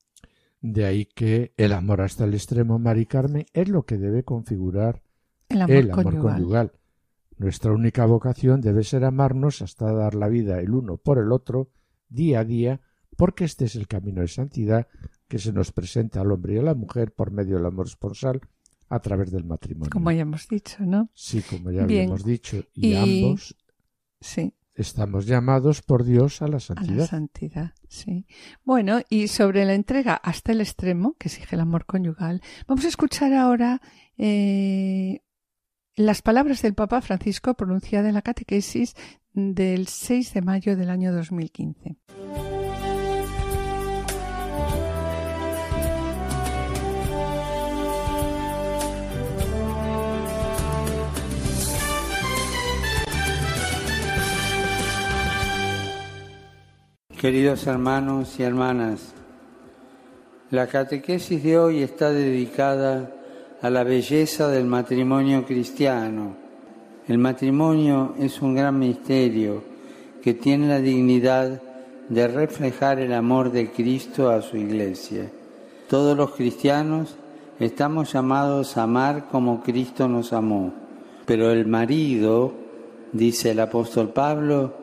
De 0.61 0.85
ahí 0.85 1.07
que 1.07 1.55
el 1.57 1.73
amor 1.73 2.03
hasta 2.03 2.25
el 2.25 2.35
extremo, 2.35 2.79
Mari 2.79 3.07
Carmen, 3.07 3.47
es 3.53 3.69
lo 3.69 3.85
que 3.85 3.97
debe 3.97 4.25
configurar 4.25 5.03
el 5.49 5.63
amor, 5.63 6.21
conyugal. 6.21 6.73
Nuestra 7.39 7.73
única 7.73 8.05
vocación 8.05 8.61
debe 8.61 8.85
ser 8.85 9.05
amarnos 9.05 9.63
hasta 9.63 9.91
dar 9.93 10.15
la 10.15 10.29
vida 10.29 10.61
el 10.61 10.75
uno 10.75 10.99
por 10.99 11.19
el 11.19 11.33
otro, 11.33 11.71
día 12.09 12.41
a 12.41 12.45
día, 12.45 12.83
porque 13.17 13.45
este 13.45 13.65
es 13.65 13.77
el 13.77 13.89
camino 13.89 14.21
de 14.21 14.29
santidad 14.29 14.89
que 15.29 15.39
se 15.39 15.53
nos 15.53 15.73
presenta 15.73 16.21
al 16.21 16.33
hombre 16.33 16.55
y 16.55 16.59
a 16.59 16.63
la 16.63 16.75
mujer 16.75 17.13
por 17.13 17.31
medio 17.31 17.57
del 17.57 17.67
amor 17.67 17.87
esponsal 17.87 18.41
a 18.91 19.01
través 19.01 19.31
del 19.31 19.45
matrimonio. 19.45 19.91
Como 19.91 20.11
ya 20.11 20.21
hemos 20.21 20.47
dicho, 20.49 20.85
¿no? 20.85 21.09
Sí, 21.15 21.43
como 21.43 21.71
ya 21.71 21.85
habíamos 21.85 22.25
dicho, 22.25 22.65
y, 22.75 22.95
ambos 22.95 23.57
sí. 24.21 24.53
Estamos 24.81 25.27
llamados 25.27 25.83
por 25.83 26.05
Dios 26.05 26.43
a 26.43 26.49
la 26.49 26.61
santidad. 26.61 26.93
A 26.93 26.97
la 26.99 27.07
santidad, 27.07 27.73
sí. 27.89 28.27
Bueno, 28.65 29.01
y 29.09 29.29
sobre 29.29 29.65
la 29.65 29.75
entrega 29.75 30.15
hasta 30.15 30.53
el 30.53 30.61
extremo 30.61 31.15
que 31.19 31.29
exige 31.29 31.57
el 31.57 31.61
amor 31.61 31.87
conyugal, 31.87 32.43
vamos 32.67 32.85
a 32.85 32.89
escuchar 32.89 33.33
ahora 33.35 33.81
eh, 34.17 35.21
las 35.97 36.23
palabras 36.23 36.63
del 36.63 36.75
Papa 36.75 37.01
Francisco 37.01 37.55
pronunciadas 37.55 38.09
en 38.09 38.15
la 38.15 38.23
catequesis 38.23 38.95
del 39.33 39.87
6 39.87 40.35
de 40.35 40.43
mayo 40.43 40.77
del 40.77 40.91
año 40.91 41.13
2015. 41.13 41.97
Queridos 57.21 57.67
hermanos 57.67 58.41
y 58.41 58.45
hermanas, 58.45 59.13
la 60.51 60.67
catequesis 60.69 61.43
de 61.43 61.59
hoy 61.59 61.83
está 61.83 62.11
dedicada 62.11 63.15
a 63.61 63.69
la 63.69 63.85
belleza 63.85 64.49
del 64.49 64.65
matrimonio 64.65 65.45
cristiano. 65.45 66.35
El 67.07 67.19
matrimonio 67.19 68.15
es 68.19 68.41
un 68.41 68.55
gran 68.55 68.79
misterio 68.79 69.63
que 70.23 70.33
tiene 70.33 70.69
la 70.69 70.79
dignidad 70.79 71.61
de 72.09 72.27
reflejar 72.27 73.01
el 73.01 73.13
amor 73.13 73.53
de 73.53 73.71
Cristo 73.71 74.31
a 74.31 74.41
su 74.41 74.57
iglesia. 74.57 75.31
Todos 75.91 76.17
los 76.17 76.31
cristianos 76.31 77.17
estamos 77.59 78.15
llamados 78.15 78.79
a 78.79 78.85
amar 78.85 79.29
como 79.29 79.63
Cristo 79.63 80.09
nos 80.09 80.33
amó, 80.33 80.73
pero 81.27 81.51
el 81.51 81.67
marido, 81.67 82.55
dice 83.13 83.51
el 83.51 83.61
apóstol 83.61 84.09
Pablo, 84.09 84.80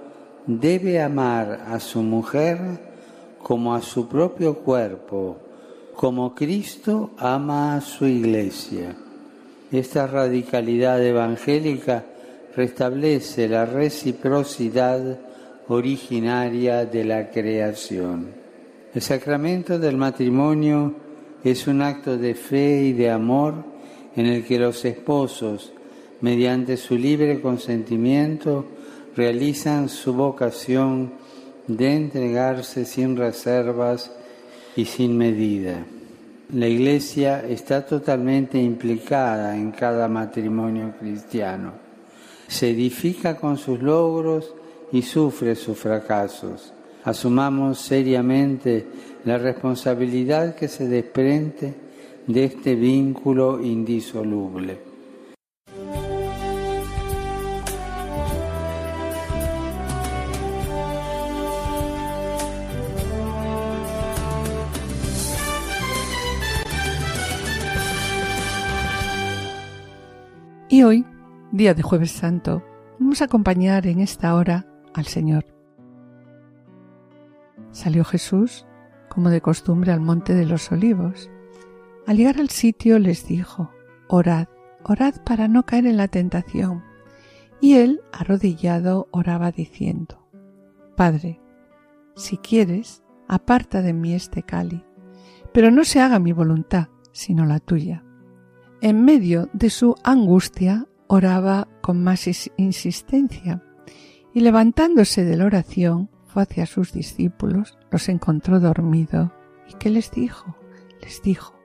debe 0.47 1.01
amar 1.01 1.65
a 1.67 1.79
su 1.79 2.01
mujer 2.01 2.57
como 3.43 3.75
a 3.75 3.81
su 3.81 4.07
propio 4.07 4.55
cuerpo, 4.55 5.37
como 5.95 6.33
Cristo 6.33 7.11
ama 7.17 7.75
a 7.75 7.81
su 7.81 8.05
iglesia. 8.07 8.95
Esta 9.71 10.07
radicalidad 10.07 11.03
evangélica 11.03 12.05
restablece 12.55 13.49
la 13.49 13.65
reciprocidad 13.65 15.19
originaria 15.67 16.85
de 16.85 17.03
la 17.03 17.29
creación. 17.29 18.27
El 18.93 19.01
sacramento 19.01 19.77
del 19.77 19.97
matrimonio 19.97 20.93
es 21.43 21.67
un 21.67 21.81
acto 21.81 22.17
de 22.17 22.33
fe 22.35 22.83
y 22.83 22.93
de 22.93 23.11
amor 23.11 23.53
en 24.15 24.25
el 24.25 24.45
que 24.45 24.57
los 24.57 24.83
esposos, 24.85 25.73
mediante 26.21 26.77
su 26.77 26.95
libre 26.95 27.41
consentimiento, 27.41 28.65
realizan 29.17 29.89
su 29.89 30.13
vocación 30.13 31.11
de 31.65 31.95
entregarse 31.95 32.85
sin 32.85 33.17
reservas 33.17 34.11
y 34.75 34.85
sin 34.85 35.17
medida. 35.17 35.83
La 36.53 36.67
Iglesia 36.67 37.43
está 37.43 37.83
totalmente 37.83 38.59
implicada 38.59 39.57
en 39.57 39.71
cada 39.71 40.07
matrimonio 40.07 40.93
cristiano. 40.99 41.73
Se 42.47 42.69
edifica 42.69 43.37
con 43.37 43.57
sus 43.57 43.81
logros 43.81 44.53
y 44.91 45.01
sufre 45.01 45.55
sus 45.55 45.79
fracasos. 45.79 46.71
Asumamos 47.03 47.79
seriamente 47.79 48.85
la 49.25 49.39
responsabilidad 49.39 50.53
que 50.53 50.67
se 50.67 50.87
desprende 50.87 51.73
de 52.27 52.43
este 52.43 52.75
vínculo 52.75 53.59
indisoluble. 53.63 54.86
Y 70.77 70.83
hoy, 70.83 71.07
día 71.51 71.73
de 71.73 71.81
jueves 71.81 72.11
santo, 72.11 72.61
vamos 72.99 73.23
a 73.23 73.25
acompañar 73.25 73.87
en 73.87 73.99
esta 73.99 74.35
hora 74.35 74.67
al 74.93 75.07
Señor. 75.07 75.43
Salió 77.71 78.03
Jesús, 78.03 78.67
como 79.09 79.31
de 79.31 79.41
costumbre, 79.41 79.91
al 79.91 80.01
monte 80.01 80.35
de 80.35 80.45
los 80.45 80.71
olivos. 80.71 81.31
Al 82.05 82.17
llegar 82.17 82.39
al 82.39 82.51
sitio 82.51 82.99
les 82.99 83.27
dijo, 83.27 83.71
Orad, 84.07 84.49
orad 84.83 85.15
para 85.25 85.47
no 85.47 85.65
caer 85.65 85.87
en 85.87 85.97
la 85.97 86.09
tentación. 86.09 86.83
Y 87.59 87.77
él, 87.77 88.01
arrodillado, 88.11 89.07
oraba 89.09 89.51
diciendo, 89.51 90.29
Padre, 90.95 91.41
si 92.15 92.37
quieres, 92.37 93.01
aparta 93.27 93.81
de 93.81 93.93
mí 93.93 94.13
este 94.13 94.43
cáliz, 94.43 94.83
pero 95.51 95.71
no 95.71 95.83
se 95.83 96.01
haga 96.01 96.19
mi 96.19 96.33
voluntad, 96.33 96.89
sino 97.13 97.47
la 97.47 97.59
tuya. 97.59 98.03
En 98.81 99.03
medio 99.03 99.49
de 99.53 99.69
su 99.69 99.95
angustia 100.03 100.85
oraba 101.07 101.67
con 101.81 102.03
más 102.03 102.27
insistencia 102.57 103.63
y 104.33 104.41
levantándose 104.41 105.23
de 105.23 105.35
la 105.35 105.45
oración 105.45 106.11
fue 106.27 106.43
hacia 106.43 106.67
sus 106.67 106.93
discípulos, 106.93 107.77
los 107.89 108.07
encontró 108.07 108.59
dormido 108.59 109.33
y 109.67 109.73
¿qué 109.75 109.89
les 109.89 110.11
dijo? 110.11 110.55
Les 111.01 111.23
dijo, 111.23 111.57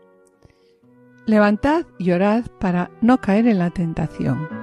levantad 1.26 1.84
y 1.98 2.12
orad 2.12 2.46
para 2.58 2.90
no 3.02 3.20
caer 3.20 3.46
en 3.46 3.58
la 3.58 3.70
tentación. 3.70 4.61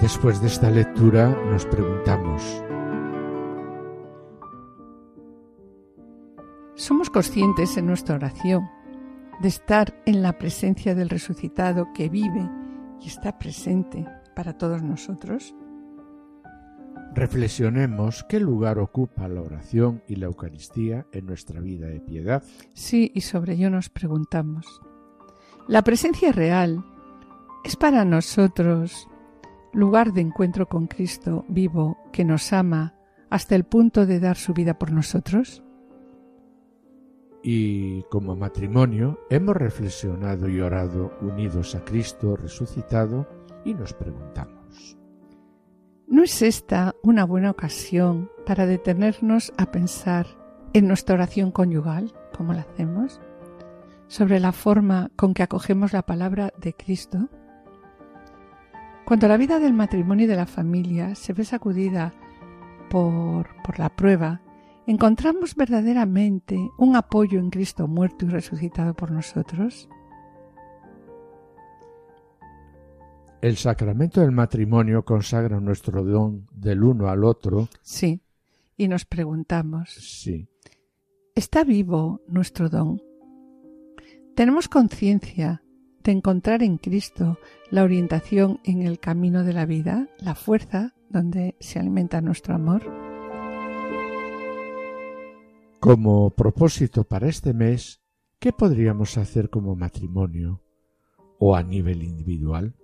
Después 0.00 0.40
de 0.40 0.46
esta 0.46 0.70
lectura 0.70 1.28
nos 1.50 1.66
preguntamos, 1.66 2.64
¿somos 6.74 7.10
conscientes 7.10 7.76
en 7.76 7.86
nuestra 7.86 8.14
oración 8.14 8.68
de 9.42 9.48
estar 9.48 10.02
en 10.06 10.22
la 10.22 10.38
presencia 10.38 10.94
del 10.94 11.10
resucitado 11.10 11.88
que 11.94 12.08
vive 12.08 12.48
y 13.00 13.08
está 13.08 13.38
presente 13.38 14.06
para 14.34 14.56
todos 14.56 14.82
nosotros? 14.82 15.54
Reflexionemos 17.12 18.24
qué 18.24 18.40
lugar 18.40 18.78
ocupa 18.78 19.28
la 19.28 19.42
oración 19.42 20.02
y 20.06 20.16
la 20.16 20.26
Eucaristía 20.26 21.06
en 21.12 21.26
nuestra 21.26 21.60
vida 21.60 21.88
de 21.88 22.00
piedad. 22.00 22.42
Sí, 22.72 23.10
y 23.14 23.20
sobre 23.22 23.54
ello 23.54 23.68
nos 23.68 23.90
preguntamos. 23.90 24.80
La 25.66 25.82
presencia 25.82 26.32
real 26.32 26.84
es 27.64 27.76
para 27.76 28.04
nosotros 28.04 29.09
lugar 29.72 30.12
de 30.12 30.20
encuentro 30.20 30.68
con 30.68 30.86
Cristo 30.86 31.44
vivo 31.48 31.98
que 32.12 32.24
nos 32.24 32.52
ama 32.52 32.94
hasta 33.30 33.54
el 33.54 33.64
punto 33.64 34.06
de 34.06 34.20
dar 34.20 34.36
su 34.36 34.52
vida 34.52 34.78
por 34.78 34.92
nosotros? 34.92 35.62
Y 37.42 38.02
como 38.10 38.36
matrimonio 38.36 39.18
hemos 39.30 39.56
reflexionado 39.56 40.48
y 40.48 40.60
orado 40.60 41.12
unidos 41.22 41.74
a 41.74 41.84
Cristo 41.84 42.36
resucitado 42.36 43.26
y 43.64 43.74
nos 43.74 43.94
preguntamos. 43.94 44.98
¿No 46.06 46.24
es 46.24 46.42
esta 46.42 46.94
una 47.02 47.24
buena 47.24 47.50
ocasión 47.50 48.30
para 48.44 48.66
detenernos 48.66 49.52
a 49.56 49.70
pensar 49.70 50.26
en 50.72 50.88
nuestra 50.88 51.14
oración 51.14 51.52
conyugal, 51.52 52.12
como 52.36 52.52
la 52.52 52.62
hacemos? 52.62 53.20
Sobre 54.08 54.40
la 54.40 54.52
forma 54.52 55.10
con 55.14 55.34
que 55.34 55.44
acogemos 55.44 55.92
la 55.92 56.02
palabra 56.02 56.52
de 56.58 56.74
Cristo 56.74 57.28
cuando 59.10 59.26
la 59.26 59.38
vida 59.38 59.58
del 59.58 59.72
matrimonio 59.72 60.26
y 60.26 60.28
de 60.28 60.36
la 60.36 60.46
familia 60.46 61.16
se 61.16 61.32
ve 61.32 61.44
sacudida 61.44 62.14
por, 62.88 63.60
por 63.64 63.80
la 63.80 63.88
prueba, 63.88 64.40
¿encontramos 64.86 65.56
verdaderamente 65.56 66.56
un 66.78 66.94
apoyo 66.94 67.40
en 67.40 67.50
Cristo 67.50 67.88
muerto 67.88 68.26
y 68.26 68.28
resucitado 68.28 68.94
por 68.94 69.10
nosotros? 69.10 69.88
El 73.42 73.56
sacramento 73.56 74.20
del 74.20 74.30
matrimonio 74.30 75.04
consagra 75.04 75.58
nuestro 75.58 76.04
don 76.04 76.46
del 76.52 76.84
uno 76.84 77.08
al 77.08 77.24
otro. 77.24 77.68
Sí, 77.82 78.20
y 78.76 78.86
nos 78.86 79.06
preguntamos. 79.06 79.90
Sí. 79.90 80.46
¿Está 81.34 81.64
vivo 81.64 82.20
nuestro 82.28 82.68
don? 82.68 83.02
¿Tenemos 84.36 84.68
conciencia 84.68 85.64
de 86.02 86.12
encontrar 86.12 86.62
en 86.62 86.78
Cristo 86.78 87.38
la 87.70 87.82
orientación 87.82 88.60
en 88.64 88.82
el 88.82 88.98
camino 88.98 89.44
de 89.44 89.52
la 89.52 89.66
vida, 89.66 90.08
la 90.18 90.34
fuerza 90.34 90.94
donde 91.08 91.56
se 91.60 91.78
alimenta 91.78 92.20
nuestro 92.20 92.54
amor. 92.54 92.82
Como 95.80 96.30
propósito 96.30 97.04
para 97.04 97.28
este 97.28 97.52
mes, 97.54 98.02
¿qué 98.38 98.52
podríamos 98.52 99.18
hacer 99.18 99.50
como 99.50 99.76
matrimonio 99.76 100.62
o 101.38 101.56
a 101.56 101.62
nivel 101.62 102.02
individual? 102.02 102.74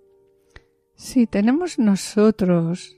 Si 0.95 1.27
tenemos 1.27 1.79
nosotros 1.79 2.97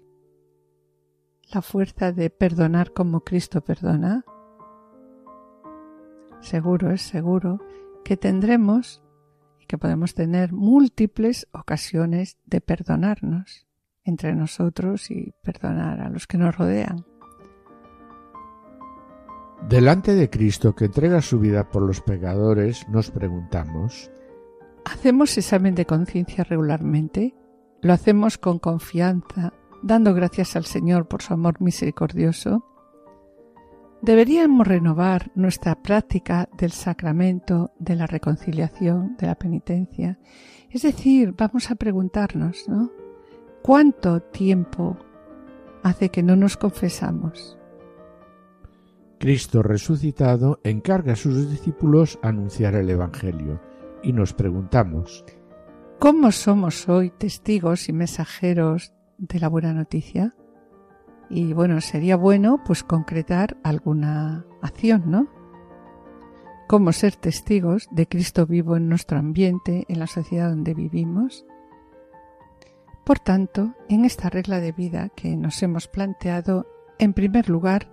la 1.53 1.63
fuerza 1.63 2.13
de 2.13 2.31
perdonar 2.31 2.93
como 2.93 3.21
Cristo 3.21 3.61
perdona, 3.61 4.25
seguro 6.41 6.91
es 6.93 7.03
seguro 7.03 7.61
que 8.05 8.17
tendremos 8.17 9.03
que 9.69 9.79
podemos 9.79 10.15
tener 10.15 10.53
múltiples 10.53 11.47
ocasiones 11.53 12.37
de 12.47 12.61
perdonarnos 12.61 13.69
entre 14.03 14.35
nosotros 14.35 15.11
y 15.13 15.35
perdonar 15.43 16.01
a 16.01 16.09
los 16.09 16.27
que 16.27 16.39
nos 16.39 16.57
rodean. 16.57 17.05
Delante 19.69 20.15
de 20.15 20.31
Cristo 20.31 20.75
que 20.75 20.87
entrega 20.87 21.21
su 21.21 21.39
vida 21.39 21.69
por 21.69 21.83
los 21.83 22.01
pecadores, 22.01 22.89
nos 22.89 23.11
preguntamos, 23.11 24.11
¿hacemos 24.85 25.37
examen 25.37 25.75
de 25.75 25.85
conciencia 25.85 26.43
regularmente? 26.43 27.35
¿Lo 27.83 27.93
hacemos 27.93 28.39
con 28.39 28.59
confianza, 28.59 29.53
dando 29.83 30.15
gracias 30.15 30.57
al 30.57 30.65
Señor 30.65 31.07
por 31.07 31.23
su 31.23 31.35
amor 31.35 31.61
misericordioso? 31.61 32.65
Deberíamos 34.01 34.67
renovar 34.67 35.31
nuestra 35.35 35.75
práctica 35.83 36.49
del 36.57 36.71
sacramento, 36.71 37.73
de 37.79 37.97
la 37.97 38.07
reconciliación, 38.07 39.17
de 39.17 39.27
la 39.27 39.35
penitencia. 39.35 40.19
Es 40.71 40.83
decir, 40.83 41.35
vamos 41.37 41.71
a 41.71 41.75
preguntarnos, 41.75 42.69
¿no? 42.69 42.93
¿Cuánto 43.63 44.21
tiempo 44.21 44.97
hace 45.83 46.11
que 46.11 46.23
no 46.23 46.37
nos 46.37 46.57
confesamos? 46.57 47.59
Cristo 49.19 49.65
resucitado 49.65 50.61
encarga 50.63 51.15
a 51.15 51.17
sus 51.17 51.51
discípulos 51.51 52.21
anunciar 52.23 52.77
el 52.77 52.89
Evangelio 52.89 53.61
y 54.05 54.13
nos 54.13 54.33
preguntamos, 54.33 55.25
¿cómo 55.99 56.31
somos 56.31 56.89
hoy 56.89 57.11
testigos 57.11 57.89
y 57.89 57.93
mensajeros 57.93 58.93
de 59.19 59.41
la 59.41 59.49
buena 59.49 59.73
noticia? 59.73 60.37
Y 61.31 61.53
bueno, 61.53 61.81
sería 61.81 62.17
bueno 62.17 62.63
pues 62.65 62.83
concretar 62.83 63.57
alguna 63.63 64.47
acción, 64.63 65.11
¿no? 65.11 65.29
Cómo 66.67 66.93
ser 66.93 67.17
testigos 67.17 67.89
de 67.91 68.07
Cristo 68.07 68.47
vivo 68.47 68.77
en 68.77 68.89
nuestro 68.89 69.19
ambiente, 69.19 69.85
en 69.89 69.99
la 69.99 70.07
sociedad 70.07 70.51
donde 70.51 70.75
vivimos. 70.75 71.47
Por 73.05 73.19
tanto, 73.19 73.75
en 73.89 74.05
esta 74.05 74.29
regla 74.29 74.61
de 74.61 74.73
vida 74.73 75.09
que 75.17 75.37
nos 75.37 75.63
hemos 75.63 75.89
planteado, 75.89 76.67
en 76.99 77.15
primer 77.15 77.49
lugar, 77.49 77.91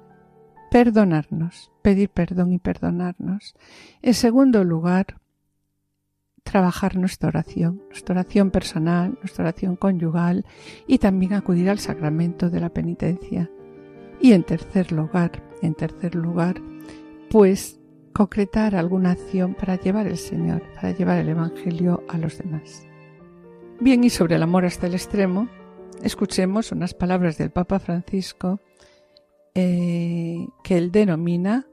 perdonarnos, 0.72 1.72
pedir 1.82 2.10
perdón 2.10 2.52
y 2.52 2.60
perdonarnos. 2.60 3.56
En 4.02 4.14
segundo 4.14 4.66
lugar, 4.66 5.22
trabajar 6.46 6.96
nuestra 6.96 7.30
oración, 7.30 7.82
nuestra 7.89 8.14
oración 8.14 8.52
personal, 8.52 9.18
nuestra 9.22 9.43
oración 9.43 9.76
conyugal 9.76 10.46
y 10.88 11.00
también 11.00 11.34
acudir 11.34 11.70
al 11.70 11.80
sacramento 11.80 12.50
de 12.50 12.60
la 12.62 12.70
penitencia. 12.70 13.50
Y 14.22 14.32
en 14.32 14.43
tercer 14.43 14.91
lugar, 14.91 15.43
en 15.62 15.74
tercer 15.74 16.16
lugar, 16.16 16.62
pues 17.30 17.80
concretar 18.14 18.76
alguna 18.76 19.12
acción 19.12 19.56
para 19.56 19.76
llevar 19.76 20.08
el 20.08 20.18
Señor, 20.18 20.62
para 20.76 20.91
llevar 20.91 21.20
el 21.20 21.30
Evangelio 21.30 22.04
a 22.08 22.18
los 22.18 22.38
demás. 22.38 22.88
Bien, 23.82 24.04
y 24.04 24.10
sobre 24.10 24.36
el 24.36 24.43
amor 24.43 24.66
hasta 24.66 24.88
el 24.88 24.93
extremo, 24.93 25.50
escuchemos 26.04 26.72
unas 26.72 26.93
palabras 26.93 27.38
del 27.38 27.50
Papa 27.50 27.80
Francisco 27.80 28.62
eh, 29.56 30.48
que 30.64 30.78
él 30.78 30.91
denomina 30.91 31.66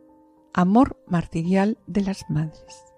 amor 0.55 0.97
martirial 1.07 1.79
de 1.87 2.01
las 2.01 2.29
madres. 2.29 2.93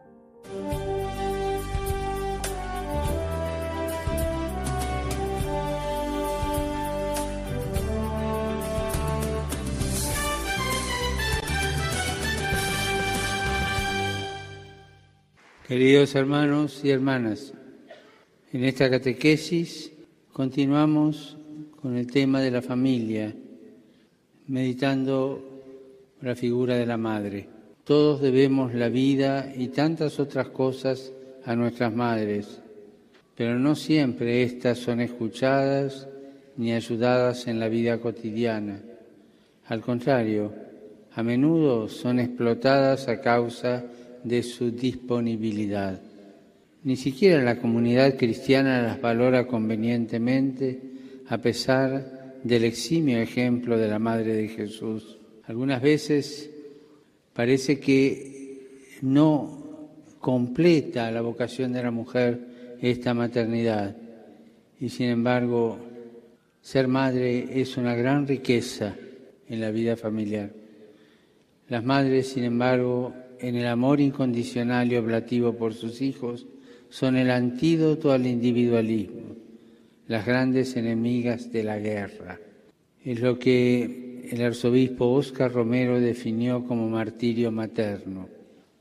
Queridos 15.66 16.14
hermanos 16.14 16.84
y 16.84 16.90
hermanas, 16.90 17.54
en 18.52 18.64
esta 18.64 18.90
catequesis 18.90 19.92
continuamos 20.30 21.38
con 21.80 21.96
el 21.96 22.06
tema 22.06 22.42
de 22.42 22.50
la 22.50 22.60
familia, 22.60 23.34
meditando 24.46 25.62
la 26.20 26.34
figura 26.34 26.76
de 26.76 26.84
la 26.84 26.98
madre. 26.98 27.48
Todos 27.82 28.20
debemos 28.20 28.74
la 28.74 28.90
vida 28.90 29.54
y 29.56 29.68
tantas 29.68 30.20
otras 30.20 30.48
cosas 30.50 31.14
a 31.46 31.56
nuestras 31.56 31.94
madres, 31.94 32.60
pero 33.34 33.58
no 33.58 33.74
siempre 33.74 34.42
éstas 34.42 34.76
son 34.76 35.00
escuchadas 35.00 36.06
ni 36.58 36.74
ayudadas 36.74 37.46
en 37.46 37.58
la 37.58 37.68
vida 37.68 37.98
cotidiana. 38.00 38.82
Al 39.68 39.80
contrario, 39.80 40.52
a 41.14 41.22
menudo 41.22 41.88
son 41.88 42.20
explotadas 42.20 43.08
a 43.08 43.22
causa 43.22 43.78
de 43.78 44.03
su 44.42 44.70
disponibilidad. 44.70 46.00
Ni 46.82 46.96
siquiera 46.96 47.42
la 47.42 47.58
comunidad 47.58 48.16
cristiana 48.16 48.82
las 48.82 49.00
valora 49.00 49.46
convenientemente 49.46 50.80
a 51.28 51.38
pesar 51.38 52.38
del 52.42 52.64
eximio 52.64 53.20
ejemplo 53.20 53.78
de 53.78 53.88
la 53.88 53.98
Madre 53.98 54.34
de 54.34 54.48
Jesús. 54.48 55.18
Algunas 55.46 55.80
veces 55.80 56.50
parece 57.32 57.78
que 57.80 58.98
no 59.02 59.88
completa 60.20 61.10
la 61.10 61.20
vocación 61.20 61.72
de 61.72 61.82
la 61.82 61.90
mujer 61.90 62.76
esta 62.80 63.14
maternidad 63.14 63.96
y 64.80 64.88
sin 64.88 65.08
embargo 65.08 65.78
ser 66.60 66.88
madre 66.88 67.60
es 67.60 67.76
una 67.76 67.94
gran 67.94 68.26
riqueza 68.26 68.94
en 69.48 69.60
la 69.60 69.70
vida 69.70 69.96
familiar. 69.96 70.50
Las 71.68 71.84
madres, 71.84 72.28
sin 72.28 72.44
embargo, 72.44 73.14
en 73.40 73.56
el 73.56 73.66
amor 73.66 74.00
incondicional 74.00 74.92
y 74.92 74.96
oblativo 74.96 75.54
por 75.54 75.74
sus 75.74 76.00
hijos, 76.02 76.46
son 76.88 77.16
el 77.16 77.30
antídoto 77.30 78.12
al 78.12 78.26
individualismo, 78.26 79.36
las 80.06 80.24
grandes 80.24 80.76
enemigas 80.76 81.50
de 81.50 81.64
la 81.64 81.78
guerra. 81.78 82.38
Es 83.04 83.20
lo 83.20 83.38
que 83.38 84.28
el 84.30 84.42
arzobispo 84.42 85.06
Óscar 85.06 85.52
Romero 85.52 86.00
definió 86.00 86.64
como 86.64 86.88
martirio 86.88 87.50
materno, 87.50 88.28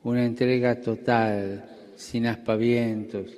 una 0.04 0.26
entrega 0.26 0.80
total, 0.80 1.66
sin 1.96 2.28
aspavientos, 2.28 3.36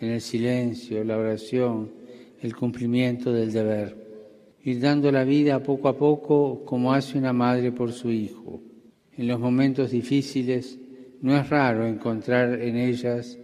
en 0.00 0.10
el 0.10 0.20
silencio, 0.20 1.02
la 1.04 1.16
oración, 1.16 1.90
el 2.40 2.54
cumplimiento 2.54 3.32
del 3.32 3.52
deber. 3.52 3.96
Ir 4.62 4.80
dando 4.80 5.10
la 5.10 5.24
vida 5.24 5.62
poco 5.62 5.88
a 5.88 5.96
poco 5.96 6.64
como 6.64 6.92
hace 6.92 7.18
una 7.18 7.32
madre 7.32 7.72
por 7.72 7.92
su 7.92 8.10
hijo. 8.10 8.60
En 9.18 9.26
los 9.26 9.40
momentos 9.40 9.90
difíciles 9.90 10.78
no 11.22 11.36
es 11.36 11.50
raro 11.50 11.84
encontrar 11.84 12.62
en 12.62 12.76
ellas 12.76 13.36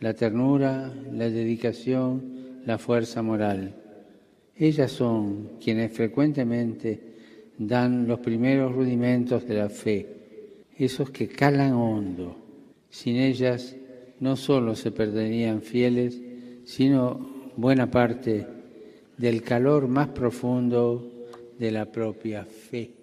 la 0.00 0.14
ternura, 0.14 0.90
la 1.12 1.28
dedicación, 1.28 2.62
la 2.64 2.78
fuerza 2.78 3.20
moral. 3.20 3.74
Ellas 4.56 4.90
son 4.90 5.50
quienes 5.62 5.92
frecuentemente 5.92 6.98
dan 7.58 8.08
los 8.08 8.20
primeros 8.20 8.74
rudimentos 8.74 9.46
de 9.46 9.54
la 9.54 9.68
fe, 9.68 10.06
esos 10.78 11.10
que 11.10 11.28
calan 11.28 11.74
hondo. 11.74 12.34
Sin 12.88 13.16
ellas 13.16 13.76
no 14.20 14.34
solo 14.34 14.74
se 14.74 14.92
perderían 14.92 15.60
fieles, 15.60 16.18
sino 16.64 17.52
buena 17.54 17.90
parte 17.90 18.46
del 19.18 19.42
calor 19.42 19.88
más 19.88 20.08
profundo 20.08 21.26
de 21.58 21.70
la 21.70 21.84
propia 21.84 22.46
fe. 22.46 22.97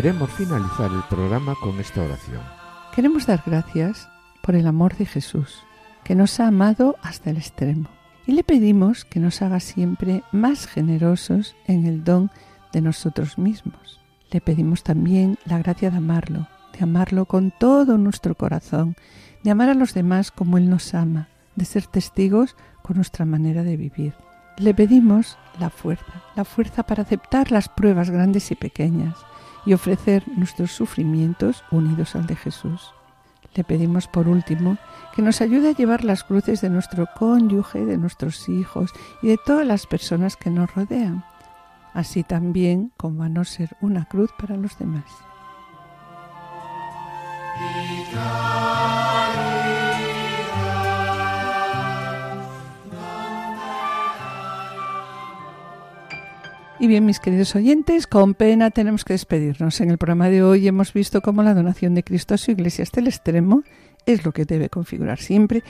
Queremos 0.00 0.30
finalizar 0.30 0.90
el 0.90 1.02
programa 1.10 1.54
con 1.60 1.78
esta 1.78 2.02
oración. 2.02 2.40
Queremos 2.94 3.26
dar 3.26 3.42
gracias 3.44 4.08
por 4.40 4.54
el 4.54 4.66
amor 4.66 4.96
de 4.96 5.04
Jesús, 5.04 5.62
que 6.04 6.14
nos 6.14 6.40
ha 6.40 6.46
amado 6.46 6.96
hasta 7.02 7.28
el 7.28 7.36
extremo. 7.36 7.90
Y 8.26 8.32
le 8.32 8.42
pedimos 8.42 9.04
que 9.04 9.20
nos 9.20 9.42
haga 9.42 9.60
siempre 9.60 10.22
más 10.32 10.66
generosos 10.66 11.54
en 11.66 11.84
el 11.84 12.02
don 12.02 12.30
de 12.72 12.80
nosotros 12.80 13.36
mismos. 13.36 14.00
Le 14.30 14.40
pedimos 14.40 14.84
también 14.84 15.36
la 15.44 15.58
gracia 15.58 15.90
de 15.90 15.98
amarlo, 15.98 16.48
de 16.72 16.82
amarlo 16.82 17.26
con 17.26 17.50
todo 17.50 17.98
nuestro 17.98 18.34
corazón, 18.34 18.96
de 19.44 19.50
amar 19.50 19.68
a 19.68 19.74
los 19.74 19.92
demás 19.92 20.30
como 20.30 20.56
Él 20.56 20.70
nos 20.70 20.94
ama, 20.94 21.28
de 21.56 21.66
ser 21.66 21.84
testigos 21.84 22.56
con 22.80 22.96
nuestra 22.96 23.26
manera 23.26 23.64
de 23.64 23.76
vivir. 23.76 24.14
Le 24.56 24.72
pedimos 24.72 25.36
la 25.58 25.68
fuerza, 25.68 26.22
la 26.36 26.46
fuerza 26.46 26.84
para 26.84 27.02
aceptar 27.02 27.52
las 27.52 27.68
pruebas 27.68 28.08
grandes 28.08 28.50
y 28.50 28.54
pequeñas 28.54 29.14
y 29.66 29.74
ofrecer 29.74 30.24
nuestros 30.28 30.72
sufrimientos 30.72 31.64
unidos 31.70 32.16
al 32.16 32.26
de 32.26 32.36
Jesús. 32.36 32.92
Le 33.54 33.64
pedimos 33.64 34.06
por 34.06 34.28
último 34.28 34.78
que 35.14 35.22
nos 35.22 35.40
ayude 35.40 35.70
a 35.70 35.74
llevar 35.74 36.04
las 36.04 36.22
cruces 36.22 36.60
de 36.60 36.70
nuestro 36.70 37.08
cónyuge, 37.16 37.84
de 37.84 37.98
nuestros 37.98 38.48
hijos 38.48 38.92
y 39.22 39.28
de 39.28 39.38
todas 39.44 39.66
las 39.66 39.86
personas 39.86 40.36
que 40.36 40.50
nos 40.50 40.72
rodean, 40.74 41.24
así 41.92 42.22
también 42.22 42.92
como 42.96 43.24
a 43.24 43.28
no 43.28 43.44
ser 43.44 43.76
una 43.80 44.04
cruz 44.04 44.30
para 44.38 44.56
los 44.56 44.78
demás. 44.78 45.04
Y 56.80 56.86
bien, 56.86 57.04
mis 57.04 57.20
queridos 57.20 57.54
oyentes, 57.54 58.06
con 58.06 58.32
pena 58.32 58.70
tenemos 58.70 59.04
que 59.04 59.12
despedirnos. 59.12 59.82
En 59.82 59.90
el 59.90 59.98
programa 59.98 60.30
de 60.30 60.42
hoy 60.42 60.66
hemos 60.66 60.94
visto 60.94 61.20
cómo 61.20 61.42
la 61.42 61.52
donación 61.52 61.94
de 61.94 62.02
Cristo 62.02 62.32
a 62.32 62.38
su 62.38 62.52
iglesia 62.52 62.84
hasta 62.84 63.00
el 63.00 63.06
extremo 63.06 63.64
es 64.06 64.24
lo 64.24 64.32
que 64.32 64.46
debe 64.46 64.70
configurar 64.70 65.18
siempre 65.18 65.62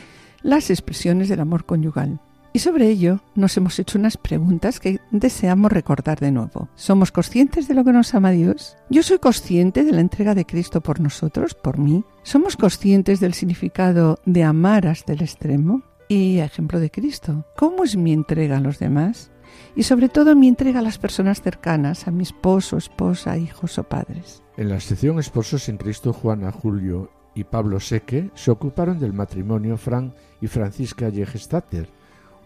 las 0.42 0.70
expresiones 0.70 1.28
del 1.28 1.40
amor 1.40 1.64
conyugal. 1.64 2.20
Y 2.52 2.60
sobre 2.60 2.86
ello 2.86 3.20
nos 3.34 3.56
hemos 3.56 3.76
hecho 3.80 3.98
unas 3.98 4.16
preguntas 4.16 4.78
que 4.78 5.00
deseamos 5.10 5.72
recordar 5.72 6.20
de 6.20 6.30
nuevo. 6.30 6.68
¿Somos 6.76 7.10
conscientes 7.10 7.66
de 7.66 7.74
lo 7.74 7.84
que 7.84 7.92
nos 7.92 8.14
ama 8.14 8.30
Dios? 8.30 8.76
¿Yo 8.88 9.02
soy 9.02 9.18
consciente 9.18 9.82
de 9.82 9.90
la 9.90 10.02
entrega 10.02 10.36
de 10.36 10.46
Cristo 10.46 10.80
por 10.80 11.00
nosotros, 11.00 11.54
por 11.54 11.78
mí? 11.78 12.04
¿Somos 12.22 12.56
conscientes 12.56 13.18
del 13.18 13.34
significado 13.34 14.20
de 14.26 14.44
amar 14.44 14.86
hasta 14.86 15.12
el 15.12 15.22
extremo? 15.22 15.82
Y 16.06 16.38
a 16.38 16.44
ejemplo 16.44 16.78
de 16.78 16.90
Cristo, 16.90 17.46
¿cómo 17.56 17.82
es 17.82 17.96
mi 17.96 18.12
entrega 18.12 18.58
a 18.58 18.60
los 18.60 18.78
demás? 18.78 19.32
Y 19.74 19.82
sobre 19.84 20.08
todo 20.08 20.36
mi 20.36 20.48
entrega 20.48 20.80
a 20.80 20.82
las 20.82 20.98
personas 20.98 21.42
cercanas, 21.42 22.06
a 22.06 22.10
mi 22.10 22.22
esposo, 22.22 22.76
esposa, 22.76 23.36
hijos 23.38 23.78
o 23.78 23.84
padres. 23.84 24.42
En 24.56 24.68
la 24.68 24.80
sección 24.80 25.18
Esposos 25.18 25.68
en 25.68 25.76
Cristo, 25.76 26.12
Juana, 26.12 26.52
Julio 26.52 27.10
y 27.34 27.44
Pablo 27.44 27.80
Seque 27.80 28.30
se 28.34 28.50
ocuparon 28.50 28.98
del 28.98 29.12
matrimonio 29.12 29.76
Fran 29.76 30.14
y 30.40 30.48
Francisca 30.48 31.08
Yegestater, 31.08 31.88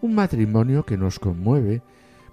un 0.01 0.15
matrimonio 0.15 0.85
que 0.85 0.97
nos 0.97 1.19
conmueve 1.19 1.81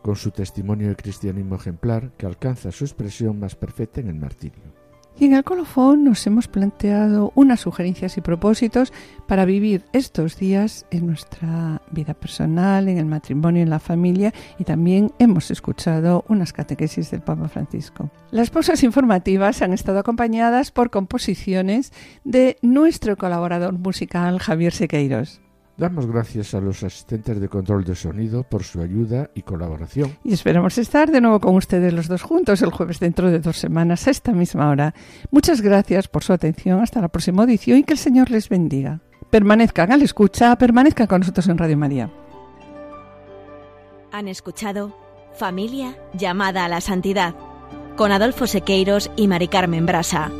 con 0.02 0.16
su 0.16 0.30
testimonio 0.30 0.88
de 0.88 0.96
cristianismo 0.96 1.56
ejemplar 1.56 2.10
que 2.16 2.26
alcanza 2.26 2.72
su 2.72 2.84
expresión 2.84 3.38
más 3.38 3.54
perfecta 3.54 4.00
en 4.00 4.08
el 4.08 4.16
martirio. 4.16 4.81
Y 5.18 5.26
en 5.26 5.34
el 5.34 5.44
colofón 5.44 6.04
nos 6.04 6.26
hemos 6.26 6.48
planteado 6.48 7.32
unas 7.34 7.60
sugerencias 7.60 8.16
y 8.16 8.20
propósitos 8.20 8.92
para 9.26 9.44
vivir 9.44 9.84
estos 9.92 10.36
días 10.36 10.86
en 10.90 11.06
nuestra 11.06 11.80
vida 11.90 12.14
personal, 12.14 12.88
en 12.88 12.98
el 12.98 13.04
matrimonio, 13.04 13.62
en 13.62 13.70
la 13.70 13.78
familia 13.78 14.32
y 14.58 14.64
también 14.64 15.12
hemos 15.18 15.50
escuchado 15.50 16.24
unas 16.28 16.52
catequesis 16.52 17.10
del 17.10 17.20
Papa 17.20 17.48
Francisco. 17.48 18.10
Las 18.30 18.50
pausas 18.50 18.82
informativas 18.82 19.62
han 19.62 19.72
estado 19.72 19.98
acompañadas 19.98 20.70
por 20.70 20.90
composiciones 20.90 21.92
de 22.24 22.56
nuestro 22.62 23.16
colaborador 23.16 23.74
musical 23.74 24.38
Javier 24.38 24.72
Sequeiros. 24.72 25.40
Damos 25.82 26.06
gracias 26.06 26.54
a 26.54 26.60
los 26.60 26.84
asistentes 26.84 27.40
de 27.40 27.48
control 27.48 27.82
de 27.82 27.96
sonido 27.96 28.44
por 28.44 28.62
su 28.62 28.80
ayuda 28.80 29.30
y 29.34 29.42
colaboración. 29.42 30.16
Y 30.22 30.32
esperamos 30.32 30.78
estar 30.78 31.10
de 31.10 31.20
nuevo 31.20 31.40
con 31.40 31.56
ustedes 31.56 31.92
los 31.92 32.06
dos 32.06 32.22
juntos 32.22 32.62
el 32.62 32.70
jueves 32.70 33.00
dentro 33.00 33.32
de 33.32 33.40
dos 33.40 33.56
semanas 33.56 34.06
a 34.06 34.12
esta 34.12 34.30
misma 34.30 34.70
hora. 34.70 34.94
Muchas 35.32 35.60
gracias 35.60 36.06
por 36.06 36.22
su 36.22 36.32
atención. 36.32 36.80
Hasta 36.80 37.00
la 37.00 37.08
próxima 37.08 37.42
edición 37.42 37.78
y 37.78 37.82
que 37.82 37.94
el 37.94 37.98
Señor 37.98 38.30
les 38.30 38.48
bendiga. 38.48 39.00
Permanezcan 39.28 39.90
al 39.90 40.02
escucha, 40.02 40.54
permanezcan 40.54 41.08
con 41.08 41.22
nosotros 41.22 41.48
en 41.48 41.58
Radio 41.58 41.76
María. 41.76 42.10
Han 44.12 44.28
escuchado 44.28 44.96
Familia 45.34 45.96
llamada 46.14 46.64
a 46.64 46.68
la 46.68 46.80
santidad 46.80 47.34
con 47.96 48.12
Adolfo 48.12 48.46
Sequeiros 48.46 49.10
y 49.16 49.26
Mari 49.26 49.48
Carmen 49.48 49.84
Brasa. 49.84 50.30